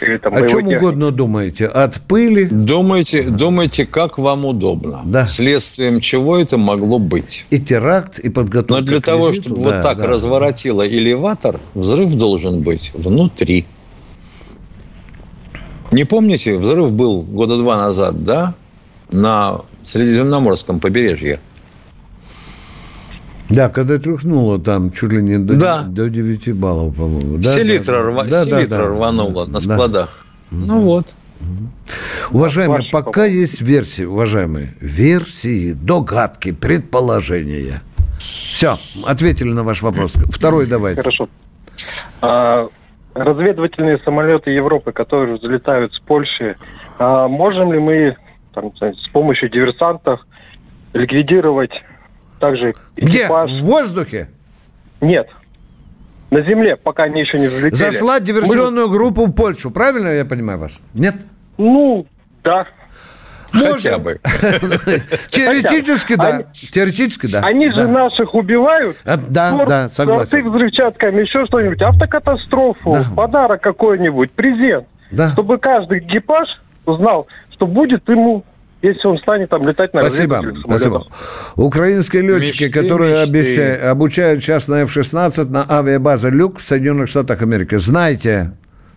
Или 0.00 0.16
там 0.18 0.34
О 0.34 0.40
чем 0.46 0.60
техники? 0.60 0.76
угодно 0.76 1.10
думаете. 1.10 1.66
От 1.66 2.00
пыли. 2.02 2.44
Думайте, 2.44 3.22
думайте, 3.24 3.86
как 3.86 4.18
вам 4.18 4.44
удобно. 4.44 5.02
Да. 5.04 5.26
Следствием 5.26 6.00
чего 6.00 6.36
это 6.38 6.56
могло 6.58 6.98
быть. 6.98 7.46
И 7.50 7.58
теракт, 7.58 8.18
и 8.18 8.28
подготовка 8.28 8.82
Но 8.82 8.86
для 8.88 9.00
к 9.00 9.04
того, 9.04 9.28
визиту. 9.28 9.50
чтобы 9.50 9.60
Да, 9.62 9.66
вот 9.76 9.82
так 9.82 9.98
да. 9.98 10.06
разворотило 10.06 10.86
элеватор, 10.86 11.60
взрыв 11.74 12.14
должен 12.14 12.62
быть 12.62 12.92
внутри. 12.94 13.66
Не 15.92 16.04
помните, 16.04 16.56
взрыв 16.56 16.92
был 16.92 17.22
года 17.22 17.58
два 17.58 17.76
назад, 17.76 18.22
да? 18.24 18.54
На 19.10 19.60
Средиземноморском 19.82 20.78
побережье. 20.78 21.40
Да, 23.50 23.68
когда 23.68 23.98
тряхнуло 23.98 24.58
там 24.60 24.92
чуть 24.92 25.12
ли 25.12 25.22
не 25.22 25.38
до, 25.38 25.54
Да. 25.56 25.82
до 25.82 26.08
9 26.08 26.52
баллов, 26.54 26.94
по-моему. 26.94 27.36
Да, 27.38 27.50
Все 27.50 27.64
да, 27.64 27.72
литра, 27.72 27.92
да. 27.92 28.00
рва- 28.10 28.28
Да, 28.28 28.44
да, 28.44 28.60
селитра 28.60 28.78
да. 28.78 28.86
рвануло 28.88 29.46
на 29.46 29.54
Да. 29.54 29.60
складах. 29.60 30.24
Ну 30.50 30.80
вот. 30.80 31.06
Уважаемые, 32.30 32.88
пока 32.92 33.24
есть 33.24 33.60
версии, 33.62 34.04
уважаемые, 34.04 34.74
версии, 34.80 35.72
догадки, 35.72 36.52
предположения. 36.52 37.82
Все, 38.18 38.74
ответили 39.06 39.48
на 39.50 39.64
ваш 39.64 39.82
вопрос. 39.82 40.12
Второй 40.30 40.66
давайте. 40.66 41.00
Хорошо. 41.02 41.28
А, 42.20 42.68
разведывательные 43.14 43.98
самолеты 44.04 44.50
Европы, 44.50 44.92
которые 44.92 45.36
взлетают 45.38 45.92
с 45.94 45.98
Польши, 46.00 46.56
а 46.98 47.26
можем 47.28 47.72
ли 47.72 47.78
мы 47.78 48.16
там, 48.54 48.72
с 48.78 49.08
помощью 49.12 49.48
диверсантов 49.50 50.20
ликвидировать 50.92 51.70
также 52.40 52.74
экипаж? 52.96 53.50
Где? 53.50 53.60
В 53.60 53.64
воздухе? 53.64 54.28
Нет. 55.00 55.28
На 56.30 56.42
земле, 56.42 56.76
пока 56.76 57.04
они 57.04 57.20
еще 57.20 57.38
не 57.38 57.48
взлетели. 57.48 57.74
Заслать 57.74 58.24
диверсионную 58.24 58.88
Мы... 58.88 58.96
группу 58.96 59.26
в 59.26 59.32
Польшу, 59.32 59.70
правильно 59.70 60.08
я 60.08 60.24
понимаю 60.24 60.58
вас? 60.58 60.72
Нет? 60.94 61.14
Ну, 61.58 62.06
да. 62.44 62.66
Хотя 63.52 63.98
бы. 63.98 64.20
Теоретически, 65.30 66.14
да. 66.14 66.44
Теоретически, 66.52 67.26
да. 67.26 67.40
Они 67.42 67.68
же 67.70 67.88
наших 67.88 68.34
убивают. 68.34 68.96
А, 69.04 69.16
да, 69.16 69.64
да, 69.66 69.88
согласен. 69.88 70.48
взрывчатками, 70.48 71.22
еще 71.22 71.44
что-нибудь. 71.46 71.82
Автокатастрофу, 71.82 72.98
подарок 73.16 73.60
какой-нибудь, 73.60 74.30
презент. 74.32 74.86
Да. 75.10 75.30
Чтобы 75.32 75.58
каждый 75.58 75.98
экипаж 75.98 76.48
узнал, 76.86 77.26
что 77.50 77.66
будет 77.66 78.08
ему 78.08 78.44
если 78.82 79.06
он 79.06 79.18
станет 79.18 79.50
там 79.50 79.66
летать 79.66 79.92
на 79.92 80.00
Спасибо, 80.00 80.42
спасибо. 80.64 81.06
Украинские 81.56 82.22
летчики, 82.22 82.64
мечты, 82.64 82.80
которые 82.82 83.26
мечты. 83.26 83.74
обучают 83.74 84.42
сейчас 84.42 84.68
на 84.68 84.82
F-16 84.82 85.50
на 85.50 85.66
авиабазе 85.68 86.30
«Люк» 86.30 86.60
в 86.60 86.66
Соединенных 86.66 87.08
Штатах 87.08 87.42
Америки. 87.42 87.76
Знайте, 87.76 88.52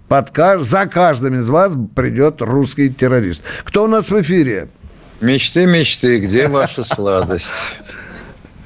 под, 0.08 0.32
за 0.62 0.86
каждым 0.86 1.40
из 1.40 1.50
вас 1.50 1.76
придет 1.96 2.42
русский 2.42 2.90
террорист. 2.90 3.44
Кто 3.64 3.84
у 3.84 3.88
нас 3.88 4.10
в 4.10 4.22
эфире? 4.22 4.70
Мечты, 5.22 5.66
мечты, 5.66 6.20
где 6.20 6.48
ваша 6.50 6.84
сладость? 6.84 7.82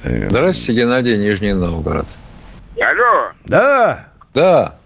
Здравствуйте, 0.04 0.82
Геннадий, 0.82 1.16
Нижний 1.16 1.52
Новгород. 1.52 2.06
Алло. 2.76 3.32
Да. 3.46 4.08
Да. 4.34 4.77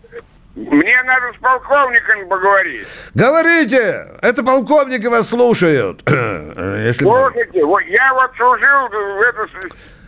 Мне 0.55 1.03
надо 1.05 1.33
с 1.37 1.41
полковником 1.41 2.29
поговорить. 2.29 2.87
Говорите! 3.15 4.07
Это 4.21 4.43
полковники 4.43 5.07
вас 5.07 5.29
слушают. 5.31 6.03
Если 6.07 7.05
Слушайте, 7.05 7.65
вот 7.65 7.83
я 7.83 8.13
вот 8.13 8.31
служил 8.37 8.89
в, 8.89 9.21
это, 9.23 9.47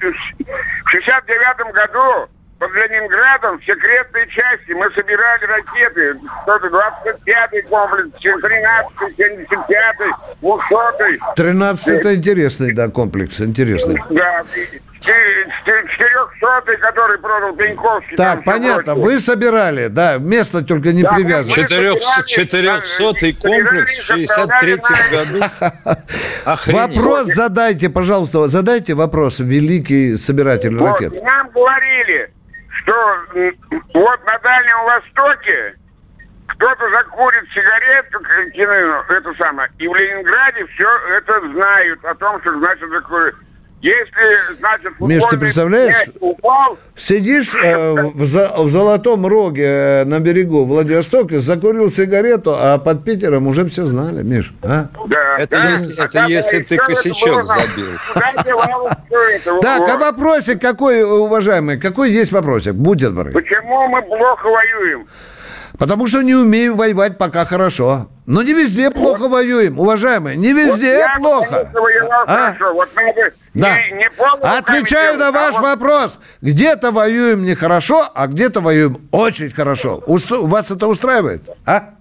в 0.00 0.90
69 0.90 1.72
году 1.72 2.28
под 2.58 2.70
Ленинградом 2.72 3.58
в 3.58 3.64
секретной 3.64 4.28
части 4.28 4.72
мы 4.72 4.90
собирали 4.92 5.44
ракеты. 5.44 6.14
Кто-то 6.42 6.66
25-й 6.68 7.62
комплекс, 7.62 8.10
13-й, 8.22 9.12
75-й, 9.12 10.12
200-й. 10.42 11.20
13 11.36 11.88
это 11.88 12.14
интересный, 12.14 12.72
да, 12.72 12.88
комплекс, 12.88 13.40
интересный. 13.40 14.02
Да, 14.10 14.44
400-й, 15.04 16.76
который 16.78 17.18
продал 17.18 17.54
Пеньковский. 17.56 18.16
Так, 18.16 18.44
понятно, 18.44 18.94
вы 18.94 19.18
собирали, 19.18 19.88
да, 19.88 20.18
место 20.18 20.64
только 20.64 20.92
не 20.92 21.02
да, 21.02 21.12
привязано. 21.12 21.54
400-й 21.54 23.32
комплекс 23.34 23.98
в 23.98 24.10
63-м 24.10 25.10
году. 25.10 25.40
Вопрос 26.72 27.26
задайте, 27.26 27.90
пожалуйста, 27.90 28.48
задайте 28.48 28.94
вопрос, 28.94 29.40
великий 29.40 30.16
собиратель 30.16 30.76
вот, 30.76 31.00
ракет. 31.00 31.22
Нам 31.22 31.50
говорили, 31.50 32.32
что 32.82 32.94
вот 33.94 34.24
на 34.24 34.38
Дальнем 34.38 34.84
Востоке 34.84 35.74
кто-то 36.46 36.90
закурит 36.90 37.44
сигарету, 37.54 38.20
это 39.08 39.34
самое, 39.38 39.68
и 39.78 39.88
в 39.88 39.94
Ленинграде 39.94 40.66
все 40.74 40.88
это 41.16 41.40
знают 41.52 42.04
о 42.04 42.14
том, 42.14 42.40
что 42.40 42.58
значит 42.58 42.88
закурить. 42.90 43.34
Если, 43.84 44.56
значит, 44.58 44.98
Миш, 44.98 45.22
ты 45.28 45.36
представляешь? 45.36 45.94
Упал, 46.18 46.78
Сидишь 46.96 47.54
э, 47.54 47.92
в, 47.92 48.24
за, 48.24 48.54
в 48.56 48.70
Золотом 48.70 49.26
Роге 49.26 49.66
э, 49.66 50.04
на 50.04 50.20
берегу 50.20 50.64
Владивостока, 50.64 51.38
закурил 51.38 51.90
сигарету, 51.90 52.54
а 52.56 52.78
под 52.78 53.04
Питером 53.04 53.46
уже 53.46 53.66
все 53.66 53.84
знали, 53.84 54.22
Миш. 54.22 54.54
А? 54.62 54.86
Да, 55.06 55.36
это 55.36 55.60
да, 55.62 55.68
если, 55.68 56.02
это 56.02 56.12
да, 56.14 56.24
если 56.24 56.62
ты 56.62 56.78
косячок 56.78 57.44
забил. 57.44 57.90
Так, 59.60 59.86
а 59.86 59.98
вопросик 59.98 60.62
какой, 60.62 61.02
уважаемый, 61.02 61.78
какой 61.78 62.10
есть 62.10 62.32
вопросик? 62.32 62.72
Будь 62.72 63.00
добры. 63.00 63.32
Почему 63.32 63.86
мы 63.88 64.00
плохо 64.00 64.46
воюем? 64.46 65.06
Потому 65.78 66.06
что 66.06 66.22
не 66.22 66.34
умеем 66.34 66.76
воевать 66.76 67.18
пока 67.18 67.44
хорошо. 67.44 68.06
Но 68.24 68.42
не 68.42 68.54
везде 68.54 68.90
плохо 68.90 69.28
воюем, 69.28 69.78
уважаемые. 69.78 70.36
Не 70.36 70.54
везде 70.54 71.04
вот 71.18 71.20
плохо. 71.20 71.70
А? 72.26 72.54
Хорошо. 72.54 72.72
Вот 72.72 72.88
надо 72.96 73.32
да. 73.54 73.76
не, 73.76 73.92
не 73.92 74.04
Отвечаю 74.42 75.18
на 75.18 75.30
ваш 75.30 75.54
а 75.56 75.60
вопрос. 75.60 76.18
Где-то 76.42 76.90
воюем 76.90 77.44
нехорошо, 77.44 78.10
а 78.14 78.26
где-то 78.26 78.60
воюем 78.60 79.08
очень 79.12 79.50
хорошо. 79.50 80.02
Устро... 80.06 80.38
Вас 80.38 80.70
это 80.70 80.88
устраивает? 80.88 81.42
А? 81.64 81.94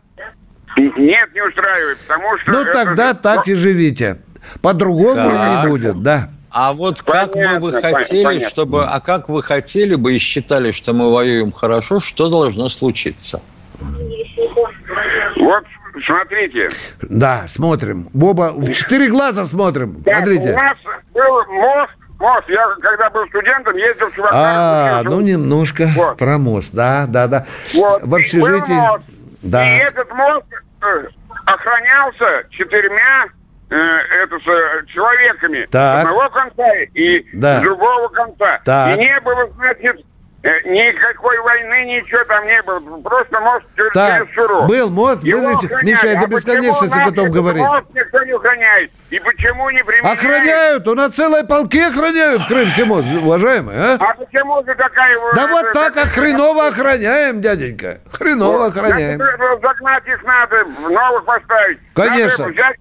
Нет, 0.77 1.29
не 1.33 1.41
устраивает, 1.41 1.99
потому 1.99 2.37
что... 2.39 2.51
Ну, 2.51 2.65
тогда 2.73 3.09
же... 3.09 3.15
так 3.15 3.47
и 3.47 3.53
живите. 3.53 4.17
По-другому 4.61 5.31
не 5.31 5.69
будет, 5.69 6.01
да. 6.01 6.29
А 6.49 6.73
вот 6.73 7.03
понятно, 7.03 7.43
как 7.43 7.61
бы 7.61 7.71
вы 7.71 7.81
хотели, 7.81 8.23
понятно. 8.23 8.49
чтобы... 8.49 8.85
А 8.85 8.99
как 8.99 9.29
вы 9.29 9.41
хотели 9.41 9.95
бы 9.95 10.15
и 10.15 10.19
считали, 10.19 10.71
что 10.71 10.93
мы 10.93 11.11
воюем 11.11 11.51
хорошо, 11.51 11.99
что 11.99 12.29
должно 12.29 12.69
случиться? 12.69 13.41
Вот 13.79 15.63
смотрите. 16.05 16.69
Да, 17.01 17.47
смотрим. 17.47 18.09
Боба, 18.13 18.51
в 18.53 18.71
четыре 18.71 19.09
глаза 19.09 19.43
смотрим. 19.43 20.01
Да, 20.03 20.17
Смотрите. 20.17 20.53
У 20.53 20.55
нас 20.55 20.77
был 21.13 21.45
мост, 21.53 21.91
мост. 22.19 22.49
Я 22.49 22.67
когда 22.81 23.09
был 23.09 23.27
студентом, 23.27 23.75
ездил 23.75 24.07
в 24.07 24.15
Чебоксары. 24.15 24.43
А, 24.43 25.03
ну 25.03 25.21
немножко 25.21 25.89
вот. 25.95 26.17
про 26.17 26.37
мост. 26.37 26.73
Да, 26.73 27.05
да, 27.07 27.27
да. 27.27 27.45
Вот. 27.73 28.03
В 28.03 28.15
общежитии. 28.15 28.73
мост. 28.73 29.05
Да. 29.41 29.65
И 29.65 29.79
этот 29.79 30.09
мост 30.13 30.45
э, 30.81 31.07
охранялся 31.45 32.47
четырьмя 32.51 33.25
э, 33.69 33.75
это, 33.75 34.39
с, 34.39 34.85
человеками. 34.87 35.67
Так. 35.69 35.97
С 35.97 36.07
одного 36.07 36.29
конца 36.29 36.73
и 36.93 37.25
да. 37.33 37.59
с 37.59 37.63
другого 37.63 38.07
конца. 38.09 38.61
Так. 38.63 38.97
И 38.97 39.01
не 39.01 39.19
было, 39.19 39.49
значит, 39.55 39.97
Э, 39.97 40.12
никакой 40.43 41.39
войны, 41.39 41.85
ничего 41.85 42.23
там 42.25 42.45
не 42.45 42.61
было. 42.63 42.79
Просто 43.01 43.39
мост 43.39 43.65
через 43.77 43.93
так, 43.93 44.27
Суров. 44.35 44.67
был 44.67 44.89
мост, 44.89 45.23
Его 45.23 45.39
был... 45.39 45.55
охраняют. 45.55 45.83
Миша, 45.83 46.07
это 46.07 46.25
а 46.25 46.27
бесконечности 46.27 46.99
потом 47.03 47.31
говорит. 47.31 47.63
мост 47.63 47.85
никто 47.93 48.23
не 48.23 48.31
охраняет? 48.31 48.91
И 49.09 49.19
почему 49.19 49.69
не 49.69 49.83
применяют? 49.83 50.19
Охраняют, 50.19 50.87
у 50.87 50.95
нас 50.95 51.13
целые 51.13 51.45
полки 51.45 51.79
охраняют 51.79 52.45
Крымский 52.47 52.83
мост, 52.83 53.07
уважаемые, 53.23 53.79
а? 53.79 53.97
А 53.99 54.13
почему 54.15 54.63
же 54.65 54.75
такая... 54.75 55.17
Да 55.33 55.47
вот 55.47 55.71
так, 55.71 55.95
а 55.95 56.07
хреново 56.07 56.67
охраняем, 56.67 57.41
дяденька. 57.41 58.01
Хреново 58.11 58.57
вот. 58.57 58.75
охраняем. 58.75 59.19
Загнать 59.61 60.07
их 60.07 60.23
надо, 60.23 60.65
новых 60.89 61.23
поставить. 61.23 61.79
Конечно. 61.93 62.47
Надо 62.47 62.53
взять 62.53 62.77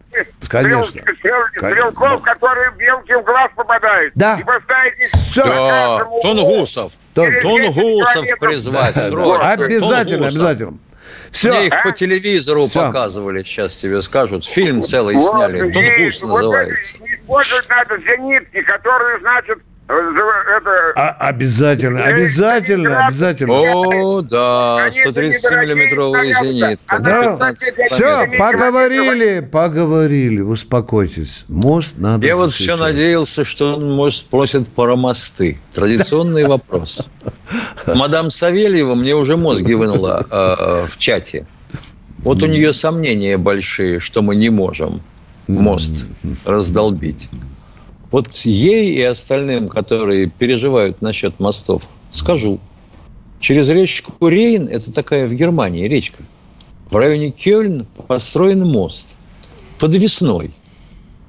Конечно. 0.49 1.01
Стрел, 1.01 1.15
стрел, 1.19 1.71
стрелков, 1.71 2.23
которые 2.23 2.73
белки 2.73 3.15
в 3.15 3.23
глаз 3.23 3.51
попадают. 3.57 4.13
Да. 4.15 4.37
И 4.39 4.45
поставить 4.45 4.99
их... 4.99 5.09
Все. 5.09 5.45
Да. 5.45 6.05
Тунгусов. 6.21 6.93
Тунгусов 7.15 7.52
призвать. 8.39 8.95
Да, 8.95 9.53
обязательно, 9.53 10.27
обязательно. 10.29 10.79
Все. 11.31 11.51
Мне 11.51 11.67
их 11.67 11.73
а? 11.73 11.83
по 11.83 11.93
телевизору 11.93 12.67
Все. 12.67 12.87
показывали, 12.87 13.43
сейчас 13.43 13.77
тебе 13.77 14.03
скажут. 14.03 14.45
Фильм 14.45 14.83
целый 14.83 15.17
вот, 15.17 15.35
сняли. 15.35 15.73
Тунгус 15.73 16.23
называется. 16.23 16.99
Вот 16.99 17.09
использовать 17.43 17.69
надо 17.71 17.99
зенитки, 17.99 18.63
которые, 18.63 19.19
значит, 19.21 19.59
это... 19.93 20.93
А, 20.97 21.11
обязательно, 21.29 22.05
обязательно, 22.05 23.07
обязательно. 23.07 23.53
О, 23.53 24.21
да, 24.23 24.89
130-миллиметровые 24.89 26.33
зенитка. 26.43 26.99
Да. 26.99 27.55
Все, 27.91 28.27
поговорили, 28.39 29.41
поговорили, 29.41 30.41
успокойтесь. 30.41 31.45
Мост 31.49 31.99
надо 31.99 32.27
Я 32.27 32.37
вот 32.37 32.53
все 32.53 32.77
надеялся, 32.77 33.45
что 33.45 33.77
он, 33.77 33.93
может, 33.93 34.21
спросит 34.21 34.69
про 34.69 34.97
мосты. 34.97 35.59
Традиционный 35.73 36.45
вопрос. 36.45 37.09
Мадам 37.87 38.31
Савельева 38.31 38.95
мне 38.95 39.15
уже 39.15 39.37
мозги 39.37 39.75
вынула 39.75 40.27
э, 40.31 40.87
в 40.89 40.99
чате. 40.99 41.47
Вот 42.19 42.43
у 42.43 42.47
нее 42.47 42.73
сомнения 42.73 43.37
большие, 43.37 43.99
что 43.99 44.23
мы 44.23 44.37
не 44.37 44.49
можем 44.49 45.03
мост 45.49 46.07
раздолбить. 46.45 47.29
Вот 48.13 48.31
ей 48.45 48.95
и 48.95 49.03
остальным, 49.03 49.69
которые 49.69 50.29
переживают 50.29 51.01
насчет 51.01 51.41
мостов, 51.41 51.89
скажу. 52.11 52.61
Через 53.41 53.71
речку 53.71 54.29
Рейн, 54.29 54.69
это 54.69 54.93
такая 54.93 55.27
в 55.27 55.35
Германии 55.35 55.89
речка, 55.89 56.23
в 56.91 56.97
районе 56.97 57.31
Кёльн 57.31 57.87
построен 58.07 58.67
мост 58.67 59.17
подвесной. 59.79 60.53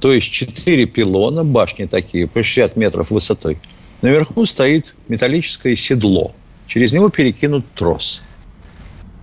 То 0.02 0.12
есть 0.12 0.30
четыре 0.30 0.86
пилона, 0.86 1.46
башни 1.46 1.86
такие, 1.86 2.28
по 2.28 2.44
60 2.44 2.76
метров 2.76 3.10
высотой. 3.12 3.58
Наверху 4.02 4.46
стоит 4.46 4.94
металлическое 5.08 5.78
седло. 5.78 6.36
Через 6.68 6.92
него 6.92 7.08
перекинут 7.08 7.66
трос. 7.74 8.22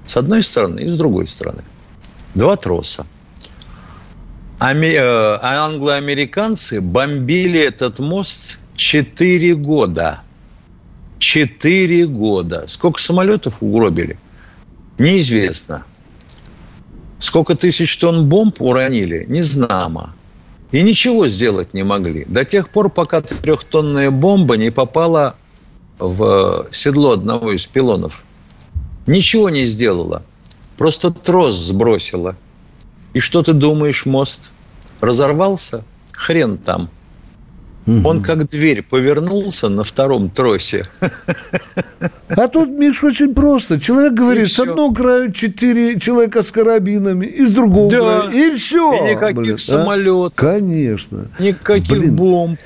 С 0.06 0.16
одной 0.16 0.42
стороны 0.42 0.80
и 0.80 0.88
с 0.88 0.96
другой 0.96 1.28
стороны. 1.28 1.62
Два 2.34 2.56
троса. 2.56 3.06
Э, 4.60 5.38
англоамериканцы 5.40 6.82
бомбили 6.82 7.58
этот 7.58 7.98
мост 7.98 8.58
4 8.74 9.54
года. 9.54 10.20
4 11.18 12.06
года. 12.06 12.64
Сколько 12.68 13.00
самолетов 13.00 13.62
угробили? 13.62 14.18
Неизвестно. 14.98 15.84
Сколько 17.18 17.54
тысяч 17.54 17.96
тонн 17.96 18.28
бомб 18.28 18.60
уронили? 18.60 19.24
Не 19.28 19.40
знамо. 19.40 20.14
И 20.72 20.82
ничего 20.82 21.26
сделать 21.26 21.72
не 21.72 21.82
могли. 21.82 22.24
До 22.26 22.44
тех 22.44 22.68
пор, 22.68 22.90
пока 22.90 23.22
трехтонная 23.22 24.10
бомба 24.10 24.58
не 24.58 24.70
попала 24.70 25.36
в 25.98 26.68
седло 26.70 27.12
одного 27.12 27.52
из 27.52 27.66
пилонов. 27.66 28.24
Ничего 29.06 29.48
не 29.48 29.64
сделала. 29.64 30.22
Просто 30.76 31.10
трос 31.10 31.54
сбросила. 31.56 32.36
И 33.14 33.20
что 33.20 33.42
ты 33.42 33.52
думаешь, 33.52 34.06
мост? 34.06 34.50
Разорвался? 35.00 35.84
Хрен 36.12 36.58
там. 36.58 36.90
Он 38.04 38.22
как 38.22 38.48
дверь 38.48 38.82
повернулся 38.82 39.68
на 39.68 39.82
втором 39.82 40.30
тросе. 40.30 40.84
А 42.28 42.46
тут, 42.46 42.68
Миш, 42.68 43.02
очень 43.02 43.34
просто. 43.34 43.80
Человек 43.80 44.12
говорит, 44.12 44.46
И 44.46 44.48
с 44.48 44.60
одного 44.60 44.92
края 44.94 45.32
четыре 45.32 45.98
человека 45.98 46.42
с 46.42 46.52
карабинами, 46.52 47.26
и 47.26 47.44
с 47.44 47.50
другого 47.50 47.90
Да. 47.90 47.98
края, 48.28 48.30
и 48.30 48.54
все. 48.54 48.92
И 49.08 49.10
никаких 49.14 49.58
самолетов. 49.58 50.34
Конечно. 50.36 51.26
Никаких 51.40 51.88
Блин. 51.98 52.14
бомб. 52.16 52.60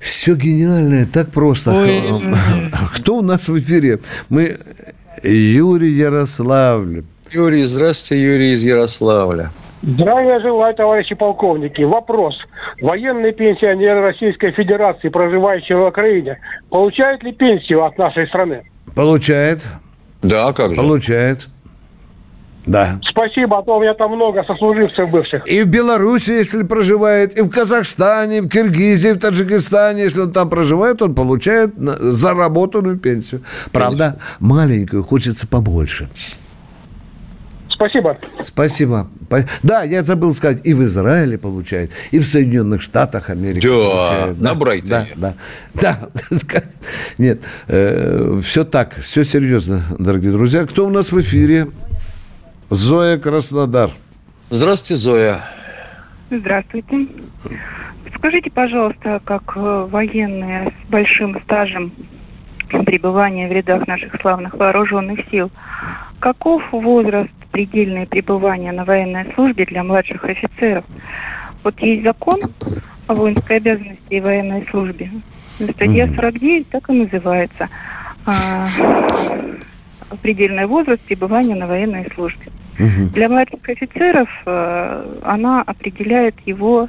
Все 0.00 0.34
гениальное, 0.34 1.06
так 1.06 1.30
просто. 1.30 1.72
Ой. 1.72 2.02
Кто 2.96 3.18
у 3.18 3.22
нас 3.22 3.46
в 3.48 3.56
эфире? 3.58 4.00
Мы 4.28 4.58
Юрий 5.22 5.92
Ярославль. 5.92 7.04
Юрий, 7.30 7.64
здравствуйте, 7.64 8.22
Юрий 8.24 8.52
из 8.54 8.62
Ярославля. 8.62 9.50
Здравия 9.86 10.40
желаю, 10.40 10.74
товарищи 10.74 11.14
полковники. 11.14 11.82
Вопрос. 11.82 12.36
Военные 12.80 13.32
пенсионеры 13.32 14.00
Российской 14.00 14.52
Федерации, 14.52 15.08
проживающие 15.08 15.76
в 15.76 15.86
Украине, 15.86 16.38
получают 16.70 17.22
ли 17.22 17.32
пенсию 17.32 17.84
от 17.84 17.98
нашей 17.98 18.26
страны? 18.26 18.62
Получает. 18.94 19.66
Да, 20.22 20.52
как 20.52 20.74
же? 20.74 20.80
Получает. 20.80 21.48
Да. 22.66 22.98
Спасибо, 23.10 23.58
а 23.58 23.62
то 23.62 23.76
у 23.76 23.82
меня 23.82 23.92
там 23.92 24.12
много 24.12 24.42
сослуживцев 24.44 25.10
бывших. 25.10 25.46
И 25.46 25.62
в 25.62 25.66
Беларуси, 25.66 26.30
если 26.30 26.62
проживает, 26.62 27.38
и 27.38 27.42
в 27.42 27.50
Казахстане, 27.50 28.38
и 28.38 28.40
в 28.40 28.48
Киргизии, 28.48 29.10
и 29.10 29.12
в 29.12 29.20
Таджикистане, 29.20 30.04
если 30.04 30.22
он 30.22 30.32
там 30.32 30.48
проживает, 30.48 31.02
он 31.02 31.14
получает 31.14 31.74
заработанную 31.76 32.96
пенсию. 32.98 33.42
Правда, 33.70 34.18
маленькую, 34.40 35.04
хочется 35.04 35.46
побольше. 35.46 36.08
Спасибо. 37.74 38.16
Спасибо. 38.40 39.08
Да, 39.62 39.82
я 39.82 40.02
забыл 40.02 40.32
сказать, 40.32 40.60
и 40.64 40.74
в 40.74 40.82
Израиле 40.84 41.38
получает, 41.38 41.90
и 42.12 42.18
в 42.20 42.26
Соединенных 42.26 42.82
Штатах 42.82 43.30
Америки 43.30 43.66
Да, 43.66 43.72
получает. 43.74 44.40
на 44.40 44.54
Брайтоне. 44.54 45.06
Да, 45.16 45.34
да. 45.74 45.98
да. 46.30 46.62
Нет, 47.18 47.42
все 48.44 48.64
так, 48.64 48.94
все 49.00 49.24
серьезно, 49.24 49.82
дорогие 49.98 50.30
друзья. 50.30 50.66
Кто 50.66 50.86
у 50.86 50.90
нас 50.90 51.10
в 51.12 51.20
эфире? 51.20 51.68
Зоя 52.70 53.18
Краснодар. 53.18 53.90
Здравствуйте, 54.50 55.00
Зоя. 55.00 55.40
Здравствуйте. 56.30 57.06
Скажите, 58.16 58.50
пожалуйста, 58.50 59.20
как 59.24 59.42
э, 59.56 59.86
военные 59.90 60.70
с 60.70 60.90
большим 60.90 61.38
стажем 61.44 61.92
пребывания 62.86 63.48
в 63.48 63.52
рядах 63.52 63.86
наших 63.86 64.14
славных 64.20 64.54
вооруженных 64.54 65.20
сил, 65.30 65.50
каков 66.24 66.62
возраст 66.72 67.30
предельное 67.52 68.06
пребывания 68.06 68.72
на 68.72 68.86
военной 68.86 69.30
службе 69.34 69.66
для 69.66 69.84
младших 69.84 70.24
офицеров? 70.24 70.82
Вот 71.62 71.78
есть 71.80 72.02
закон 72.02 72.40
о 73.06 73.14
воинской 73.14 73.58
обязанности 73.58 74.00
и 74.08 74.20
военной 74.20 74.66
службе. 74.70 75.10
Статья 75.74 76.06
49 76.06 76.68
так 76.70 76.88
и 76.88 76.92
называется. 76.94 77.68
А, 78.24 78.64
предельный 80.22 80.64
возраст 80.64 81.02
пребывания 81.02 81.56
на 81.56 81.66
военной 81.66 82.10
службе. 82.14 82.50
Для 83.12 83.28
младших 83.28 83.60
офицеров 83.68 84.28
э, 84.46 85.20
она 85.24 85.60
определяет 85.60 86.36
его 86.46 86.88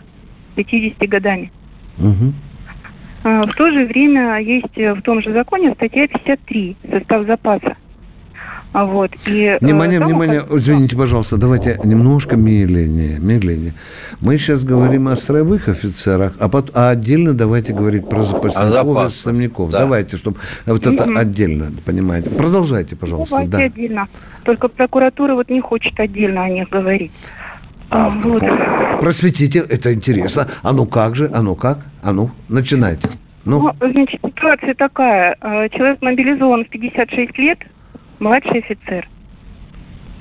50 0.56 1.10
годами. 1.10 1.52
А, 3.26 3.42
В 3.42 3.54
то 3.54 3.68
же 3.68 3.86
время 3.86 4.38
есть 4.38 4.78
в 4.78 5.02
том 5.02 5.22
же 5.22 5.34
законе 5.34 5.74
статья 5.74 6.08
53 6.08 6.78
«Состав 6.90 7.28
запаса». 7.28 7.76
А 8.78 8.84
Вот, 8.84 9.11
и, 9.28 9.45
э, 9.45 9.57
Внимание, 9.61 9.99
там 9.99 10.09
внимание, 10.09 10.43
извините, 10.51 10.97
пожалуйста, 10.97 11.38
давайте 11.38 11.80
немножко 11.86 12.36
медленнее, 12.36 13.19
медленнее. 13.19 13.71
Мы 14.19 14.38
сейчас 14.38 14.65
говорим 14.65 15.07
о 15.07 15.15
строевых 15.15 15.69
офицерах, 15.69 16.34
а, 16.39 16.49
пот- 16.49 16.71
а 16.73 16.89
отдельно 16.89 17.34
давайте 17.34 17.71
говорить 17.71 18.09
про 18.09 18.23
запасников 18.23 18.97
отставников. 18.97 19.69
да. 19.69 19.80
Давайте, 19.80 20.17
чтобы 20.17 20.39
вот 20.65 20.86
это 20.86 21.05
Мгм. 21.05 21.17
отдельно, 21.17 21.71
понимаете. 21.86 22.30
Продолжайте, 22.32 22.97
пожалуйста. 22.97 23.36
Давайте 23.45 23.51
Да. 23.51 23.63
отдельно. 23.63 24.07
Только 24.43 24.67
прокуратура 24.67 25.36
вот 25.36 25.49
не 25.49 25.61
хочет 25.61 25.97
отдельно 25.97 26.43
о 26.43 26.49
них 26.49 26.67
говорить. 26.67 27.13
А, 27.89 28.09
вот. 28.09 28.43
Просветите, 28.99 29.59
это 29.59 29.93
интересно. 29.93 30.47
А 30.63 30.73
ну 30.73 30.86
как 30.86 31.15
же, 31.15 31.30
а 31.34 31.41
ну 31.41 31.55
как? 31.55 31.78
А 32.03 32.11
ну, 32.11 32.30
начинайте. 32.49 33.07
Ну, 33.45 33.59
Ну, 33.61 33.89
значит, 33.91 34.19
ситуация 34.21 34.73
такая. 34.73 35.38
Э, 35.39 35.69
Человек 35.69 36.01
мобилизован 36.01 36.65
в 36.65 36.69
56 36.69 37.38
лет, 37.38 37.59
младший 38.20 38.59
офицер. 38.59 39.07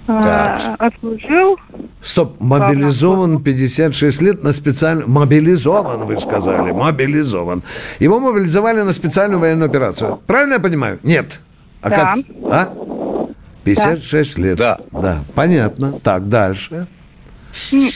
А, 0.06 0.20
Так. 0.20 0.60
Отслужил 0.80 1.56
стоп, 2.02 2.38
мобилизован 2.38 3.42
56 3.42 4.20
лет 4.22 4.42
на 4.44 4.52
специальную... 4.52 5.08
Мобилизован, 5.08 6.04
вы 6.04 6.18
сказали, 6.18 6.72
мобилизован. 6.72 7.62
Его 8.00 8.20
мобилизовали 8.20 8.82
на 8.82 8.92
специальную 8.92 9.40
военную 9.40 9.68
операцию. 9.70 10.20
Правильно 10.26 10.54
я 10.54 10.60
понимаю? 10.60 10.98
Нет. 11.02 11.40
А 11.80 11.88
Да. 11.88 11.96
как? 11.96 12.24
А? 12.50 13.26
56 13.64 14.38
лет. 14.38 14.58
Да. 14.58 14.78
Да, 14.92 15.18
понятно. 15.34 15.92
Так, 16.02 16.28
дальше. 16.28 16.86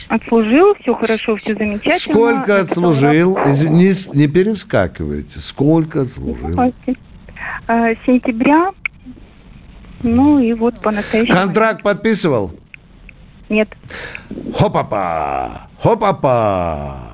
Отслужил, 0.09 0.73
все 0.81 0.95
хорошо, 0.95 1.35
все 1.35 1.53
замечательно. 1.53 1.95
Сколько 1.99 2.59
отслужил? 2.61 3.37
Не, 3.69 3.91
с- 3.91 4.11
не 4.13 4.27
перескакивайте. 4.27 5.39
Сколько 5.41 6.01
отслужил? 6.01 6.57
А, 7.67 7.89
Сентября. 8.05 8.71
Ну 10.03 10.39
и 10.39 10.53
вот 10.53 10.79
по 10.81 10.91
настоящему. 10.91 11.35
Контракт 11.35 11.83
подписывал? 11.83 12.51
Нет. 13.49 13.69
Хопа-па! 14.55 15.67
Хопа-па! 15.81 17.05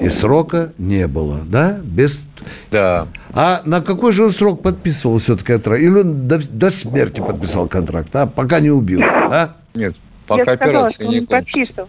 И 0.00 0.08
срока 0.08 0.72
не 0.78 1.06
было, 1.06 1.40
да? 1.44 1.78
Без... 1.82 2.26
Да. 2.70 3.06
А 3.32 3.62
на 3.64 3.80
какой 3.82 4.12
же 4.12 4.24
он 4.24 4.30
срок 4.30 4.62
подписывал 4.62 5.18
все-таки 5.18 5.52
контракт? 5.52 5.82
Или 5.82 6.00
он 6.00 6.26
до, 6.28 6.38
до 6.50 6.70
смерти 6.70 7.20
подписал 7.20 7.68
контракт, 7.68 8.14
а? 8.16 8.26
Пока 8.26 8.60
не 8.60 8.70
убил, 8.70 9.00
а? 9.02 9.56
Нет, 9.74 9.96
Я 9.96 10.02
пока 10.26 10.54
сказала, 10.56 10.78
операция 10.86 11.06
не 11.08 11.20
не 11.20 11.26
кончится. 11.26 11.52
подписывал. 11.84 11.88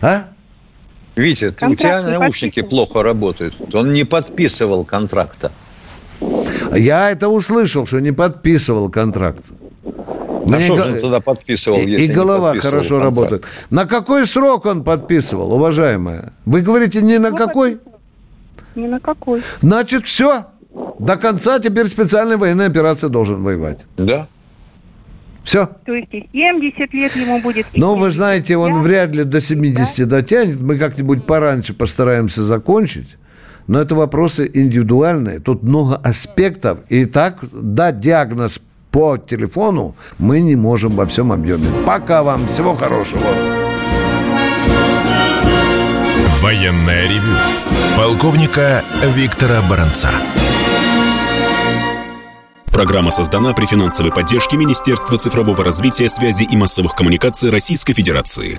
А? 0.00 0.24
Витя, 1.16 1.50
ты- 1.50 1.66
у 1.66 1.70
Контракт 1.70 1.80
тебя 2.06 2.18
наушники 2.20 2.62
плохо 2.62 3.02
работают. 3.02 3.54
Он 3.74 3.90
не 3.90 4.04
подписывал 4.04 4.84
контракта. 4.84 5.50
Я 6.74 7.10
это 7.10 7.28
услышал, 7.28 7.86
что 7.86 7.98
не 8.00 8.12
подписывал 8.12 8.88
контракт. 8.90 9.44
На 10.48 10.58
что 10.58 10.76
же 10.78 10.92
он 10.94 10.98
тогда 11.00 11.20
подписывал, 11.20 11.78
И, 11.78 11.88
если 11.90 12.04
и 12.04 12.08
не 12.08 12.14
голова 12.14 12.54
хорошо 12.54 13.00
контракт? 13.00 13.04
работает. 13.04 13.44
На 13.70 13.86
какой 13.86 14.26
срок 14.26 14.66
он 14.66 14.82
подписывал, 14.84 15.52
уважаемая? 15.52 16.32
Вы 16.44 16.62
говорите, 16.62 17.02
не 17.02 17.18
на 17.18 17.32
какой? 17.32 17.78
Ни 18.74 18.86
на 18.86 19.00
какой. 19.00 19.42
Значит, 19.60 20.06
все. 20.06 20.46
До 20.98 21.16
конца 21.16 21.58
теперь 21.58 21.88
специальная 21.88 22.36
военная 22.36 22.66
операция 22.68 23.10
должен 23.10 23.42
воевать. 23.42 23.80
Да. 23.96 24.28
Все. 25.42 25.68
То 25.86 25.94
есть 25.94 26.12
и 26.12 26.28
70 26.32 26.92
лет 26.94 27.16
ему 27.16 27.40
будет. 27.40 27.66
Но 27.74 27.96
вы 27.96 28.10
знаете, 28.10 28.56
он 28.56 28.82
вряд 28.82 29.14
ли 29.14 29.24
до 29.24 29.40
70 29.40 30.06
дотянет. 30.08 30.60
Мы 30.60 30.78
как-нибудь 30.78 31.26
пораньше 31.26 31.74
постараемся 31.74 32.42
закончить. 32.42 33.16
Но 33.66 33.80
это 33.80 33.94
вопросы 33.94 34.50
индивидуальные. 34.52 35.40
Тут 35.40 35.62
много 35.62 35.96
аспектов. 35.96 36.80
И 36.88 37.04
так 37.04 37.38
дать 37.52 38.00
диагноз 38.00 38.60
по 38.90 39.18
телефону 39.18 39.94
мы 40.18 40.40
не 40.40 40.56
можем 40.56 40.92
во 40.92 41.06
всем 41.06 41.32
объеме. 41.32 41.66
Пока 41.86 42.22
вам. 42.22 42.46
Всего 42.46 42.74
хорошего. 42.74 43.22
Военное 46.40 47.04
ревю 47.08 47.34
полковника 47.96 48.82
Виктора 49.14 49.60
Баранца. 49.68 50.08
Программа 52.72 53.10
создана 53.10 53.52
при 53.52 53.66
финансовой 53.66 54.10
поддержке 54.10 54.56
Министерства 54.56 55.18
цифрового 55.18 55.62
развития, 55.62 56.08
связи 56.08 56.44
и 56.44 56.56
массовых 56.56 56.94
коммуникаций 56.94 57.50
Российской 57.50 57.92
Федерации. 57.92 58.58